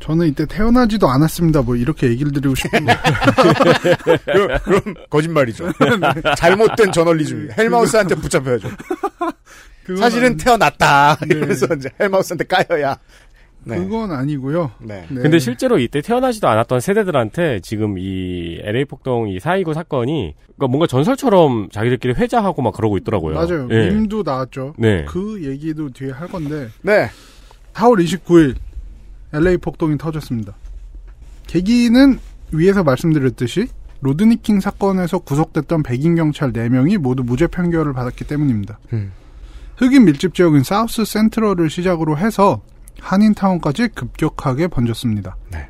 [0.00, 1.62] 저는 이때 태어나지도 않았습니다.
[1.62, 2.96] 뭐 이렇게 얘기를 드리고 싶은데.
[4.24, 5.70] 그럼, 그럼 거짓말이죠.
[6.36, 7.50] 잘못된 저널리즘.
[7.56, 8.68] 헬마우스한테 붙잡혀야죠.
[9.98, 11.18] 사실은 태어났다.
[11.28, 12.96] 이러면서 이제 헬마우스한테 까여야.
[13.62, 13.76] 네.
[13.76, 14.70] 그건 아니고요.
[14.80, 15.04] 네.
[15.08, 21.68] 근데 실제로 이때 태어나지도 않았던 세대들한테 지금 이 LA 폭동 이4.29 사건이 그러니까 뭔가 전설처럼
[21.70, 23.34] 자기들끼리 회자하고 막 그러고 있더라고요.
[23.34, 23.68] 맞아요.
[23.70, 23.90] 예.
[23.90, 24.74] 밈도 나왔죠.
[24.78, 25.04] 네.
[25.04, 26.68] 그 얘기도 뒤에 할 건데.
[26.80, 27.10] 네.
[27.74, 28.54] 4월 29일
[29.32, 30.54] LA 폭동이 터졌습니다.
[31.46, 32.18] 계기는
[32.52, 33.68] 위에서 말씀드렸듯이
[34.00, 38.78] 로드니킹 사건에서 구속됐던 백인 경찰 4명이 모두 무죄 판결을 받았기 때문입니다.
[38.92, 39.12] 음.
[39.76, 42.60] 흑인 밀집 지역인 사우스 센트럴을 시작으로 해서
[43.00, 45.36] 한인타운까지 급격하게 번졌습니다.
[45.50, 45.68] 네.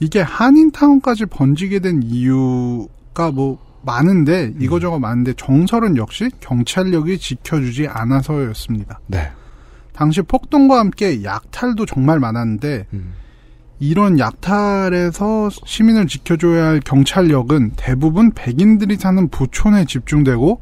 [0.00, 9.00] 이게 한인타운까지 번지게 된 이유가 뭐 많은데 이거저거 많은데 정설은 역시 경찰력이 지켜주지 않아서였습니다.
[9.06, 9.30] 네.
[10.00, 12.86] 당시 폭동과 함께 약탈도 정말 많았는데
[13.80, 20.58] 이런 약탈에서 시민을 지켜줘야 할 경찰력은 대부분 백인들이 사는 부촌에 집중되고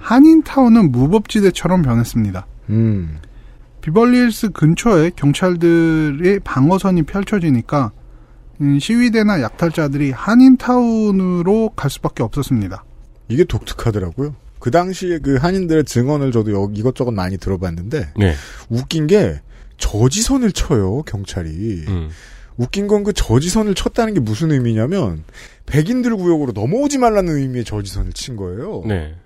[0.00, 2.44] 한인타운은 무법지대처럼 변했습니다.
[2.70, 3.18] 음.
[3.82, 7.92] 비벌리힐스 근처에 경찰들의 방어선이 펼쳐지니까
[8.62, 12.84] 음, 시위대나 약탈자들이 한인타운으로 갈 수밖에 없었습니다.
[13.28, 14.34] 이게 독특하더라고요.
[14.62, 18.34] 그 당시에 그 한인들의 증언을 저도 여기 이것저것 많이 들어봤는데 네.
[18.68, 19.40] 웃긴 게
[19.78, 21.84] 저지선을 쳐요 경찰이.
[21.88, 22.10] 음.
[22.56, 25.24] 웃긴 건 그 저지선을 쳤다는 게 무슨 의미냐면
[25.66, 28.84] 백인들 구역으로 넘어오지 말라는 의미의 저지선을 친 거예요.
[28.86, 29.16] 네.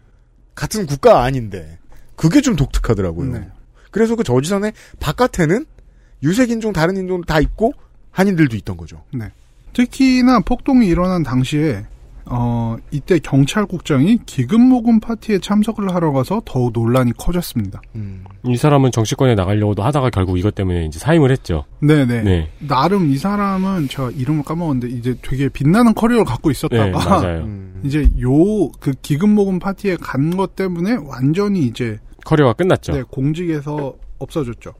[0.54, 1.76] 같은 국가 아닌데
[2.14, 3.32] 그게 좀 독특하더라고요.
[3.32, 3.46] 네.
[3.90, 5.66] 그래서 그 저지선의 바깥에는
[6.22, 7.74] 유색 인종 다른 인종 다 있고
[8.10, 9.02] 한인들도 있던 거죠.
[9.12, 9.30] 네.
[9.74, 11.84] 특히나 폭동이 일어난 당시에
[12.28, 17.80] 어, 이때 경찰국장이 기금 모금 파티에 참석을 하러 가서 더욱 논란이 커졌습니다.
[18.44, 21.64] 이 사람은 정치권에 나가려고도 하다가 결국 이것 때문에 이제 사임을 했죠.
[21.80, 22.22] 네네.
[22.22, 22.50] 네.
[22.58, 27.48] 나름 이 사람은 제가 이름을 까먹었는데 이제 되게 빛나는 커리어를 갖고 있었다가 네, 맞아요.
[27.84, 32.92] 이제 요 그 기금 모금 파티에 간 것 때문에 완전히 이제 커리어가 끝났죠.
[32.92, 34.72] 네, 공직에서 없어졌죠.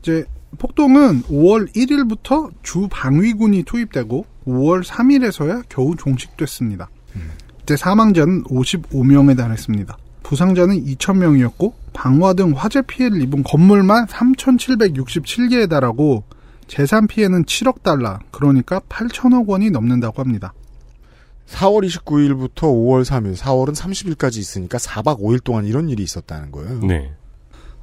[0.00, 0.24] 이제
[0.56, 6.88] 폭동은 5월 1일부터 주 방위군이 투입되고 5월 3일에서야 겨우 종식됐습니다.
[7.62, 9.98] 이때 사망자는 55명에 달했습니다.
[10.22, 16.24] 부상자는 2,000명이었고 방화 등 화재 피해를 입은 건물만 3,767개에 달하고
[16.66, 20.52] 재산 피해는 7억 달러, 그러니까 8천억 원이 넘는다고 합니다.
[21.48, 26.80] 4월 29일부터 5월 3일, 4월은 30일까지 있으니까 4박 5일 동안 이런 일이 있었다는 거예요.
[26.80, 27.12] 네.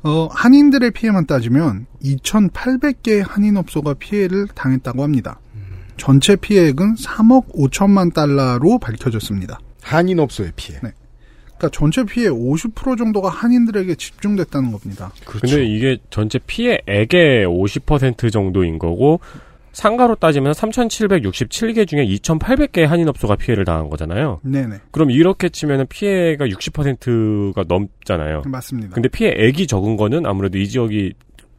[0.05, 5.39] 어, 한인들의 피해만 따지면 2,800개의 한인업소가 피해를 당했다고 합니다.
[5.97, 9.59] 전체 피해액은 3억 5천만 달러로 밝혀졌습니다.
[9.81, 10.79] 한인업소의 피해.
[10.83, 10.91] 네.
[11.57, 15.11] 그러니까 전체 피해 50% 정도가 한인들에게 집중됐다는 겁니다.
[15.25, 19.21] 근데 이게 전체 피해액의 50% 정도인 거고
[19.75, 24.39] 상가로 따지면 3,767개 중에 2,800개의 한인업소가 피해를 당한 거잖아요.
[24.41, 24.79] 네네.
[24.91, 28.43] 그럼 이렇게 치면 피해가 60%가 넘잖아요.
[28.45, 28.95] 맞습니다.
[28.95, 31.13] 근데 피해액이 적은 거는 아무래도 이 지역이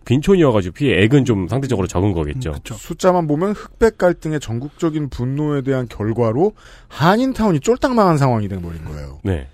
[0.07, 2.55] 빈촌이어가지고 피해액은 좀 상대적으로 적은 거겠죠.
[2.65, 6.53] 숫자만 보면 흑백 갈등의 전국적인 분노에 대한 결과로
[6.89, 9.19] 한인타운이 쫄딱 망한 상황이 된 버린 거예요.
[9.25, 9.49] 네.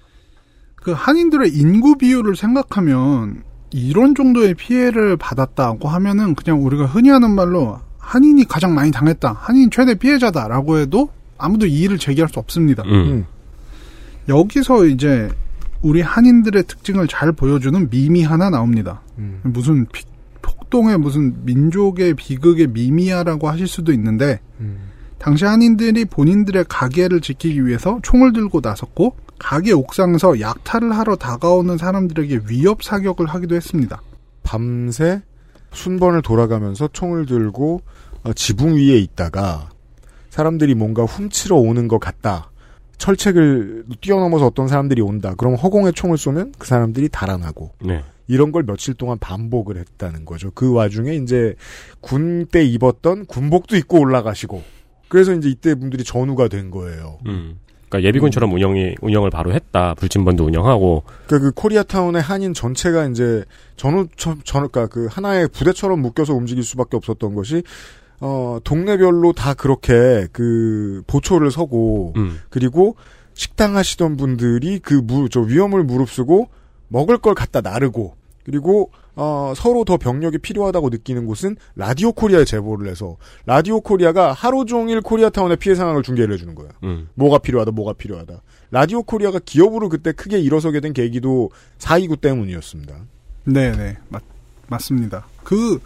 [0.76, 7.80] 그 한인들의 인구 비율을 생각하면 이런 정도의 피해를 받았다고 하면은 그냥 우리가 흔히 하는 말로
[8.02, 9.32] 한인이 가장 많이 당했다.
[9.38, 11.08] 한인 최대 피해자다라고 해도
[11.38, 12.82] 아무도 이의를 제기할 수 없습니다.
[12.84, 13.24] 음.
[14.28, 15.28] 여기서 이제
[15.80, 19.00] 우리 한인들의 특징을 잘 보여주는 밈이 하나 나옵니다.
[19.18, 19.40] 음.
[19.44, 20.04] 무슨 피-
[20.42, 24.40] 폭동의 무슨 민족의 비극의 밈이야라고 하실 수도 있는데
[25.18, 32.40] 당시 한인들이 본인들의 가게를 지키기 위해서 총을 들고 나섰고 가게 옥상에서 약탈을 하러 다가오는 사람들에게
[32.48, 34.02] 위협 사격을 하기도 했습니다.
[34.42, 35.22] 밤새
[35.72, 37.80] 순번을 돌아가면서 총을 들고
[38.24, 39.70] 어, 지붕 위에 있다가
[40.30, 42.50] 사람들이 뭔가 훔치러 오는 것 같다.
[42.98, 45.34] 철책을 뛰어넘어서 어떤 사람들이 온다.
[45.36, 48.04] 그럼 허공에 총을 쏘면 그 사람들이 달아나고 네.
[48.28, 50.52] 이런 걸 며칠 동안 반복을 했다는 거죠.
[50.54, 51.54] 그 와중에 이제
[52.00, 54.62] 군 때 입었던 군복도 입고 올라가시고
[55.08, 57.18] 그래서 이제 이때 분들이 전우가 된 거예요.
[57.26, 57.58] 음.
[57.92, 59.94] 그러니까 예비군처럼 운영이 운영을 바로 했다.
[59.94, 63.44] 불침번도 운영하고 그러니까 그 코리아타운의 한인 전체가 이제
[63.76, 67.62] 전후 전 그러니까 그 하나의 부대처럼 묶여서 움직일 수밖에 없었던 것이
[68.20, 72.40] 어 동네별로 다 그렇게 그 보초를 서고 음.
[72.50, 72.96] 그리고
[73.34, 76.48] 식당 하시던 분들이 그 무 저 위험을 무릅쓰고
[76.88, 78.14] 먹을 걸 갖다 나르고
[78.44, 84.64] 그리고 어, 서로 더 병력이 필요하다고 느끼는 곳은 라디오 코리아에 제보를 해서 라디오 코리아가 하루
[84.64, 86.70] 종일 코리아타운의 피해 상황을 중계를 해주는 거예요.
[86.84, 87.08] 음.
[87.14, 88.40] 뭐가 필요하다, 뭐가 필요하다.
[88.70, 92.94] 라디오 코리아가 기업으로 그때 크게 일어서게 된 계기도 429 때문이었습니다.
[93.44, 94.22] 네네 맞
[94.68, 95.26] 맞습니다.
[95.44, 95.80] 그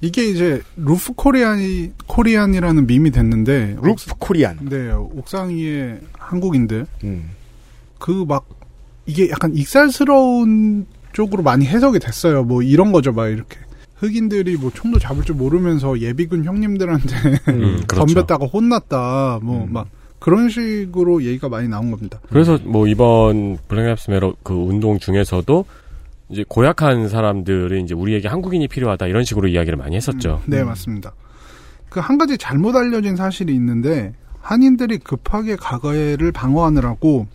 [0.00, 4.68] 이게 이제 roof Korean이 Korean이라는 밈이 됐는데 roof Korean.
[4.68, 7.30] 네 옥상 위에 한국인들 음.
[7.98, 8.46] 그막
[9.06, 12.44] 이게 약간 익살스러운 쪽으로 많이 해석이 됐어요.
[12.44, 13.58] 뭐 이런 거죠, 막 이렇게.
[13.96, 17.14] 흑인들이 뭐 총도 잡을 줄 모르면서 예비군 형님들한테
[17.50, 18.06] 음, 그렇죠.
[18.14, 19.38] 덤볐다가 혼났다.
[19.42, 19.86] 뭐막
[20.18, 22.18] 그런 식으로 얘기가 많이 나온 겁니다.
[22.28, 25.64] 그래서 뭐 이번 Black Lives Matter 그 운동 중에서도
[26.30, 30.40] 이제 고약한 사람들이 이제 우리에게 한국인이 필요하다 이런 식으로 이야기를 많이 했었죠.
[30.46, 31.12] 네, 맞습니다.
[31.88, 37.26] 그 한 가지 잘못 알려진 사실이 있는데 한인들이 급하게 가게를 방어하느라고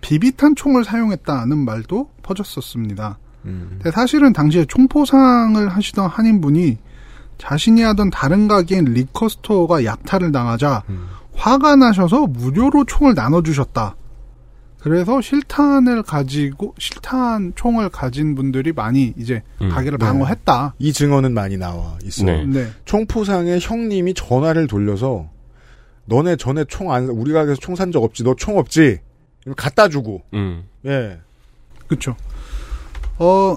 [0.00, 3.18] 비비탄 총을 사용했다는 말도 퍼졌었습니다.
[3.46, 6.78] 근데 사실은 당시에 총포상을 하시던 한인분이
[7.38, 10.82] 자신이 하던 다른 가게인 liquor store가 약탈을 당하자
[11.34, 13.94] 화가 나셔서 무료로 총을 나눠주셨다.
[14.80, 19.68] 그래서 실탄을 가지고 실탄 총을 가진 분들이 많이 이제 음.
[19.68, 20.06] 가게를 네.
[20.06, 20.74] 방어했다.
[20.78, 22.26] 이 증언은 많이 나와 있어요.
[22.26, 22.44] 네.
[22.46, 22.66] 네.
[22.84, 25.28] 총포상의 형님이 전화를 돌려서
[26.04, 28.22] 너네 전에 총 안, 우리 가게에서 총 산 적 없지?
[28.22, 29.00] 너 총 없지?
[29.56, 30.22] 갖다 주고.
[30.34, 30.64] 음.
[30.86, 31.18] 예.
[31.88, 32.14] 그렇죠.
[33.18, 33.56] 어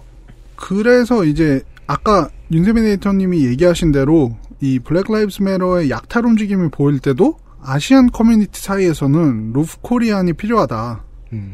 [0.56, 7.38] 그래서 이제 아까 윤세민 에디터님이 얘기하신 대로 이 Black Lives Matter의 약탈 움직임이 보일 때도
[7.61, 11.03] 아시안 커뮤니티 사이에서는 roof Korean이 필요하다.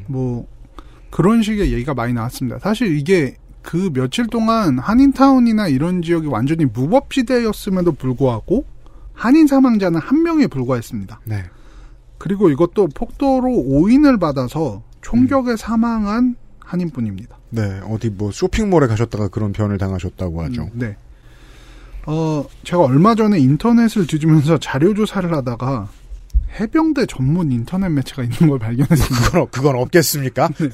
[0.07, 0.47] 뭐
[1.09, 2.59] 그런 식의 얘기가 많이 나왔습니다.
[2.59, 8.65] 사실 이게 그 며칠 동안 한인타운이나 이런 지역이 완전히 무법지대였음에도 불구하고
[9.13, 11.21] 한인 사망자는 한 명에 불과했습니다.
[11.25, 11.43] 네.
[12.17, 17.37] 그리고 이것도 폭도로 오인을 받아서 총격에 사망한 한인뿐입니다.
[17.55, 17.79] 네.
[17.89, 20.63] 어디 뭐 쇼핑몰에 가셨다가 그런 변을 당하셨다고 하죠.
[20.63, 20.95] 음, 네.
[22.05, 25.87] 어, 제가 얼마 전에 인터넷을 뒤지면서 자료 조사를 하다가
[26.59, 29.25] 해병대 전문 인터넷 매체가 있는 걸 발견했습니다.
[29.25, 30.49] 그건, 그건 없겠습니까?
[30.59, 30.69] 네.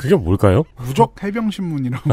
[0.00, 0.64] 그게 뭘까요?
[0.78, 2.10] 무적 해병 신문이라고.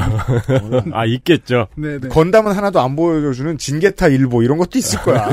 [0.91, 1.67] 아 있겠죠.
[1.75, 2.09] 네네.
[2.09, 5.29] 건담은 하나도 안 보여주는 진게타 일보 이런 것도 있을 거야.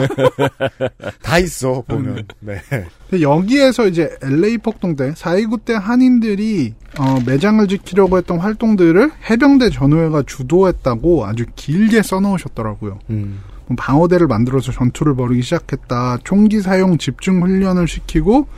[1.23, 2.27] 다 있어 보면.
[2.41, 2.61] 네.
[3.09, 9.71] 근데 여기에서 이제 LA 폭동 때 4.29 때 한인들이 어, 매장을 지키려고 했던 활동들을 해병대
[9.71, 12.99] 전우회가 주도했다고 아주 길게 써놓으셨더라고요.
[13.11, 13.41] 음.
[13.71, 16.19] 뭐 방어대를 만들어서 전투를 벌이기 시작했다.
[16.25, 18.49] 총기 사용 집중 훈련을 시키고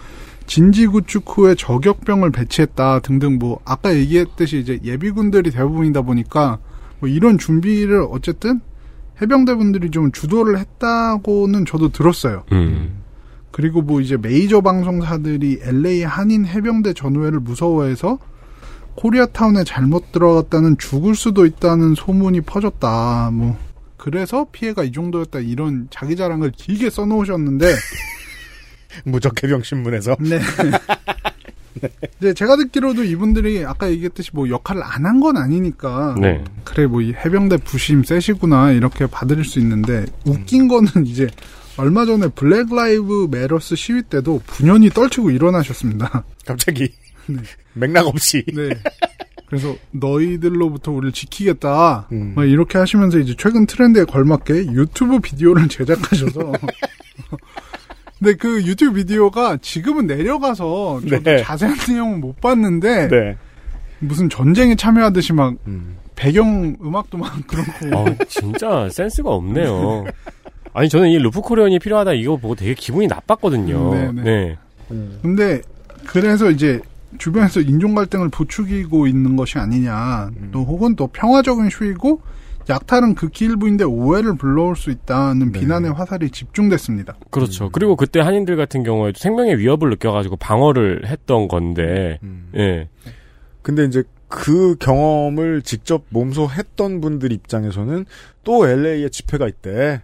[0.46, 6.58] 진지 구축 후에 저격병을 배치했다 등등 뭐 아까 얘기했듯이 이제 예비군들이 대부분이다 보니까
[6.98, 8.60] 뭐 이런 준비를 어쨌든
[9.20, 12.44] 해병대분들이 좀 주도를 했다고는 저도 들었어요.
[12.52, 13.02] 음.
[13.50, 18.18] 그리고 뭐 이제 메이저 방송사들이 LA 한인 해병대 전우회를 무서워해서
[18.94, 23.30] 코리아타운에 잘못 들어갔다는 죽을 수도 있다는 소문이 퍼졌다.
[23.32, 23.58] 뭐
[24.02, 27.72] 그래서 피해가 이 정도였다 이런 자기 자랑을 길게 써놓으셨는데
[29.06, 30.16] 무적 해병 신문에서.
[30.18, 30.40] 네.
[32.18, 36.42] 네, 제가 듣기로도 이분들이 아까 얘기했듯이 뭐 역할을 안 한 건 아니니까 네.
[36.64, 41.28] 그래 뭐 이 해병대 부심 세시구나 이렇게 받을 수 있는데 웃긴 거는 이제
[41.76, 46.24] 얼마 전에 Black Lives Matter 시위 때도 분연히 떨치고 일어나셨습니다.
[46.44, 46.92] 갑자기
[47.74, 48.44] 맥락 없이.
[48.52, 48.70] 네.
[49.52, 52.08] 그래서 너희들로부터 우리를 지키겠다.
[52.10, 52.32] 음.
[52.34, 56.52] 막 이렇게 하시면서 이제 최근 트렌드에 걸맞게 유튜브 비디오를 제작하셔서
[58.18, 61.42] 근데 그 유튜브 비디오가 지금은 내려가서 저도 네.
[61.42, 63.36] 자세한 내용은 못 봤는데 네.
[63.98, 65.54] 무슨 전쟁에 참여하듯이 막
[66.16, 70.06] 배경 음악도 막 그렇고 어, 진짜 센스가 없네요.
[70.72, 73.92] 아니 저는 이 roof Korean이 필요하다 이거 보고 되게 기분이 나빴거든요.
[73.92, 74.22] 음, 네네.
[74.22, 74.58] 네.
[75.20, 75.60] 근데
[76.06, 76.80] 그래서 이제
[77.18, 82.20] 주변에서 인종 갈등을 부추기고 있는 것이 아니냐 또 혹은 또 평화적인 시위고
[82.68, 87.16] 약탈은 극히 일부인데 오해를 불러올 수 있다는 비난의 화살이 집중됐습니다.
[87.30, 87.70] 그렇죠.
[87.70, 92.20] 그리고 그때 한인들 같은 경우에도 생명의 위협을 느껴가지고 방어를 했던 건데,
[92.56, 92.88] 예.
[93.62, 98.06] 근데 이제 그 경험을 직접 몸소 했던 분들 입장에서는
[98.44, 100.02] 또 LA에 집회가 있대.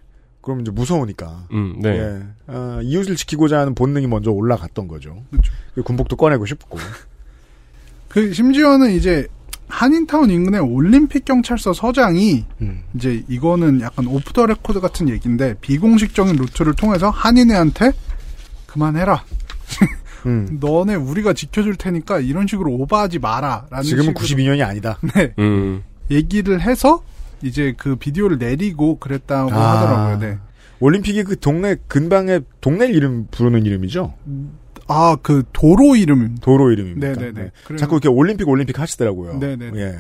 [0.48, 1.44] 그럼 이제 무서우니까.
[1.52, 1.90] 음, 네.
[1.90, 2.22] 예.
[2.46, 5.22] 아, 이웃을 지키고자 하는 본능이 먼저 올라갔던 거죠.
[5.74, 6.78] 그 군복도 꺼내고 싶고.
[8.08, 9.26] 그 심지어는 이제
[9.68, 12.82] 한인타운 인근의 올림픽 경찰서 서장이 음.
[12.94, 17.92] 이제 이거는 약간 off the record 같은 얘기인데 비공식적인 루트를 통해서 한인회한테
[18.68, 19.22] 그만해라.
[20.24, 20.56] 음.
[20.58, 23.66] 너네 우리가 지켜줄 테니까 이런 식으로 오버하지 마라.
[23.68, 24.98] 라는 지금은 식으로 92년이 아니다.
[25.14, 25.34] 네.
[25.38, 25.82] 음.
[26.10, 27.02] 얘기를 해서
[27.43, 29.77] 이제 그 비디오를 내리고 그랬다고 아.
[29.81, 30.19] 하더라고요.
[30.19, 30.39] 네.
[30.81, 34.15] 올림픽이 그 동네 근방에 동네 이름 부르는 이름이죠.
[34.86, 36.36] 아, 그 도로 이름.
[36.40, 37.09] 도로 이름입니다.
[37.09, 37.32] 네네네.
[37.32, 37.51] 네.
[37.66, 39.39] 그래서- 자꾸 이렇게 올림픽 올림픽 하시더라고요.
[39.39, 39.81] 네네네.
[39.81, 39.98] 예.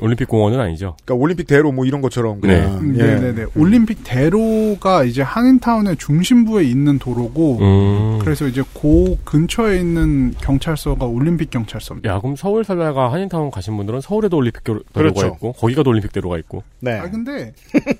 [0.00, 0.96] 올림픽 공원은 아니죠.
[1.04, 2.60] 그러니까 올림픽 대로 뭐 이런 것처럼 네.
[2.62, 3.02] 그냥 음, 예.
[3.02, 3.46] 네네네.
[3.56, 8.18] 올림픽 대로가 이제 한인타운의 중심부에 있는 도로고, 음.
[8.20, 12.08] 그래서 이제 그 근처에 있는 경찰서가 올림픽 경찰서입니다.
[12.10, 15.34] 야, 그럼 서울 살다가 한인타운 가신 분들은 서울에도 올림픽 대로- 대로가 그렇죠.
[15.34, 16.62] 있고, 거기가도 올림픽 대로가 있고.
[16.80, 16.98] 네.
[16.98, 17.52] 아, 근데,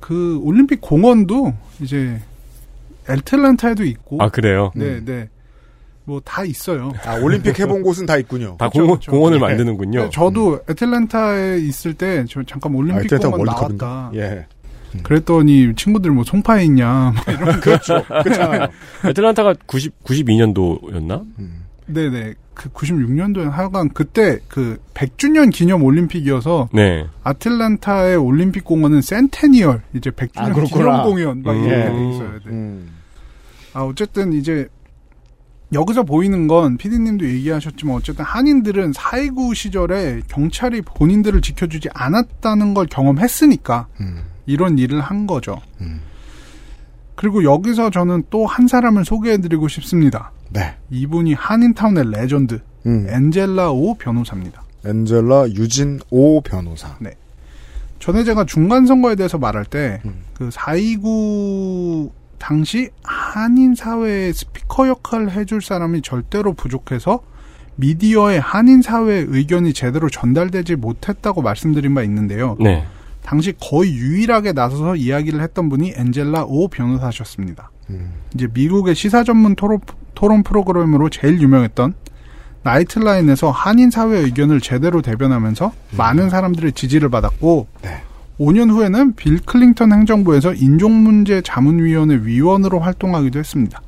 [0.00, 2.20] 그 올림픽 공원도 이제
[3.08, 4.70] 애틀랜타에도 있고, 아, 그래요?
[4.74, 5.28] 네, 네.
[6.06, 6.92] 뭐 다 있어요.
[7.04, 8.56] 아, 올림픽 해본 곳은 다 있군요.
[8.58, 9.10] 다 그쵸, 공원, 그쵸.
[9.12, 9.46] 공원을 네.
[9.46, 9.98] 만드는군요.
[10.00, 13.44] 근데 저도 애틀랜타에 있을 때 저 잠깐 올림픽 아, 공원?
[13.44, 14.10] 나왔다.
[14.14, 14.46] 예.
[15.02, 18.02] 그랬더니 친구들 뭐 송파에 있냐 막 이런 그렇죠.
[18.22, 18.68] 그렇잖아요.
[19.04, 21.24] 애틀란타가 90, 92년도였나?
[21.88, 27.06] 네네 그 96년도에 하여간 그때 그 100주년 기념 올림픽이어서 네.
[27.22, 30.64] 아틀란타의 올림픽 공원은 센테니얼 이제 100주년 아.
[30.64, 31.92] 기념 공연 막 이렇게 음.
[31.98, 32.30] 돼 있어요.
[32.32, 32.50] 네.
[32.50, 32.88] 음.
[33.74, 34.66] 아 어쨌든 이제
[35.72, 43.88] 여기서 보이는 건 피디님도 얘기하셨지만 어쨌든 한인들은 4.29 시절에 경찰이 본인들을 지켜주지 않았다는 걸 경험했으니까
[44.00, 44.22] 음.
[44.46, 45.60] 이런 일을 한 거죠.
[47.16, 50.30] 그리고 여기서 저는 또 한 사람을 소개해드리고 싶습니다.
[50.50, 50.76] 네.
[50.90, 53.06] 이분이 한인타운의 레전드 음.
[53.08, 54.62] 엔젤라 오 변호사입니다.
[54.84, 56.96] 엔젤라 유진 오 변호사.
[57.00, 57.10] 네.
[57.98, 60.22] 전에 제가 중간 선거에 대해서 말할 때 음.
[60.38, 67.20] 그4.29 당시 한인 사회의 스피커 역할을 해줄 사람이 절대로 부족해서
[67.76, 72.56] 미디어에 한인 사회의 의견이 제대로 전달되지 못했다고 말씀드린 바 있는데요.
[72.60, 72.84] 네.
[73.22, 77.70] 당시 거의 유일하게 나서서 이야기를 했던 분이 엔젤라 오 변호사셨습니다.
[77.90, 78.12] 음.
[78.34, 79.80] 이제 미국의 시사 전문 토론,
[80.14, 81.94] 토론 프로그램으로 제일 유명했던
[82.62, 87.66] 나이트라인에서 한인 사회 의견을 제대로 대변하면서 많은 사람들의 지지를 받았고
[88.38, 93.80] 5년 후에는 빌 클링턴 행정부에서 인종문제 자문위원회 위원으로 활동하기도 했습니다.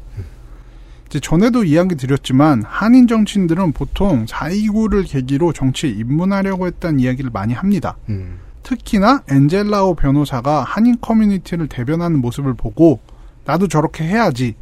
[1.08, 7.96] 이제 전에도 이야기 드렸지만 한인 정치인들은 보통 4.29를 계기로 정치에 입문하려고 했다는 이야기를 많이 합니다.
[8.10, 8.38] 음.
[8.62, 13.00] 특히나 엔젤라오 변호사가 한인 커뮤니티를 대변하는 모습을 보고
[13.46, 14.54] 나도 저렇게 해야지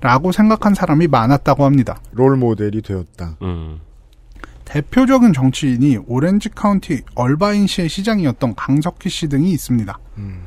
[0.00, 2.00] 라고 생각한 사람이 많았다고 합니다.
[2.12, 3.36] 롤 모델이 되었다.
[3.42, 3.80] 음.
[4.68, 9.98] 대표적인 정치인이 오렌지 카운티 얼바인시의 시장이었던 강석희 씨 등이 있습니다.
[10.18, 10.42] 음.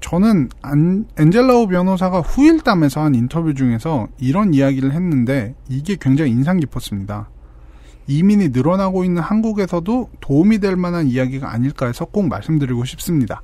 [0.00, 7.28] 저는 안, 엔젤라우 변호사가 후일담에서 한 인터뷰 중에서 이런 이야기를 했는데 이게 굉장히 인상 깊었습니다.
[8.06, 13.42] 이민이 늘어나고 있는 한국에서도 도움이 될 만한 이야기가 아닐까 해서 꼭 말씀드리고 싶습니다.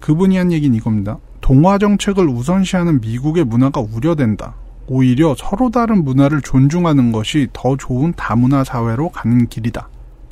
[0.00, 1.18] 그분이 한 얘기는 이겁니다.
[1.40, 4.54] 동화 정책을 우선시하는 미국의 문화가 우려된다.
[4.92, 9.88] 오히려 서로 다른 문화를 존중하는 것이 더 좋은 다문화 사회로 가는 길이다.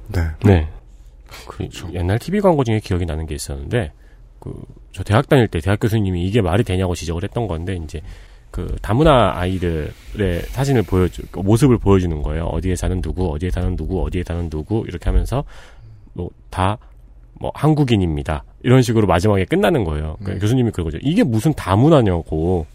[0.08, 0.20] 네.
[0.44, 0.68] 네.
[1.46, 3.92] 그 옛날 TV 광고 중에 기억이 나는 게 있었는데
[4.40, 4.52] 그
[4.92, 8.00] 저 대학 다닐 때 대학 교수님이 이게 말이 되냐고 지적을 했던 건데 이제
[8.50, 12.46] 그 다문화 아이들의 사진을 보여주 그 모습을 보여주는 거예요.
[12.46, 15.44] 어디에 사는 누구, 어디에 사는 누구, 어디에 사는 누구 이렇게 하면서
[16.14, 18.42] 뭐다뭐 한국인입니다.
[18.62, 20.16] 이런 식으로 마지막에 끝나는 거예요.
[20.18, 20.98] 그러니까 교수님이 그러죠.
[21.00, 22.66] 이게 무슨 다문화냐고.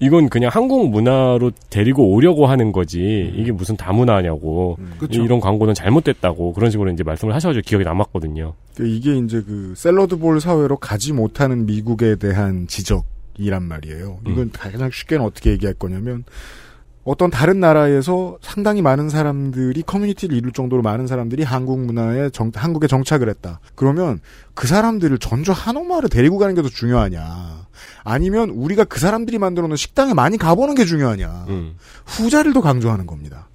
[0.00, 3.32] 이건 그냥 한국 문화로 데리고 오려고 하는 거지.
[3.34, 4.78] 이게 무슨 다문화냐고.
[4.98, 5.22] 그쵸.
[5.24, 6.52] 이런 광고는 잘못됐다고.
[6.52, 8.54] 그런 식으로 이제 말씀을 하셔가지고 기억이 남았거든요.
[8.76, 14.20] 그 이게 이제 그 샐러드볼 사회로 가지 못하는 미국에 대한 지적이란 말이에요.
[14.26, 16.22] 이건 가장 쉽게는 어떻게 얘기할 거냐면
[17.02, 22.86] 어떤 다른 나라에서 상당히 많은 사람들이 커뮤니티를 이룰 정도로 많은 사람들이 한국 문화에 정, 한국에
[22.86, 23.60] 정착을 했다.
[23.74, 24.20] 그러면
[24.54, 27.57] 그 사람들을 전주 한옥마을에 데리고 가는 게 더 중요하냐?
[28.04, 31.46] 아니면 우리가 그 사람들이 만들어 놓은 식당에 많이 가보는 게 중요하냐?
[32.06, 33.48] 후자를 더 강조하는 겁니다.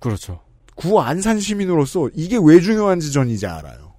[0.00, 0.40] 그렇죠.
[0.74, 3.92] 구 안산 시민으로서 이게 왜 중요한지 전 이제 알아요.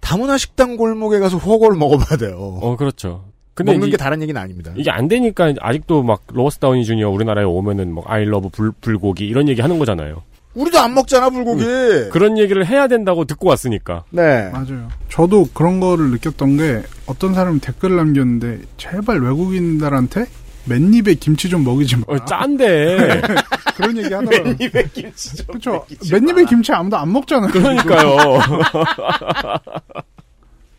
[0.00, 2.58] 다문화 식당 골목에 가서 훠궈를 먹어봐야 돼요.
[2.62, 3.24] 어, 그렇죠.
[3.64, 4.72] 먹는 이- 게 다른 얘기는 아닙니다.
[4.76, 9.26] 이게 안 되니까 아직도 막 로버트 다우니 주니어 우리나라에 오면은 뭐 I love 불, 불고기
[9.26, 10.22] 이런 얘기 하는 거잖아요.
[10.56, 11.64] 우리도 안 먹잖아 불고기.
[12.10, 14.04] 그런 얘기를 해야 된다고 듣고 왔으니까.
[14.10, 14.48] 네.
[14.50, 14.88] 맞아요.
[15.10, 20.26] 저도 그런 거를 느꼈던 게 어떤 사람이 댓글을 남겼는데 제발 외국인들한테
[20.64, 22.02] 맨입에 김치 좀 먹이지 마.
[22.08, 23.20] 어, 짠데.
[23.76, 24.42] 그런 얘기 하더라고요.
[24.58, 25.46] 맨입에 김치 좀.
[25.46, 25.86] 그렇죠.
[26.10, 27.50] 맨입에 김치 아무도 안 먹잖아요.
[27.52, 28.16] 그러니까요.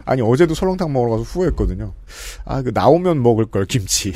[0.05, 1.93] 아니 어제도 설렁탕 먹으러 가서 후회했거든요.
[2.45, 4.11] 아 그 나오면 먹을 걸 김치.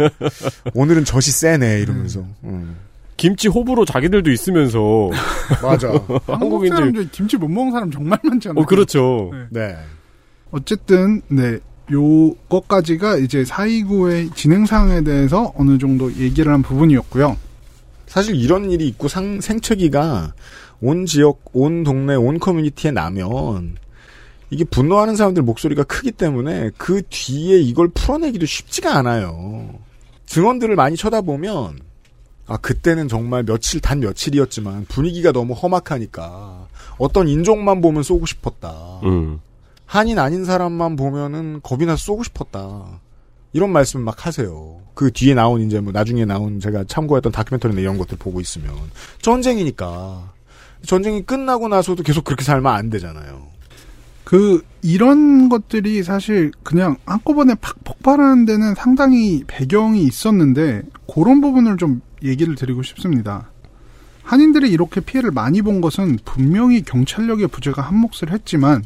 [0.74, 2.24] 오늘은 젖이 세네 이러면서.
[2.44, 2.76] 음.
[3.22, 5.08] 김치 호불호 자기들도 있으면서.
[5.62, 5.90] 맞아.
[5.90, 6.76] 한국 한국인들.
[6.76, 8.60] 사람 중에 김치 못 먹는 사람 정말 많잖아요.
[8.60, 9.30] 어, 그렇죠.
[9.48, 9.76] 네.
[10.50, 17.36] 어쨌든 네 요것까지가 이제 429의 진행 사항에 대해서 어느 정도 얘기를 한 부분이었고요.
[18.06, 20.34] 사실 이런 일이 있고 상, 생채기가
[20.80, 23.76] 온 지역, 온 동네, 온 커뮤니티에 나면
[24.50, 29.78] 이게 분노하는 사람들 목소리가 크기 때문에 그 뒤에 이걸 풀어내기도 쉽지가 않아요.
[30.26, 31.91] 증언들을 많이 쳐다보면
[32.46, 36.66] 아 그때는 정말 며칠 단 며칠이었지만 분위기가 너무 험악하니까
[36.98, 39.00] 어떤 인종만 보면 쏘고 싶었다.
[39.04, 39.40] 음.
[39.86, 43.00] 한인 아닌 사람만 보면은 겁이 나서 쏘고 싶었다.
[43.52, 44.80] 이런 말씀 막 하세요.
[44.94, 48.74] 그 뒤에 나온 이제 뭐 나중에 나온 제가 참고했던 다큐멘터리나 이런 것들 보고 있으면
[49.20, 50.32] 전쟁이니까
[50.86, 53.51] 전쟁이 끝나고 나서도 계속 그렇게 살면 안 되잖아요.
[54.32, 62.00] 그 이런 것들이 사실 그냥 한꺼번에 팍 폭발하는 데는 상당히 배경이 있었는데 그런 부분을 좀
[62.22, 63.50] 얘기를 드리고 싶습니다.
[64.22, 68.82] 한인들이 이렇게 피해를 많이 본 것은 분명히 경찰력의 부재가 한 몫을 했지만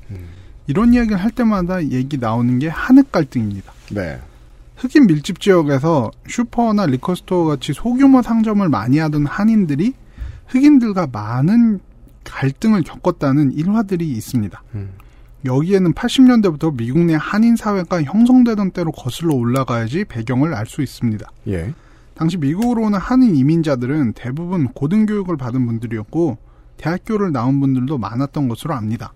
[0.67, 3.73] 이런 이야기를 할 때마다 얘기 나오는 게 한흑 갈등입니다.
[3.93, 4.19] 네.
[4.75, 9.93] 흑인 밀집 지역에서 슈퍼나 liquor store 같이 소규모 상점을 많이 하던 한인들이
[10.49, 11.79] 흑인들과 많은
[12.25, 14.61] 갈등을 겪었다는 일화들이 있습니다.
[15.47, 21.27] 여기에는 80년대부터 미국 내 한인 사회가 형성되던 때로 거슬러 올라가야지 배경을 알 수 있습니다.
[21.49, 21.73] 예.
[22.15, 26.39] 당시 미국으로 오는 한인 이민자들은 대부분 고등교육을 받은 분들이었고
[26.77, 29.13] 대학교를 나온 분들도 많았던 것으로 압니다.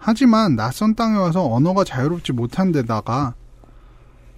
[0.00, 3.34] 하지만 낯선 땅에 와서 언어가 자유롭지 못한 데다가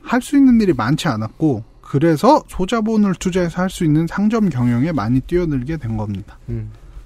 [0.02, 5.20] 할 수 있는 일이 많지 않았고 그래서 소자본을 투자해서 할 수 있는 상점 경영에 많이
[5.20, 6.38] 뛰어들게 된 겁니다.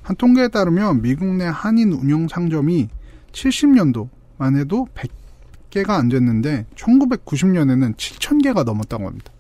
[0.02, 2.88] 한 통계에 따르면 미국 내 한인 운영 상점이
[3.34, 4.88] 70년도만 해도
[5.70, 9.32] 100개가 안 됐는데 1990년에는 7,000개가 넘었다고 합니다.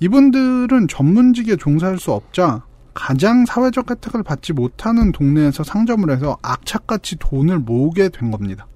[0.00, 2.64] 이분들은 전문직에 종사할 수 없자
[2.94, 8.66] 가장 사회적 혜택을 받지 못하는 동네에서 상점을 해서 악착같이 돈을 모으게 된 겁니다.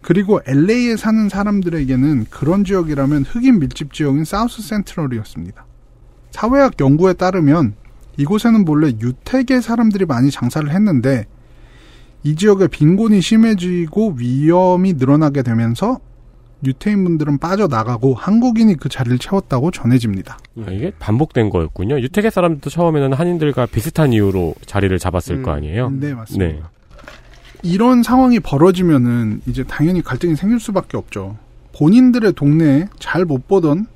[0.00, 5.66] 그리고 LA에 사는 사람들에게는 그런 지역이라면 흑인 밀집 지역인 사우스 센트럴이었습니다.
[6.30, 7.74] 사회학 연구에 따르면
[8.16, 11.26] 이곳에는 본래 유택의 사람들이 많이 장사를 했는데
[12.24, 16.00] 이 지역에 빈곤이 심해지고 위험이 늘어나게 되면서
[16.64, 20.38] 유태인분들은 빠져나가고 한국인이 그 자리를 채웠다고 전해집니다.
[20.66, 22.00] 아, 이게 반복된 거였군요.
[22.00, 25.90] 유태계 사람들도 처음에는 한인들과 비슷한 이유로 자리를 잡았을 거 아니에요?
[25.90, 26.44] 네, 맞습니다.
[26.46, 26.62] 네.
[27.62, 31.36] 이런 상황이 벌어지면은 이제 당연히 갈등이 생길 수밖에 없죠.
[31.76, 33.86] 본인들의 동네에 잘 못 보던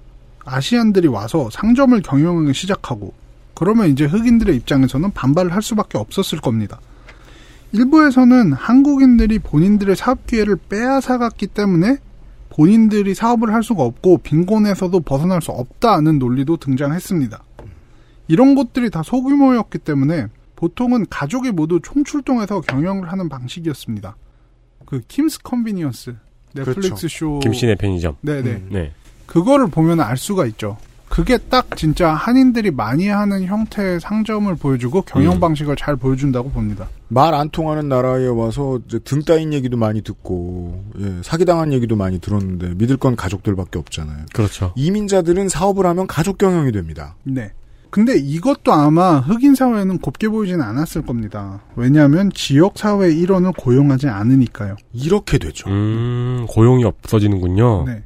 [0.44, 3.12] 아시안들이 와서 상점을 경영하기 시작하고
[3.54, 6.80] 그러면 이제 흑인들의 입장에서는 반발을 할 수밖에 없었을 겁니다.
[7.72, 11.96] 일부에서는 한국인들이 본인들의 사업 기회를 빼앗아갔기 때문에
[12.50, 17.42] 본인들이 사업을 할 수가 없고 빈곤에서도 벗어날 수 없다는 논리도 등장했습니다.
[18.28, 20.26] 이런 것들이 다 소규모였기 때문에
[20.56, 24.16] 보통은 가족이 모두 총출동해서 경영을 하는 방식이었습니다.
[24.84, 26.14] 그 Kim's Convenience
[26.54, 27.08] 넷플릭스 그렇죠.
[27.08, 28.16] 쇼 김씨네 편의점.
[28.20, 28.50] 네네.
[28.50, 28.92] 음, 네.
[29.26, 30.76] 그거를 보면 알 수가 있죠.
[31.12, 35.40] 그게 딱 진짜 한인들이 많이 하는 형태의 상점을 보여주고 경영 음.
[35.40, 36.88] 방식을 잘 보여준다고 봅니다.
[37.08, 42.18] 말 안 통하는 나라에 와서 이제 등 따인 얘기도 많이 듣고 예, 사기당한 얘기도 많이
[42.18, 44.24] 들었는데 믿을 건 가족들밖에 없잖아요.
[44.32, 44.72] 그렇죠.
[44.74, 47.14] 이민자들은 사업을 하면 가족 경영이 됩니다.
[47.24, 47.52] 네.
[47.90, 51.60] 근데 이것도 아마 흑인 사회는 곱게 보이지는 않았을 겁니다.
[51.76, 54.76] 왜냐하면 지역 사회 일원을 고용하지 않으니까요.
[54.94, 55.68] 이렇게 되죠.
[55.68, 57.84] 음, 고용이 없어지는군요.
[57.86, 58.02] 네.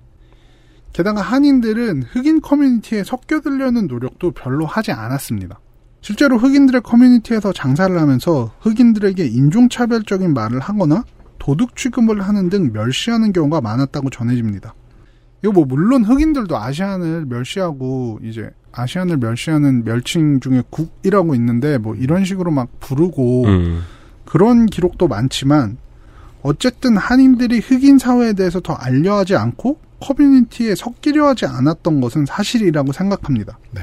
[0.96, 5.60] 게다가 한인들은 흑인 커뮤니티에 섞여들려는 노력도 별로 하지 않았습니다.
[6.00, 11.04] 실제로 흑인들의 커뮤니티에서 장사를 하면서 흑인들에게 인종차별적인 말을 하거나
[11.38, 14.74] 도둑 취급을 하는 등 멸시하는 경우가 많았다고 전해집니다.
[15.44, 22.24] 이거 뭐 물론 흑인들도 아시안을 멸시하고 이제 아시안을 멸시하는 멸칭 중에 국이라고 있는데 뭐 이런
[22.24, 23.82] 식으로 막 부르고 음.
[24.24, 25.76] 그런 기록도 많지만
[26.40, 33.58] 어쨌든 한인들이 흑인 사회에 대해서 더 알려하지 않고 커뮤니티에 섞이려 하지 않았던 것은 사실이라고 생각합니다.
[33.70, 33.82] 네.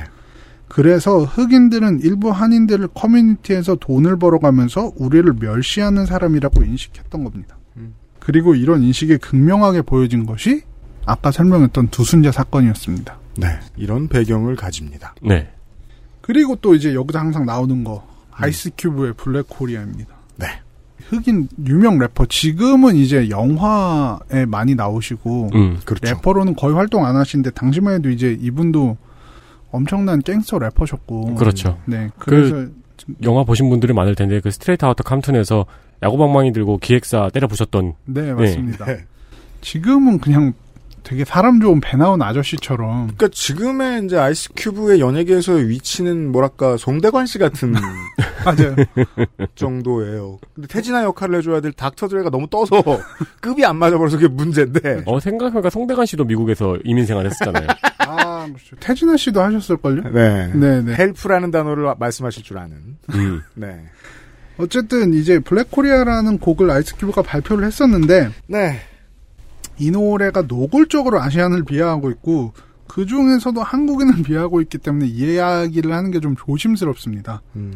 [0.68, 7.58] 그래서 흑인들은 일부 한인들을 커뮤니티에서 돈을 벌어가면서 우리를 멸시하는 사람이라고 인식했던 겁니다.
[8.20, 10.62] 그리고 이런 인식이 극명하게 보여진 것이
[11.06, 13.18] 아까 설명했던 두순자 사건이었습니다.
[13.38, 13.60] 네.
[13.76, 15.14] 이런 배경을 가집니다.
[15.22, 15.52] 네.
[16.22, 20.16] 그리고 또 이제 여기서 항상 나오는 거 아이스 큐브의 Black Korea입니다.
[21.14, 21.18] 네.
[21.18, 26.14] 흑인 유명 래퍼 지금은 이제 영화에 많이 나오시고 음, 그렇죠.
[26.14, 28.98] 래퍼로는 거의 활동 안 하시는데 당시만 해도 이제 이분도
[29.72, 31.78] 엄청난 갱스터 래퍼셨고 그렇죠.
[31.86, 32.74] 네 그래서 그
[33.24, 35.66] 영화 보신 분들이 많을 텐데 그 Straight Outta Compton에서
[36.02, 38.86] 야구방망이 들고 기획사 때려 부셨던 네 맞습니다.
[39.62, 40.54] 지금은 그냥
[41.04, 47.26] 되게 사람 좋은 배 나온 아저씨처럼 그러니까 지금의 이제 아이스 큐브의 연예계에서의 위치는 뭐랄까 송대관
[47.26, 47.74] 씨 같은
[48.46, 48.76] 맞아요.
[49.56, 50.40] 정도예요.
[50.54, 52.82] 근데 태진아 역할을 해줘야 될 닥터 드레가 너무 떠서
[53.42, 55.04] 급이 안 맞아버려서 그게 문제인데.
[55.06, 57.68] 어 생각해보니까 송대관 씨도 미국에서 이민 생활했었잖아요.
[58.00, 58.76] 아 그렇죠.
[58.80, 60.04] 태진아 씨도 하셨을걸요?
[60.12, 60.52] 네.
[60.54, 60.94] 네, 네.
[60.96, 62.76] help라는 단어를 말씀하실 줄 아는.
[63.14, 63.42] 음.
[63.56, 63.84] 네.
[64.58, 68.80] 어쨌든 이제 Black Korea라는 곡을 아이스큐브가 발표를 했었는데 네.
[69.80, 72.54] 이 노래가 노골적으로 아시안을 비하하고 있고
[72.88, 77.42] 그 중에서도 한국인을 비하하고 있기 때문에 이 이야기를 하는 게 좀 조심스럽습니다.
[77.56, 77.74] 음.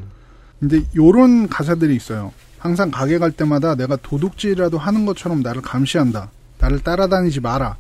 [0.60, 2.32] 근데 요런 가사들이 있어요.
[2.60, 6.32] 항상 가게 갈 때마다 내가 도둑질이라도 하는 것처럼 나를 감시한다.
[6.60, 7.78] 나를 따라다니지 마라.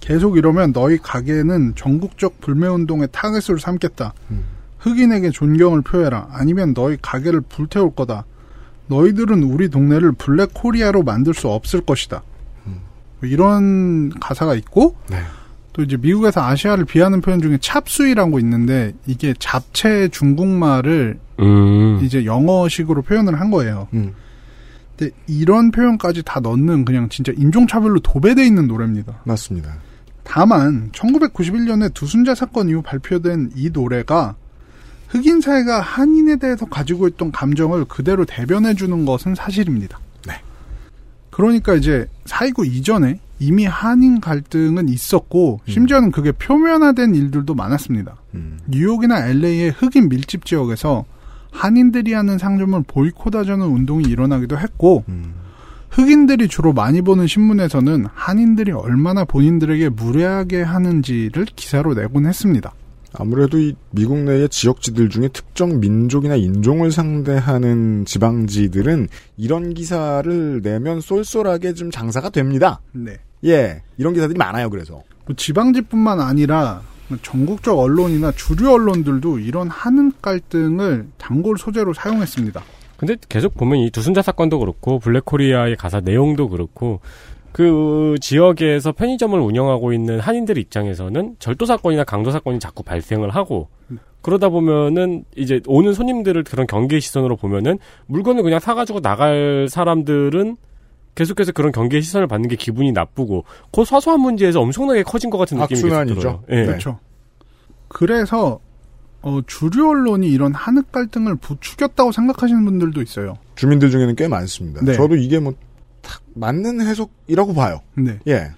[0.00, 4.12] 계속 이러면 너희 가게는 전국적 불매운동의 타겟으로 삼겠다.
[4.78, 6.28] 흑인에게 존경을 표해라.
[6.30, 8.24] 아니면 너희 가게를 불태울 거다.
[8.88, 12.22] 너희들은 우리 동네를 Black Korea로 만들 수 없을 것이다.
[13.20, 14.96] 뭐 이런 가사가 있고
[15.72, 22.00] 또 이제 미국에서 아시아를 비하는 표현 중에 찹수이라고 있는데 이게 잡채 중국말을 음.
[22.02, 23.88] 이제 영어식으로 표현을 한 거예요.
[24.96, 29.20] 근데 이런 표현까지 다 넣는 그냥 진짜 인종차별로 도배돼 있는 노래입니다.
[29.24, 29.74] 맞습니다.
[30.24, 34.34] 다만 1991년에 두순자 사건 이후 발표된 이 노래가
[35.08, 39.98] 흑인 사회가 한인에 대해서 가지고 있던 감정을 그대로 대변해 주는 것은 사실입니다.
[41.36, 48.16] 그러니까 이제 사이고 이전에 이미 한인 갈등은 있었고 심지어는 그게 표면화된 일들도 많았습니다.
[48.68, 51.04] 뉴욕이나 LA의 흑인 밀집 지역에서
[51.52, 55.04] 한인들이 하는 상점을 보이콧하자는 운동이 일어나기도 했고
[55.90, 62.72] 흑인들이 주로 많이 보는 신문에서는 한인들이 얼마나 본인들에게 무례하게 하는지를 기사로 내곤 했습니다.
[63.12, 71.74] 아무래도 이 미국 내의 지역지들 중에 특정 민족이나 인종을 상대하는 지방지들은 이런 기사를 내면 쏠쏠하게
[71.74, 72.80] 좀 장사가 됩니다.
[72.92, 73.18] 네.
[73.44, 74.70] 예, 이런 기사들이 많아요.
[74.70, 76.82] 그래서 뭐 지방지뿐만 아니라
[77.22, 82.62] 전국적 언론이나 주류 언론들도 이런 한은 갈등을 단골 소재로 사용했습니다.
[82.96, 87.00] 근데 계속 보면 이 두순자 사건도 그렇고 블랙코리아의 가사 내용도 그렇고
[87.56, 93.70] 그 지역에서 편의점을 운영하고 있는 한인들 입장에서는 절도 사건이나 강도 사건이 자꾸 발생을 하고
[94.20, 97.78] 그러다 보면은 이제 오는 손님들을 그런 경계의 시선으로 보면은
[98.08, 100.58] 물건을 그냥 사가지고 나갈 사람들은
[101.14, 105.56] 계속해서 그런 경계의 시선을 받는 게 기분이 나쁘고 그 사소한 문제에서 엄청나게 커진 것 같은
[105.56, 105.80] 느낌이.
[105.80, 106.42] 들어요.
[106.50, 106.66] 예.
[106.66, 106.98] 그렇죠.
[107.88, 108.60] 그래서
[109.22, 113.38] 어, 주류 언론이 이런 한흑 갈등을 부추겼다고 생각하시는 분들도 있어요.
[113.54, 114.82] 주민들 중에는 꽤 많습니다.
[114.84, 114.92] 네.
[114.92, 115.54] 저도 이게 뭐
[116.06, 117.80] 딱 맞는 해석이라고 봐요.
[117.94, 118.18] 네.
[118.28, 118.52] 예.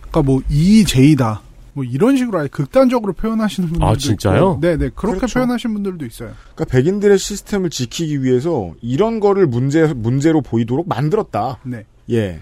[0.00, 1.42] 그러니까 뭐 EJ다.
[1.74, 4.52] 뭐 이런 식으로 아예 극단적으로 표현하시는 분들도 아, 진짜요?
[4.52, 5.34] 있고, 네네 그렇게 그렇죠.
[5.34, 6.32] 표현하시는 분들도 있어요.
[6.54, 11.58] 그러니까 백인들의 시스템을 지키기 위해서 이런 거를 문제 문제로 보이도록 만들었다.
[11.64, 11.84] 네.
[12.10, 12.40] 예.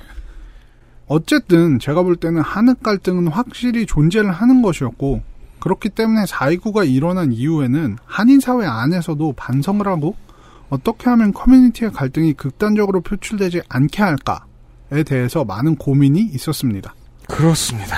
[1.09, 5.23] 어쨌든 제가 볼 때는 한흑 갈등은 확실히 존재를 하는 것이었고
[5.59, 10.15] 그렇기 때문에 4.29가 일어난 이후에는 한인 사회 안에서도 반성을 하고
[10.75, 16.95] 어떻게 하면 커뮤니티의 갈등이 극단적으로 표출되지 않게 할까에 대해서 많은 고민이 있었습니다.
[17.29, 17.97] 그렇습니다.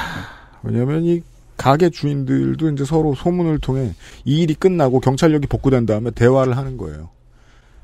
[0.62, 1.23] 왜냐하면 이
[1.57, 3.93] 가게 주인들도 이제 서로 소문을 통해
[4.24, 7.11] 이 일이 끝나고 경찰력이 복구된 다음에 대화를 하는 거예요.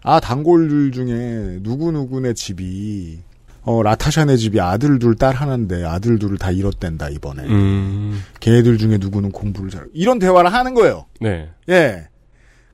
[0.03, 3.21] 아 단골들 중에 누구 누구네 집이
[3.65, 7.45] 어 라타샤네 집이 아들 둘 딸 하나인데 아들 둘을 다 잃었댄다 이번에.
[7.45, 8.21] 음.
[8.41, 11.07] 걔네들 중에 누구는 공부를 잘 이런 대화를 하는 거예요.
[11.21, 11.49] 네.
[11.69, 12.09] 예.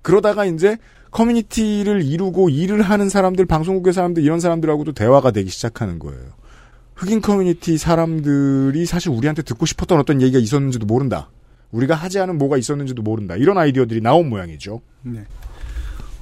[0.03, 0.79] 그러다가 이제
[1.11, 6.21] 커뮤니티를 이루고 일을 하는 사람들, 방송국의 사람들, 이런 사람들하고도 대화가 되기 시작하는 거예요.
[6.95, 11.31] 흑인 커뮤니티 사람들이 사실 우리한테 듣고 싶었던 어떤 얘기가 있었는지도 모른다.
[11.71, 13.37] 우리가 하지 않은 뭐가 있었는지도 모른다.
[13.37, 14.81] 이런 아이디어들이 나온 모양이죠.
[15.03, 15.25] 네.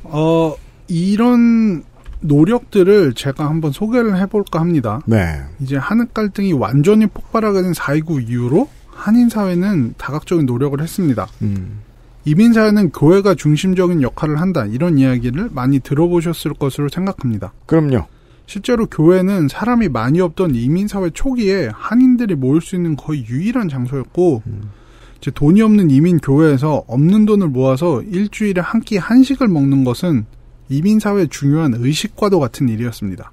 [0.02, 0.54] 어,
[0.88, 1.84] 이런
[2.20, 5.00] 노력들을 제가 한번 소개를 해볼까 합니다.
[5.06, 5.42] 네.
[5.60, 11.26] 이제 한흑 갈등이 완전히 폭발하게 된 4.29 이후로 한인 사회는 다각적인 노력을 했습니다.
[11.42, 11.80] 음.
[12.26, 17.52] 이민 사회는 교회가 중심적인 역할을 한다 이런 이야기를 많이 들어보셨을 것으로 생각합니다.
[17.66, 18.04] 그럼요.
[18.46, 24.42] 실제로 교회는 사람이 많이 없던 이민 사회 초기에 한인들이 모일 수 있는 거의 유일한 장소였고
[25.18, 30.26] 이제 돈이 없는 이민 교회에서 없는 돈을 모아서 일주일에 한 끼 한식을 먹는 것은
[30.68, 33.30] 이민 사회의 중요한 의식과도 같은 일이었습니다.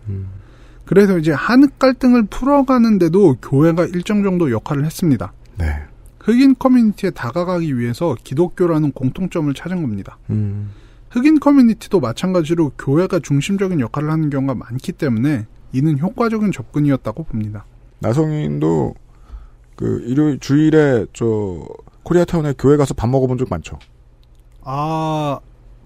[0.86, 5.34] 그래서 이제 한흑 갈등을 풀어가는데도 교회가 일정 정도 역할을 했습니다.
[5.58, 5.66] 네.
[6.24, 10.18] 흑인 커뮤니티에 다가가기 위해서 기독교라는 공통점을 찾은 겁니다.
[10.30, 10.72] 음.
[11.10, 17.66] 흑인 커뮤니티도 마찬가지로 교회가 중심적인 역할을 하는 경우가 많기 때문에 이는 효과적인 접근이었다고 봅니다.
[18.00, 18.96] 나성인도
[19.76, 21.68] 그 일요일 주일에 저
[22.04, 23.78] 코리아타운에 교회 가서 밥 먹어본 적 많죠.
[24.62, 25.40] 아,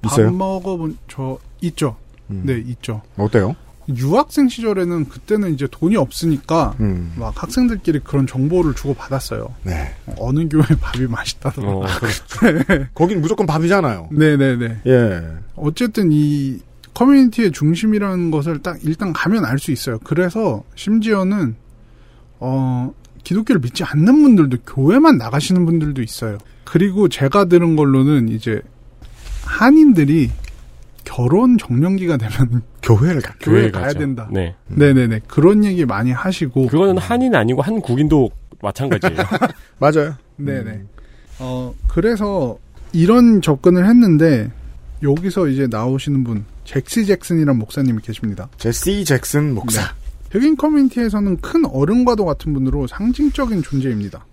[0.05, 0.27] 있어요?
[0.27, 1.97] 밥 먹어본 저 있죠.
[2.29, 2.43] 음.
[2.45, 3.01] 네, 있죠.
[3.17, 3.55] 어때요?
[3.95, 7.13] 유학생 시절에는 그때는 이제 돈이 없으니까 음.
[7.15, 9.53] 막 학생들끼리 그런 정보를 주고 받았어요.
[9.63, 9.95] 네.
[10.17, 11.69] 어느 교회 밥이 맛있다더라.
[11.69, 11.85] 어,
[12.93, 14.09] 거긴 무조건 밥이잖아요.
[14.11, 14.81] 네네네.
[14.87, 15.23] 예.
[15.55, 16.59] 어쨌든 이
[16.93, 19.99] 커뮤니티의 중심이라는 것을 딱 일단 가면 알 수 있어요.
[20.03, 21.55] 그래서 심지어는
[22.39, 22.91] 어
[23.23, 26.37] 기독교를 믿지 않는 분들도 교회만 나가시는 분들도 있어요.
[26.63, 28.61] 그리고 제가 들은 걸로는 이제
[29.43, 30.31] 한인들이
[31.07, 33.99] 결혼 정년기가 되면 교회를 가, 교회 가야 가죠.
[33.99, 34.29] 된다.
[34.31, 34.55] 네.
[34.67, 38.29] 네네네 그런 얘기 많이 하시고 그거는 한인 아니고 한국인도
[38.61, 39.17] 마찬가지예요.
[39.79, 40.15] 맞아요.
[40.35, 40.81] 네네.
[41.39, 42.57] 어, 그래서
[42.93, 44.51] 이런 접근을 했는데,
[45.03, 48.49] 여기서 이제 나오시는 분, 잭시 잭슨이란 목사님이 계십니다.
[48.57, 49.81] 제시 잭슨 목사.
[49.81, 49.87] 네.
[50.31, 54.25] 흑인 커뮤니티에서는 큰 어른과도 같은 분으로 상징적인 존재입니다.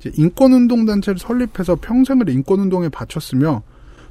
[0.00, 3.62] 이제 인권운동단체를 설립해서 평생을 인권운동에 바쳤으며,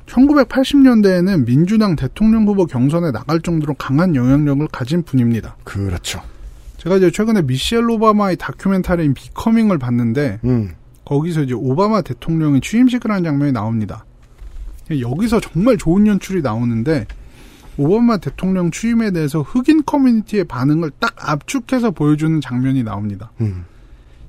[0.06, 5.56] 1980년대에는 민주당 대통령 후보 경선에 나갈 정도로 강한 영향력을 가진 분입니다.
[5.64, 6.22] 그렇죠.
[6.78, 10.76] 제가 이제 최근에 미셸 오바마의 다큐멘터리인 비커밍을 봤는데 음.
[11.04, 14.06] 거기서 이제 오바마 대통령이 취임식을 하는 장면이 나옵니다.
[14.90, 17.08] 여기서 정말 좋은 연출이 나오는데
[17.78, 23.32] 오바마 대통령 취임에 대해서 흑인 커뮤니티의 반응을 딱 압축해서 보여주는 장면이 나옵니다.
[23.42, 23.66] 음.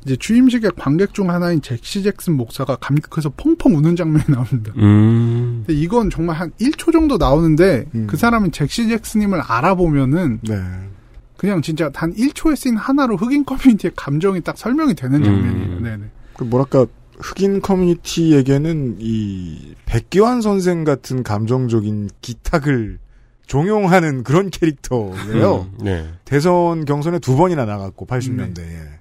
[0.06, 4.72] 이제 취임식의 관객 중 하나인 잭시 잭슨 목사가 감격해서 펑펑 우는 장면이 나옵니다.
[4.76, 5.64] 음.
[5.66, 10.62] 근데 이건 정말 한 1초 정도 나오는데 그 사람이 잭시 잭슨님을 알아보면은 네.
[11.36, 15.76] 그냥 진짜 단 1초의 씬 하나로 흑인 커뮤니티의 감정이 딱 설명이 되는 장면이에요.
[15.76, 15.82] 음.
[15.82, 16.04] 네네.
[16.34, 16.86] 그 뭐랄까
[17.18, 22.98] 흑인 커뮤니티에게는 이 백기환 선생 같은 감정적인 기탁을
[23.46, 25.68] 종용하는 그런 캐릭터예요.
[25.72, 26.08] 음, 네.
[26.24, 28.96] 대선 경선에 두 번이나 나갔고 80년대에.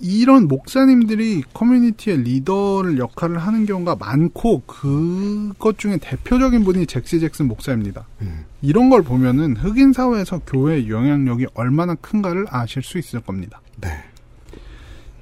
[0.00, 8.06] 이런 목사님들이 커뮤니티의 리더를 역할을 하는 경우가 많고 그것 중에 대표적인 분이 잭시 잭슨 목사입니다.
[8.60, 13.60] 이런 걸 보면은 흑인 사회에서 교회의 영향력이 얼마나 큰가를 아실 수 있을 겁니다.
[13.80, 13.88] 네.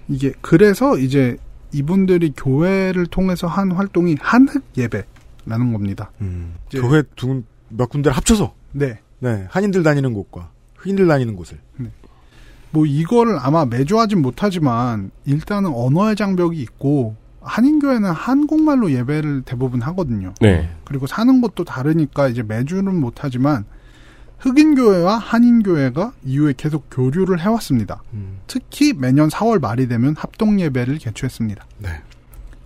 [0.09, 1.37] 이게 그래서 이제
[1.73, 6.11] 이분들이 교회를 통해서 한 활동이 한흑 예배라는 겁니다.
[6.69, 8.55] 이제- 교회 두, 몇 군데를 합쳐서.
[8.73, 8.99] 네.
[9.21, 9.47] 네.
[9.51, 11.59] 한인들 다니는 곳과 흑인들 다니는 곳을.
[12.73, 20.35] 뭐 이거를 아마 매주 하진 못하지만 일단은 언어의 장벽이 있고 한인교회는 한국말로 예배를 대부분 하거든요.
[20.41, 20.71] 네.
[20.85, 23.65] 그리고 사는 곳도 다르니까 이제 매주는 못하지만
[24.39, 28.03] 흑인교회와 한인교회가 이후에 계속 교류를 해왔습니다.
[28.47, 31.65] 특히 매년 4월 말이 되면 합동예배를 개최했습니다.
[31.79, 31.89] 네.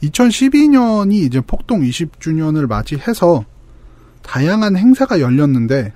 [0.02, 3.44] 2012년이 이제 폭동 20주년을 맞이해서
[4.22, 5.92] 다양한 행사가 열렸는데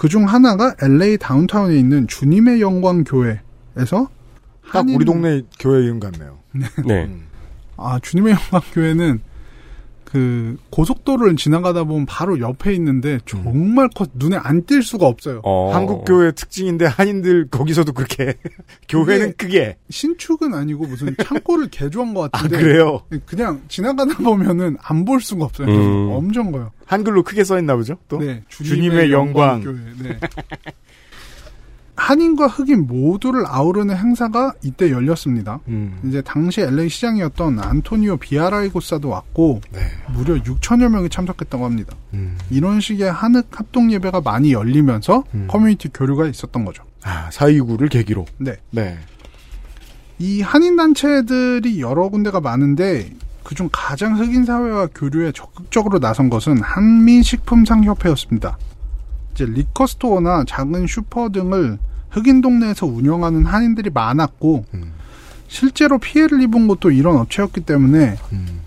[0.00, 4.08] 그중 하나가 LA 다운타운에 있는 주님의 영광 교회에서
[4.72, 6.38] 딱 우리 동네 교회 이름 같네요.
[6.86, 7.06] 네.
[7.76, 9.20] 아, 주님의 영광 교회는
[10.10, 15.40] 그 고속도로를 지나가다 보면 바로 옆에 있는데 정말 커 눈에 안 띌 수가 없어요.
[15.72, 18.34] 한국 교회 특징인데 한인들 거기서도 그렇게
[18.88, 22.56] 교회는 크게 신축은 아니고 무슨 창고를 개조한 것 같은데.
[22.56, 23.02] 아, 그래요?
[23.24, 25.68] 그냥 지나가다 보면은 안 볼 수가 없어요.
[25.68, 26.10] 음.
[26.12, 26.72] 엄청 커요.
[26.86, 27.96] 한글로 크게 써 있나 보죠?
[28.08, 29.60] 또 네, 주님의, 영광.
[29.62, 29.74] 교회.
[30.02, 30.18] 네.
[32.00, 35.60] 한인과 흑인 모두를 아우르는 행사가 이때 열렸습니다.
[35.68, 36.00] 음.
[36.02, 39.80] 이제 당시 LA 시장이었던 안토니오 비아라이고사도 왔고 네.
[40.08, 41.94] 무려 6천여 명이 참석했다고 합니다.
[42.14, 42.38] 음.
[42.48, 46.84] 이런 식의 한흑 합동 예배가 많이 열리면서 커뮤니티 교류가 있었던 거죠.
[47.02, 48.24] 아, 429를 계기로.
[48.38, 48.56] 네.
[48.70, 48.98] 네.
[50.18, 53.10] 이 한인 단체들이 여러 군데가 많은데
[53.44, 58.56] 그중 가장 흑인 사회와 교류에 적극적으로 나선 것은 한미 식품상 협회였습니다.
[59.34, 61.78] 이제 liquor store나 작은 슈퍼 등을
[62.10, 64.64] 흑인 동네에서 운영하는 한인들이 많았고
[65.48, 68.16] 실제로 피해를 입은 것도 이런 업체였기 때문에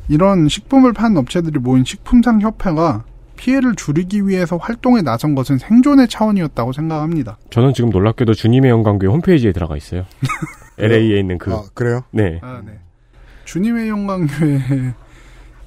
[0.10, 3.04] 이런 식품을 파는 업체들이 모인 식품상 협회가
[3.38, 7.38] 피해를 줄이기 위해서 활동에 나선 것은 생존의 차원이었다고 생각합니다.
[7.50, 10.06] 저는 지금 놀랍게도 주님의 영광교회 홈페이지에 들어가 있어요.
[10.80, 11.54] LA에 있는 그.
[11.54, 12.04] 아, 그래요?
[12.12, 12.40] 네.
[12.42, 12.80] 아, 네.
[13.46, 14.94] 주님의 영광교회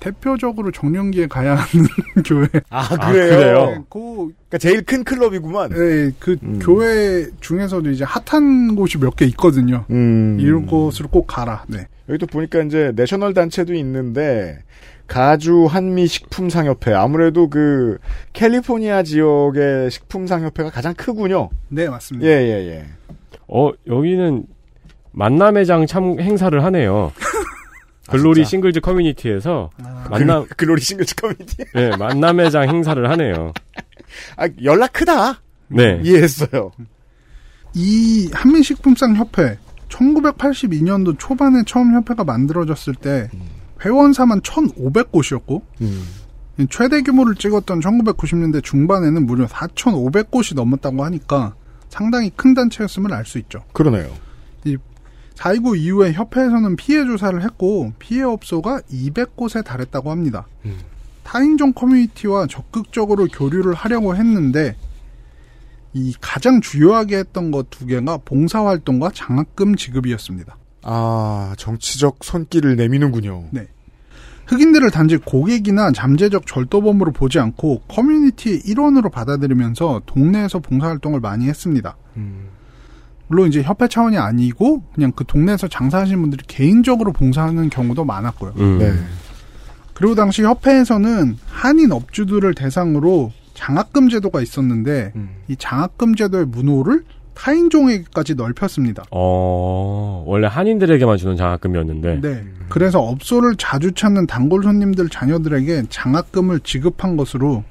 [0.06, 1.86] 대표적으로 정년기에 가야 하는
[2.24, 2.46] 교회.
[2.70, 3.66] 아, 그래요?
[3.70, 3.98] 네, 그,
[4.48, 5.70] 그러니까 제일 큰 클럽이구만.
[5.70, 6.60] 네, 그 음.
[6.62, 9.84] 교회 중에서도 이제 핫한 곳이 몇 개 있거든요.
[9.90, 10.36] 음.
[10.40, 11.64] 이런 곳으로 꼭 가라.
[11.68, 11.88] 네.
[12.08, 14.58] 여기도 보니까 이제 내셔널 단체도 있는데
[15.08, 17.98] 가주 한미 식품 상협회 아무래도 그
[18.32, 21.48] 캘리포니아 지역의 식품 상협회가 가장 크군요.
[21.68, 22.26] 네, 맞습니다.
[22.28, 22.84] 예, 예, 예.
[23.48, 24.44] 어, 여기는
[25.12, 27.12] 만남의 장 참 행사를 하네요.
[28.10, 28.50] Glory 진짜?
[28.50, 29.70] Singles Community에서
[30.10, 31.64] 만남 글, Glory Singles Community.
[31.74, 33.52] 네, 만남의 장 행사를 하네요.
[34.36, 35.40] 아, 연락 크다.
[35.68, 36.00] 네.
[36.04, 36.70] 이해했어요.
[37.74, 39.58] 이 한미식품상 협회
[39.88, 43.28] 1982년도 초반에 처음 협회가 만들어졌을 때
[43.84, 45.62] 회원사만 1,500곳이었고
[46.70, 51.54] 최대 규모를 찍었던 1990년대 중반에는 무려 4,500곳이 넘었다고 하니까
[51.88, 53.62] 상당히 큰 단체였음을 알 수 있죠.
[53.72, 54.08] 그러네요.
[55.36, 60.46] 이4.29 이후에 협회에서는 피해 조사를 했고 피해 업소가 200곳에 달했다고 합니다.
[61.22, 64.76] 타인종 커뮤니티와 적극적으로 교류를 하려고 했는데
[65.92, 70.56] 이 가장 주요하게 했던 것 두 개가 봉사활동과 장학금 지급이었습니다.
[70.82, 73.44] 아, 정치적 손길을 내미는군요.
[73.50, 73.66] 네.
[74.46, 81.96] 흑인들을 단지 고객이나 잠재적 절도범으로 보지 않고 커뮤니티의 일원으로 받아들이면서 동네에서 봉사활동을 많이 했습니다.
[83.28, 88.52] 물론 이제 협회 차원이 아니고 그냥 그 동네에서 장사하시는 분들이 개인적으로 봉사하는 경우도 많았고요.
[88.56, 88.78] 음.
[88.78, 88.92] 네.
[89.94, 95.12] 그리고 당시 협회에서는 한인 업주들을 대상으로 장학금 제도가 있었는데
[95.48, 97.04] 이 장학금 제도의 문호를
[97.36, 99.04] 타인종에게까지 넓혔습니다.
[99.10, 102.20] 어, 원래 한인들에게만 주는 장학금이었는데.
[102.20, 102.44] 네.
[102.68, 107.62] 그래서 업소를 자주 찾는 단골 손님들 자녀들에게 장학금을 지급한 것으로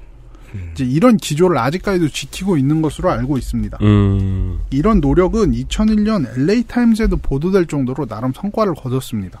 [0.72, 3.78] 이제 이런 기조를 아직까지도 지키고 있는 것으로 알고 있습니다.
[3.82, 4.60] 음.
[4.70, 9.40] 이런 노력은 2001년 LA 타임즈에도 보도될 정도로 나름 성과를 거뒀습니다.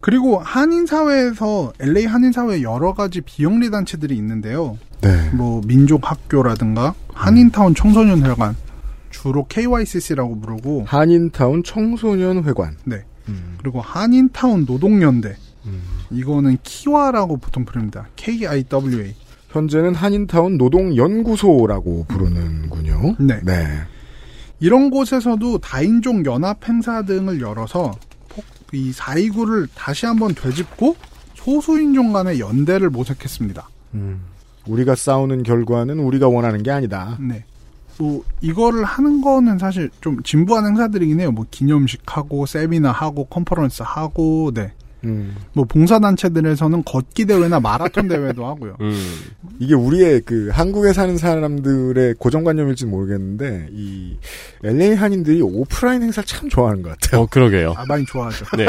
[0.00, 4.78] 그리고 한인 사회에서 LA 한인 사회 여러 가지 비영리 단체들이 있는데요.
[5.00, 5.30] 네.
[5.30, 8.54] 뭐 민족 학교라든가 한인타운 청소년 회관
[9.10, 12.76] 주로 KYCC라고 부르고 한인타운 청소년 회관.
[12.84, 13.04] 네.
[13.58, 15.36] 그리고 한인타운 노동연대.
[16.10, 18.08] 이거는 키와라고 보통 부릅니다.
[18.16, 19.14] KIWA.
[19.50, 23.16] 현재는 한인타운 노동연구소라고 부르는군요.
[23.18, 23.40] 네.
[23.42, 23.66] 네.
[24.60, 27.92] 이런 곳에서도 다인종 연합 행사 등을 열어서
[28.28, 30.96] 폭- 이 429를 다시 한번 되짚고
[31.34, 33.68] 소수인종 간의 연대를 모색했습니다.
[33.94, 34.20] 음.
[34.66, 37.16] 우리가 싸우는 결과는 우리가 원하는 게 아니다.
[37.20, 37.44] 네.
[37.98, 41.32] 뭐 이거를 하는 거는 사실 좀 진부한 행사들이긴 해요.
[41.32, 44.72] 뭐 기념식 하고 세미나 하고 컨퍼런스 하고 네.
[45.04, 45.36] 음.
[45.52, 48.76] 뭐 봉사단체들에서는 걷기 대회나 마라톤 대회도 하고요.
[49.58, 54.16] 이게 우리의 그 한국에 사는 사람들의 고정관념일지는 모르겠는데 이
[54.64, 57.22] LA 한인들이 오프라인 행사를 참 좋아하는 것 같아요.
[57.22, 57.74] 어, 그러게요.
[57.76, 58.44] 아, 많이 좋아하죠.
[58.56, 58.66] 네.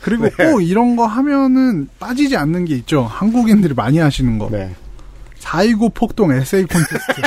[0.00, 0.50] 그리고 네.
[0.50, 3.02] 꼭 이런 거 하면은 빠지지 않는 게 있죠.
[3.02, 4.48] 한국인들이 많이 하시는 거.
[4.50, 4.74] 네.
[5.40, 7.22] 4.29 폭동 에세이 콘테스트.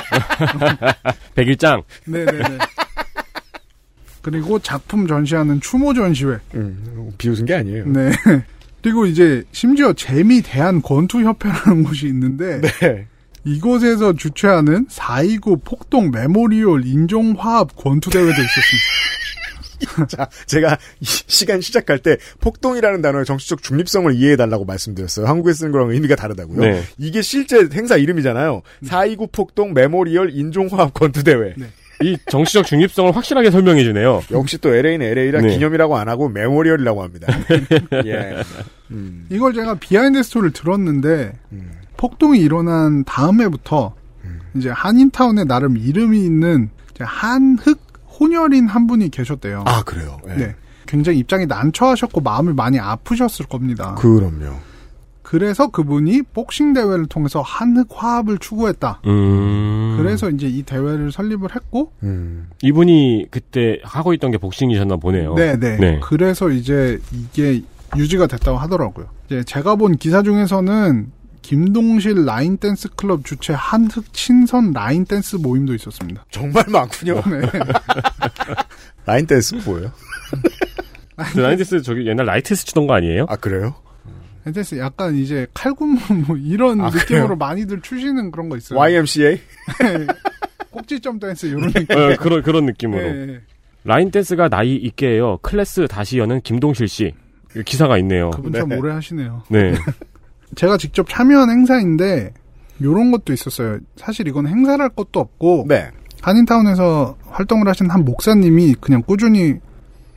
[1.36, 1.84] 백일장.
[2.06, 2.58] 네네네.
[4.22, 6.38] 그리고 작품 전시하는 추모 전시회.
[6.56, 7.86] 음, 비웃은 게 아니에요.
[7.88, 8.12] 네.
[8.82, 13.08] 그리고 이제 심지어 재미 대한 권투 협회라는 곳이 있는데 네.
[13.44, 19.02] 이곳에서 주최하는 4.29 폭동 memorial 인종화합 권투 대회도 있었습니다.
[20.08, 25.26] 자, 제가 이 시간 시작할 때 폭동이라는 단어의 정치적 중립성을 이해해달라고 말씀드렸어요.
[25.26, 26.60] 한국에 쓰는 거랑 의미가 다르다고요.
[26.60, 26.84] 네.
[27.00, 28.62] 이게 실제 행사 이름이잖아요.
[28.84, 31.56] 4.29 폭동 memorial 인종화합 권투대회.
[31.58, 31.66] 네.
[32.04, 34.22] 이 정치적 중립성을 확실하게 설명해 주네요.
[34.32, 35.54] 역시 또 LA는 LA라 네.
[35.54, 37.28] 기념이라고 안 하고 memorial이라고 합니다.
[38.06, 38.42] 예.
[38.92, 39.28] 음.
[39.30, 41.34] 이걸 제가 behind story를 들었는데
[41.98, 43.94] 폭동이 일어난 다음 해부터
[44.56, 46.70] 이제 한인타운에 나름 이름이 있는
[47.00, 47.80] 한흑
[48.20, 49.64] 혼혈인 한 분이 계셨대요.
[49.66, 50.20] 아 그래요.
[50.30, 50.36] 예.
[50.36, 50.56] 네.
[50.86, 53.96] 굉장히 입장이 난처하셨고 마음이 많이 아프셨을 겁니다.
[53.96, 54.56] 그럼요.
[55.32, 59.00] 그래서 그분이 복싱 대회를 통해서 한흑 화합을 추구했다.
[59.06, 59.96] 음.
[59.98, 62.50] 그래서 이제 이 대회를 설립을 했고, 음.
[62.62, 65.36] 이분이 그때 하고 있던 게 복싱이셨나 보네요.
[65.36, 66.02] 네, 네.
[66.04, 67.62] 그래서 이제 이게
[67.96, 69.08] 유지가 됐다고 하더라고요.
[69.28, 75.74] 이제 제가 본 기사 중에서는 김동실 line dance 클럽 주최 한흑 친선 line dance 모임도
[75.76, 76.26] 있었습니다.
[76.30, 77.22] 정말 많군요.
[77.32, 77.42] 네.
[79.06, 79.94] line dance는 뭐예요?
[81.38, 83.28] line dance 저기 옛날 나이트에서 추던 거 아니에요?
[83.30, 83.76] 아 그래요?
[84.44, 87.36] 댄스 약간 이제 칼군무 뭐 이런 아, 느낌으로 그래요?
[87.36, 88.80] 많이들 추시는 그런 거 있어요.
[88.80, 89.40] YMCA?
[90.72, 91.86] 꼭지점 댄스 이런 느낌.
[91.98, 93.02] 어, 그런 그런 느낌으로.
[93.02, 93.42] 네.
[93.84, 95.38] line dance가 나이 잊게 해요.
[95.42, 97.14] 클래스 다시 여는 김동실 씨.
[97.66, 98.30] 기사가 있네요.
[98.32, 99.44] 그분 참 오래 하시네요.
[99.50, 99.74] 네.
[100.56, 102.34] 제가 직접 참여한 행사인데
[102.82, 103.80] 요런 것도 있었어요.
[103.96, 105.90] 사실 이건 행사를 할 것도 없고 네.
[106.22, 109.56] 한인타운에서 활동을 하신 한 목사님이 그냥 꾸준히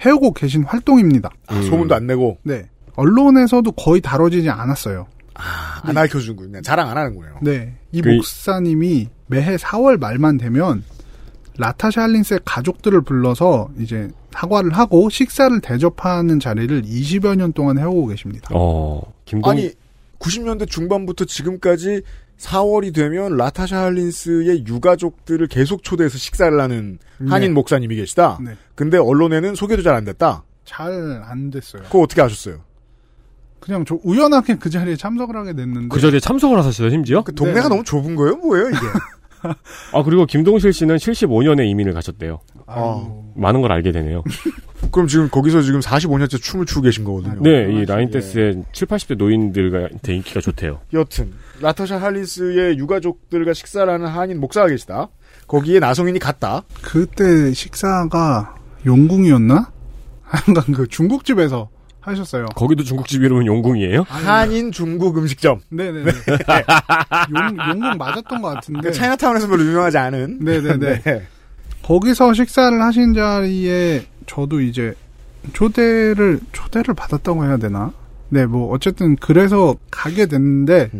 [0.04, 1.30] 해오고 계신 활동입니다.
[1.46, 2.68] 아, 소문도 안 내고 네.
[2.96, 5.06] 언론에서도 거의 다뤄지지 않았어요.
[5.34, 6.48] 안 알려준군요.
[6.50, 7.38] 그냥 자랑 안 하는 거예요.
[7.42, 7.74] 네.
[7.92, 10.84] 이 그- 목사님이 매해 4월 말만 되면
[11.58, 18.48] 라타샤 할린스의 가족들을 불러서 이제 사과를 하고 식사를 대접하는 자리를 20여 년 동안 해오고 계십니다.
[18.52, 19.70] 어, 김동 아니
[20.18, 22.02] 90년대 중반부터 지금까지
[22.38, 26.98] 4월이 되면 라타샤 할린스의 유가족들을 계속 초대해서 식사를 하는
[27.28, 27.54] 한인 네.
[27.54, 28.38] 목사님이 계시다.
[28.42, 28.56] 네.
[28.74, 30.42] 근데 언론에는 소개도 잘 안 됐다.
[30.64, 31.82] 잘 안 됐어요.
[31.84, 32.58] 그거 어떻게 아셨어요?
[33.60, 37.22] 그냥 저 우연하게 그 자리에 참석을 하게 됐는데 그 자리에 참석을 하셨어요, 심지어?
[37.22, 37.68] 그 동네가 네.
[37.68, 38.78] 너무 좁은 거예요, 뭐예요 이게?
[39.92, 42.40] 아, 그리고 김동실 씨는 75년에 이민을 가셨대요.
[42.66, 43.32] 어.
[43.36, 44.22] 많은 걸 알게 되네요.
[44.90, 47.40] 그럼 지금 거기서 지금 45년째 춤을 추고 계신 거거든요.
[47.42, 50.80] 네, 이 라인 댄스의 7, 80대 노인들한테 인기가 좋대요.
[50.92, 55.08] 여튼 라타샤 할린스의 유가족들과 식사를 하는 한인 목사가 계시다.
[55.46, 56.62] 거기에 나성인이 갔다.
[56.82, 58.54] 그때 식사가
[58.86, 59.72] 용궁이었나?
[60.22, 61.68] 하여간 그 중국집에서
[62.04, 62.46] 하셨어요.
[62.54, 64.02] 거기도 중국집 이름은 용궁이에요?
[64.08, 65.60] 한인 중국 음식점.
[65.70, 66.10] 네네 네.
[67.34, 68.92] 용, 용궁 맞았던 것 같은데.
[68.92, 70.38] 차이나타운에서 별로 유명하지 않은.
[70.40, 71.02] 네네네.
[71.02, 71.26] 네.
[71.82, 74.94] 거기서 식사를 하신 자리에 저도 이제
[75.52, 77.92] 초대를 초대를 받았다고 해야 되나?
[78.30, 80.90] 네, 뭐 어쨌든 그래서 가게 됐는데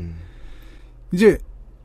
[1.12, 1.38] 이제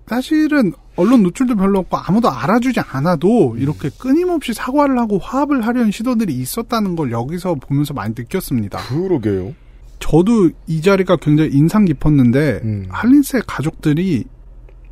[0.10, 6.34] 사실은 언론 노출도 별로 없고 아무도 알아주지 않아도 이렇게 끊임없이 사과를 하고 화합을 하려는 시도들이
[6.34, 8.80] 있었다는 걸 여기서 보면서 많이 느꼈습니다.
[8.80, 9.54] 그러게요.
[10.00, 12.88] 저도 이 자리가 굉장히 인상 깊었는데 음.
[12.90, 14.24] 할린스의 가족들이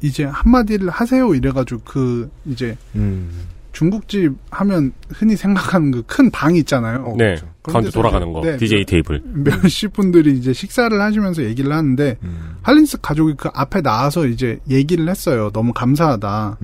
[0.04, 3.32] 이제 한마디를 하세요 이래가지고 그 이제 음.
[3.78, 7.14] 중국집 하면 흔히 생각하는 그 큰방 있잖아요.
[7.16, 7.36] 네.
[7.62, 8.42] 그런 가운데 돌아가는 거.
[8.42, 9.22] 네, DJ 테이블.
[9.46, 12.18] 몇십 분들이 이제 식사를 하시면서 얘기를 하는데
[12.64, 15.52] 할린스 가족이 그 앞에 나와서 이제 얘기를 했어요.
[15.54, 16.58] 너무 감사하다.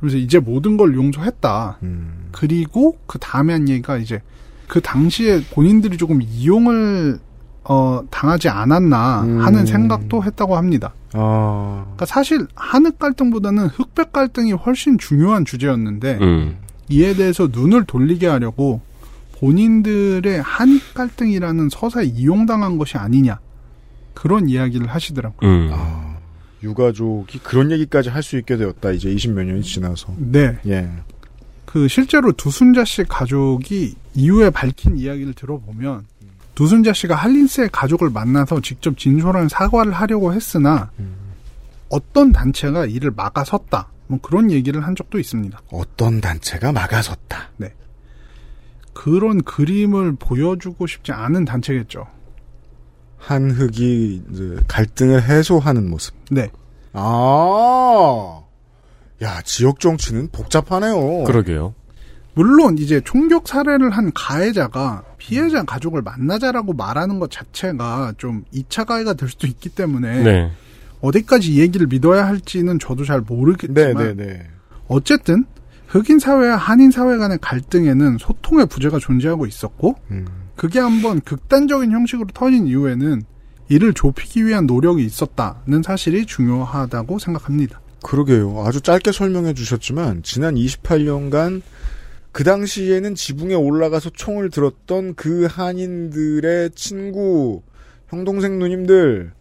[0.00, 1.78] 그래서 이제 모든 걸 용서했다.
[2.32, 4.20] 그리고 그 다음에 한 얘기가 이제
[4.66, 7.20] 그 당시에 본인들이 조금 이용을
[7.64, 10.94] 어, 당하지 않았나 하는 생각도 했다고 합니다.
[11.12, 11.82] 아.
[11.84, 16.56] 그러니까 사실 한흑 갈등보다는 흑백 갈등이 훨씬 중요한 주제였는데 음.
[16.88, 18.80] 이에 대해서 눈을 돌리게 하려고
[19.38, 23.38] 본인들의 한익 갈등이라는 서사에 이용당한 것이 아니냐
[24.14, 25.50] 그런 이야기를 하시더라고요.
[25.50, 25.70] 음.
[25.72, 26.16] 아,
[26.62, 28.92] 유가족이 그런 얘기까지 할 수 있게 되었다.
[28.92, 30.14] 이제 20몇 년이 지나서.
[30.16, 30.58] 네.
[30.66, 30.88] 예.
[31.64, 36.04] 그 실제로 두순자 씨 가족이 이후에 밝힌 이야기를 들어보면
[36.54, 40.90] 두순자 씨가 할린스의 가족을 만나서 직접 진솔한 사과를 하려고 했으나
[41.88, 43.88] 어떤 단체가 이를 막아섰다.
[44.06, 45.58] 뭐 그런 얘기를 한 적도 있습니다.
[45.70, 47.50] 어떤 단체가 막아섰다.
[47.56, 47.74] 네.
[48.92, 52.06] 그런 그림을 보여주고 싶지 않은 단체겠죠.
[53.16, 56.14] 한흑이 이제 갈등을 해소하는 모습.
[56.30, 56.50] 네.
[56.92, 58.42] 아.
[59.22, 61.24] 야, 지역 정치는 복잡하네요.
[61.24, 61.74] 그러게요.
[62.34, 69.14] 물론 이제 총격 살해를 한 가해자가 피해자 가족을 만나자라고 말하는 것 자체가 좀 2차 가해가
[69.14, 70.50] 될 수도 있기 때문에 네.
[71.00, 74.46] 어디까지 이 얘기를 믿어야 할지는 저도 잘 모르겠지만 네, 네, 네.
[74.88, 75.44] 어쨌든
[75.88, 80.26] 흑인 사회와 한인 사회 간의 갈등에는 소통의 부재가 존재하고 있었고 음.
[80.56, 83.22] 그게 한번 극단적인 형식으로 터진 이후에는
[83.68, 87.80] 이를 좁히기 위한 노력이 있었다는 사실이 중요하다고 생각합니다.
[88.02, 88.64] 그러게요.
[88.66, 91.62] 아주 짧게 설명해 주셨지만 지난 28년간
[92.32, 97.62] 그 당시에는 지붕에 올라가서 총을 들었던 그 한인들의 친구,
[98.08, 99.32] 형 동생 누님들,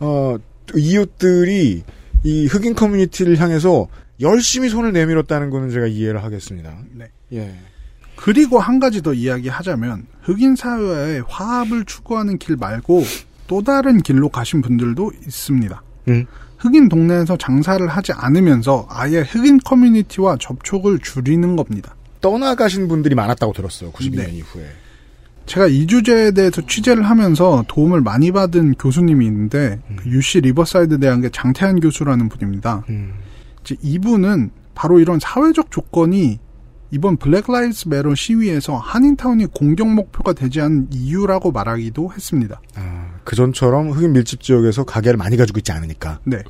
[0.00, 0.36] 어,
[0.74, 1.84] 이웃들이
[2.24, 3.88] 이 흑인 커뮤니티를 향해서
[4.20, 6.76] 열심히 손을 내밀었다는 거는 제가 이해를 하겠습니다.
[6.92, 7.10] 네.
[7.32, 7.54] 예.
[8.16, 13.02] 그리고 한 가지 더 이야기하자면 흑인 사회의 화합을 추구하는 길 말고
[13.46, 15.82] 또 다른 길로 가신 분들도 있습니다.
[16.08, 16.26] 음.
[16.58, 21.96] 흑인 동네에서 장사를 하지 않으면서 아예 흑인 커뮤니티와 접촉을 줄이는 겁니다.
[22.22, 23.92] 떠나가신 분들이 많았다고 들었어요.
[23.92, 24.30] 92년 네.
[24.32, 24.64] 이후에.
[25.44, 31.30] 제가 이 주제에 대해서 취재를 하면서 도움을 많이 받은 교수님이 있는데 그 UC 리버사이드 대학의
[31.32, 32.84] 장태한 교수라는 분입니다.
[33.60, 36.38] 이제 이분은 바로 이런 사회적 조건이
[36.92, 42.60] 이번 Black Lives Matter 시위에서 한인타운이 공격 목표가 되지 않은 이유라고 말하기도 했습니다.
[43.24, 46.20] 그 전처럼 흑인 밀집 지역에서 가게를 많이 가지고 있지 않으니까.
[46.24, 46.42] 네.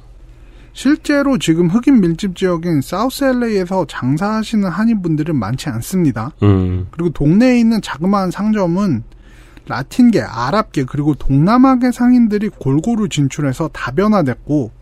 [0.73, 6.32] 실제로 지금 흑인 밀집 지역인 사우스 LA에서 장사하시는 한인분들은 많지 않습니다.
[6.43, 6.86] 음.
[6.90, 9.03] 그리고 동네에 있는 자그마한 상점은
[9.69, 14.73] 라틴계, 아랍계, 그리고 동남아계 상인들이 골고루 진출해서 다변화됐고,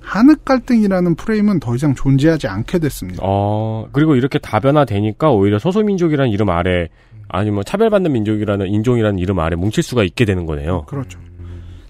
[0.00, 3.20] 한흑 갈등이라는 프레임은 더 이상 존재하지 않게 됐습니다.
[3.22, 6.88] 어, 그리고 이렇게 다변화되니까 오히려 소수민족이라는 이름 아래,
[7.28, 10.84] 아니면 차별받는 민족이라는, 인종이라는 이름 아래 뭉칠 수가 있게 되는 거네요.
[10.86, 11.18] 그렇죠.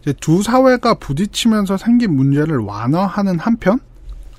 [0.02, 3.81] 이제 두 사회가 부딪히면서 생긴 문제를 완화하는 한편,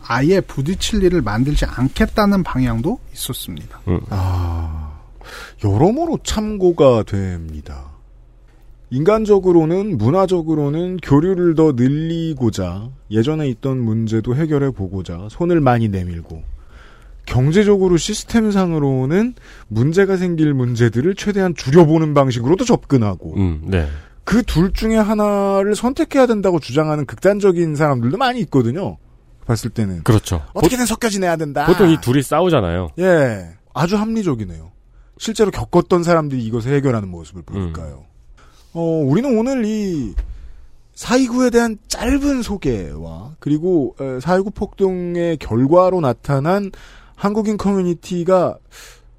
[0.03, 3.79] 아예 부딪힐 일을 만들지 않겠다는 방향도 있었습니다.
[4.09, 4.99] 아,
[5.63, 7.91] 여러모로 참고가 됩니다.
[8.89, 16.43] 인간적으로는 문화적으로는 교류를 더 늘리고자 예전에 있던 문제도 해결해 보고자 손을 많이 내밀고
[17.25, 19.35] 경제적으로 시스템상으로는
[19.69, 23.87] 문제가 생길 문제들을 최대한 줄여보는 방식으로도 접근하고 음, 네.
[24.23, 28.97] 그 둘 중에 하나를 선택해야 된다고 주장하는 극단적인 사람들도 많이 있거든요.
[29.45, 30.41] 봤을 때는 그렇죠.
[30.53, 31.65] 어떻게든 섞여 지내야 된다.
[31.65, 32.89] 보통 이 둘이 싸우잖아요.
[32.99, 34.71] 예, 아주 합리적이네요.
[35.17, 38.05] 실제로 겪었던 사람들이 이것을 해결하는 모습을 보니까요.
[38.73, 40.13] 어, 우리는 오늘 이
[40.95, 46.71] 4.29에 대한 짧은 소개와 그리고 4.19 폭동의 결과로 나타난
[47.15, 48.57] 한국인 커뮤니티가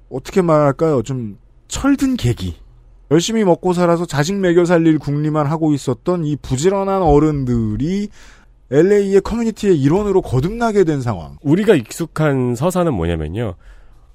[0.09, 1.03] 어떻게 말할까요?
[1.03, 2.55] 좀 철든 계기.
[3.13, 8.09] 열심히 먹고 살아서 자식 먹여 살릴 궁리만 하고 있었던 이 부지런한 어른들이
[8.71, 11.37] LA의 커뮤니티의 일원으로 거듭나게 된 상황.
[11.43, 13.53] 우리가 익숙한 서사는 뭐냐면요.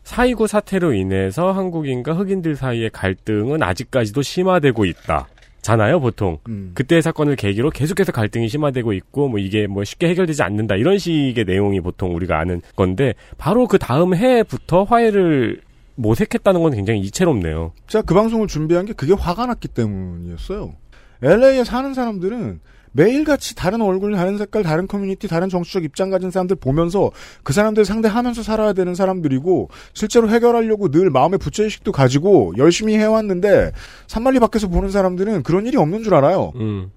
[0.02, 5.28] 4.29 사태로 인해서 한국인과 흑인들 사이의 갈등은 아직까지도 심화되고 있다.
[5.62, 6.38] 잖아요, 보통.
[6.48, 6.72] 음.
[6.74, 10.74] 그때의 사건을 계기로 계속해서 갈등이 심화되고 있고, 뭐 이게 뭐 쉽게 해결되지 않는다.
[10.74, 15.60] 이런 식의 내용이 보통 우리가 아는 건데, 바로 그 다음 해부터 화해를
[15.98, 17.72] 모색했다는 건 굉장히 이채롭네요.
[17.88, 20.74] 제가 그 방송을 준비한 게 그게 화가 났기 때문이었어요.
[21.22, 22.60] LA에 사는 사람들은
[22.92, 27.10] 매일같이 다른 얼굴, 다른 색깔, 다른 커뮤니티, 다른 정치적 입장 가진 사람들 보면서
[27.42, 33.72] 그 사람들 상대하면서 살아야 되는 사람들이고 실제로 해결하려고 늘 마음의 부채의식도 가지고 열심히 해왔는데
[34.06, 36.52] 산만리 밖에서 보는 사람들은 그런 일이 없는 줄 알아요.
[36.56, 36.90] 음.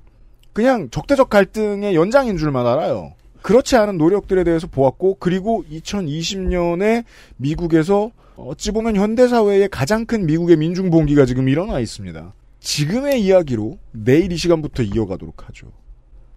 [0.53, 3.13] 그냥 적대적 갈등의 연장인 줄만 알아요.
[3.41, 7.03] 그렇지 않은 노력들에 대해서 보았고 그리고 2020년에
[7.37, 12.33] 미국에서 어찌 보면 현대사회의 가장 큰 미국의 민중봉기가 지금 일어나 있습니다.
[12.59, 15.71] 지금의 이야기로 내일 이 시간부터 이어가도록 하죠.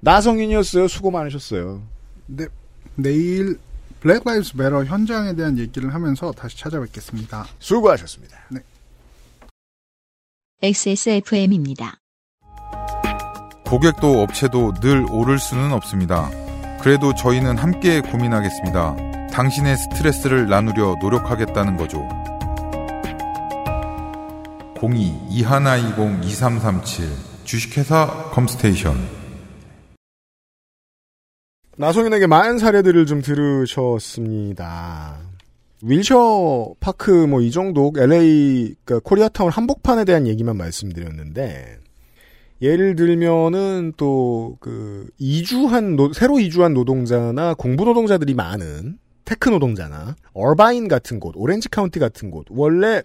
[0.01, 0.89] 나성인이었어요.
[0.89, 1.83] 수고 많으셨어요.
[2.27, 2.47] 네,
[2.95, 3.59] 내일
[4.01, 7.47] Black Lives Matter 현장에 대한 얘기를 하면서 다시 찾아뵙겠습니다.
[7.59, 8.37] 수고하셨습니다.
[8.51, 8.61] 네.
[10.63, 11.99] XSFM입니다.
[13.67, 16.31] 고객도 업체도 늘 오를 수는 없습니다.
[16.81, 19.14] 그래도 저희는 함께 고민하겠습니다.
[19.35, 22.09] 당신의 스트레스를 나누려 노력하겠다는 거죠.
[24.77, 27.03] 02-2120-2337
[27.43, 28.95] 주식회사 컴스테이션
[31.77, 35.19] 나성인에게 많은 사례들을 좀 들으셨습니다.
[35.83, 41.79] 윌셔 파크 뭐 이 정도 LA 그러니까 코리아타운 한복판에 대한 얘기만 말씀드렸는데
[42.63, 50.89] 예를 들면은 또 그 이주한 노, 새로 이주한 노동자나 고급 노동자들이 많은 tech 노동자나 얼바인
[50.89, 53.03] 같은 곳, 오렌지 카운티 같은 곳 원래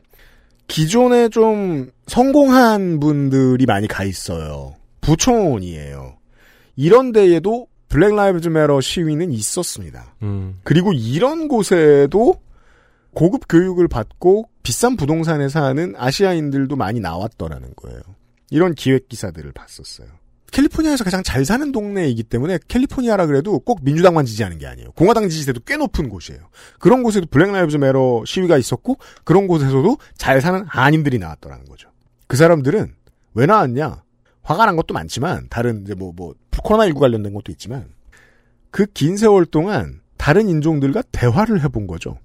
[0.67, 4.75] 기존에 좀 성공한 분들이 많이 가 있어요.
[5.01, 6.17] 부촌이에요.
[6.75, 10.13] 이런 데에도 Black Lives Matter 시위는 있었습니다.
[10.21, 10.59] 음.
[10.63, 12.35] 그리고 이런 곳에도
[13.13, 17.99] 고급 교육을 받고 비싼 부동산에 사는 아시아인들도 많이 나왔더라는 거예요.
[18.51, 20.07] 이런 기획 기사들을 봤었어요.
[20.51, 24.91] 캘리포니아에서 가장 잘 사는 동네이기 때문에 캘리포니아라 그래도 꼭 민주당만 지지하는 게 아니에요.
[24.91, 26.39] 공화당 지지세도 꽤 높은 곳이에요.
[26.79, 31.89] 그런 곳에도 Black Lives Matter 시위가 있었고 그런 곳에서도 잘 사는 한인들이 나왔더라는 거죠.
[32.27, 32.93] 그 사람들은
[33.33, 34.03] 왜 나왔냐?
[34.41, 37.89] 화가 난 것도 많지만 다른 이제 뭐뭐 코로나19 관련된 것도 있지만
[38.71, 42.17] 그 긴 세월 동안 다른 인종들과 대화를 해본 거죠.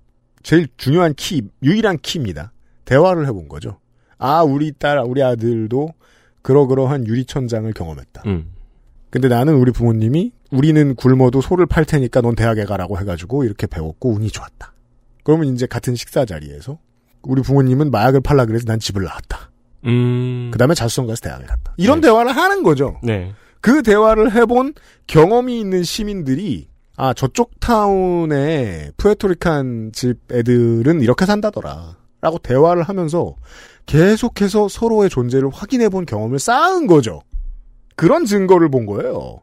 [0.43, 2.53] 제일 중요한 키, 유일한 키입니다.
[2.85, 3.79] 대화를 해본 거죠.
[4.19, 5.89] 아, 우리 딸, 우리 아들도
[6.45, 8.23] 그러그러한 유리천장을 경험했다.
[8.27, 8.53] 음.
[9.11, 14.13] 근데 나는 우리 부모님이 우리는 굶어도 소를 팔 테니까 넌 대학에 가라고 해가지고 이렇게 배웠고
[14.13, 14.73] 운이 좋았다.
[15.25, 16.79] 그러면 이제 같은 식사 자리에서
[17.23, 19.51] 우리 부모님은 마약을 팔라 그래서 난 집을 나왔다.
[19.87, 20.51] 음.
[20.53, 21.73] 그 다음에 자수성가해서 대학을 갔다.
[21.79, 23.01] 이런 대화를 하는 거죠.
[23.03, 23.33] 네.
[23.61, 24.75] 그 대화를 해본
[25.07, 33.35] 경험이 있는 시민들이 아 저쪽 타운의 Puerto Rican 집 애들은 이렇게 산다더라 라고 대화를 하면서
[33.87, 37.23] 계속해서 서로의 존재를 확인해 본 경험을 쌓은 거죠.
[37.97, 39.41] 그런 증거를 본 거예요.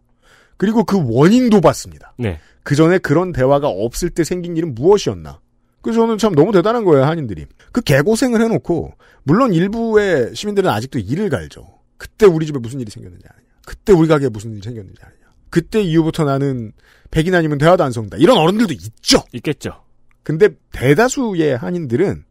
[0.58, 2.14] 그리고 그 원인도 봤습니다.
[2.18, 2.40] 네.
[2.64, 5.40] 그 전에 그런 대화가 없을 때 생긴 일은 무엇이었나.
[5.82, 7.48] 그래서 저는 참 너무 대단한 거예요, 한인들이.
[7.72, 8.94] 그 개고생을 해놓고,
[9.24, 11.66] 물론 일부의 시민들은 아직도 일을 갈죠.
[11.98, 13.48] 그때 우리 집에 무슨 일이 생겼는지 아느냐.
[13.66, 15.18] 그때 우리 가게에 무슨 일이 생겼는지 아느냐.
[15.50, 16.72] 그때 이후부터 나는
[17.10, 18.18] 백인 아니면 대화도 안 성다.
[18.18, 19.24] 이런 어른들도 있죠.
[19.34, 19.84] 있겠죠.
[20.24, 22.24] 근데 대다수의 한인들은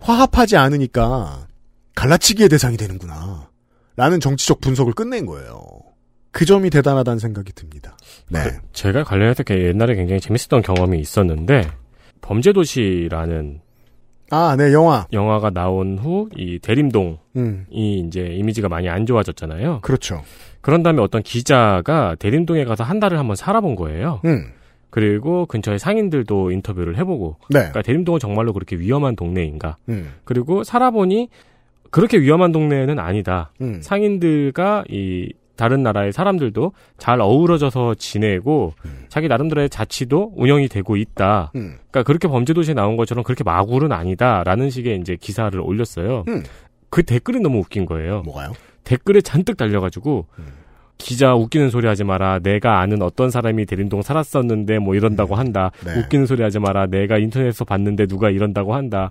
[0.00, 1.46] 화합하지 않으니까
[1.94, 3.48] 갈라치기의 대상이 되는구나.
[3.96, 5.62] 라는 정치적 분석을 끝낸 거예요.
[6.32, 7.96] 그 점이 대단하다는 생각이 듭니다.
[8.30, 8.42] 네.
[8.44, 11.68] 그 제가 관련해서 옛날에 굉장히 재밌었던 경험이 있었는데
[12.22, 13.60] 범죄도시라는
[14.32, 15.06] 아, 네, 영화.
[15.12, 17.66] 영화가 나온 후 이 대림동이 음.
[17.70, 19.80] 이제 이미지가 많이 안 좋아졌잖아요.
[19.82, 20.22] 그렇죠.
[20.60, 24.20] 그런 다음에 어떤 기자가 대림동에 가서 한 달을 한번 살아본 거예요.
[24.24, 24.52] 음.
[24.90, 27.60] 그리고 근처에 상인들도 인터뷰를 해보고, 네.
[27.60, 29.76] 그러니까 대림동은 정말로 그렇게 위험한 동네인가?
[29.88, 30.14] 음.
[30.24, 31.28] 그리고 살아보니
[31.90, 33.52] 그렇게 위험한 동네는 아니다.
[33.60, 33.80] 음.
[33.82, 38.72] 상인들과 이 다른 나라의 사람들도 잘 어우러져서 지내고
[39.08, 41.52] 자기 나름대로의 자치도 운영이 되고 있다.
[41.54, 41.76] 음.
[41.90, 46.24] 그러니까 그렇게 범죄 도시에 나온 것처럼 그렇게 마구는 아니다라는 식의 이제 기사를 올렸어요.
[46.28, 46.44] 음.
[46.88, 48.22] 그 댓글이 너무 웃긴 거예요.
[48.22, 48.52] 뭐가요?
[48.84, 50.44] 댓글에 잔뜩 달려가지고 음.
[51.00, 52.38] 기자 웃기는 소리 하지 마라.
[52.40, 55.72] 내가 아는 어떤 사람이 대림동 살았었는데 뭐 이런다고 한다.
[55.84, 55.98] 네.
[55.98, 56.86] 웃기는 소리 하지 마라.
[56.86, 59.10] 내가 인터넷에서 봤는데 누가 이런다고 한다.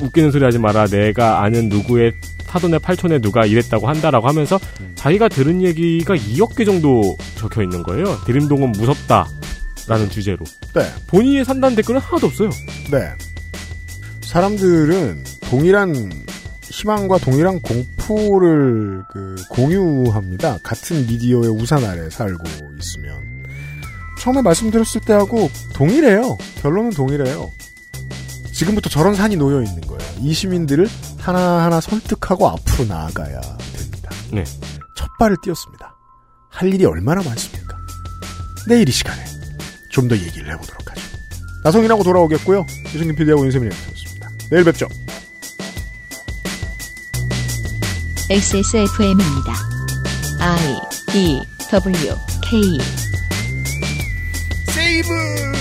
[0.00, 0.86] 웃기는 소리 하지 마라.
[0.86, 2.12] 내가 아는 누구의
[2.46, 4.58] 사돈의 팔촌에 누가 이랬다고 한다라고 하면서
[4.94, 8.04] 자기가 들은 얘기가 2억 개 정도 적혀 있는 거예요.
[8.26, 9.26] 대림동은 무섭다.
[9.88, 10.44] 라는 주제로.
[10.74, 10.82] 네.
[11.08, 12.50] 본인이 산다는 댓글은 하나도 없어요.
[12.90, 13.08] 네.
[14.22, 16.10] 사람들은 동일한
[16.72, 20.58] 희망과 동일한 공포를 그 공유합니다.
[20.62, 22.42] 같은 미디어의 우산 아래 살고
[22.80, 23.44] 있으면.
[24.18, 26.38] 처음에 말씀드렸을 때하고 동일해요.
[26.62, 27.50] 결론은 동일해요.
[28.52, 30.02] 지금부터 저런 산이 놓여 있는 거예요.
[30.20, 30.88] 이 시민들을
[31.18, 33.40] 하나하나 설득하고 앞으로 나아가야
[33.76, 34.10] 됩니다.
[34.32, 34.44] 네.
[34.96, 35.94] 첫 발을 띄었습니다.
[36.48, 37.76] 할 일이 얼마나 많습니까?
[38.68, 39.22] 내일 이 시간에
[39.90, 41.02] 좀 더 얘기를 해보도록 하죠.
[41.64, 42.64] 나성인하고 돌아오겠고요.
[42.94, 44.28] 유승균 PD하고 윤세민이었습니다.
[44.50, 44.86] 내일 뵙죠.
[48.32, 49.52] XSFM입니다.
[50.40, 50.80] I
[51.12, 52.78] D W K
[54.68, 55.51] 세이브!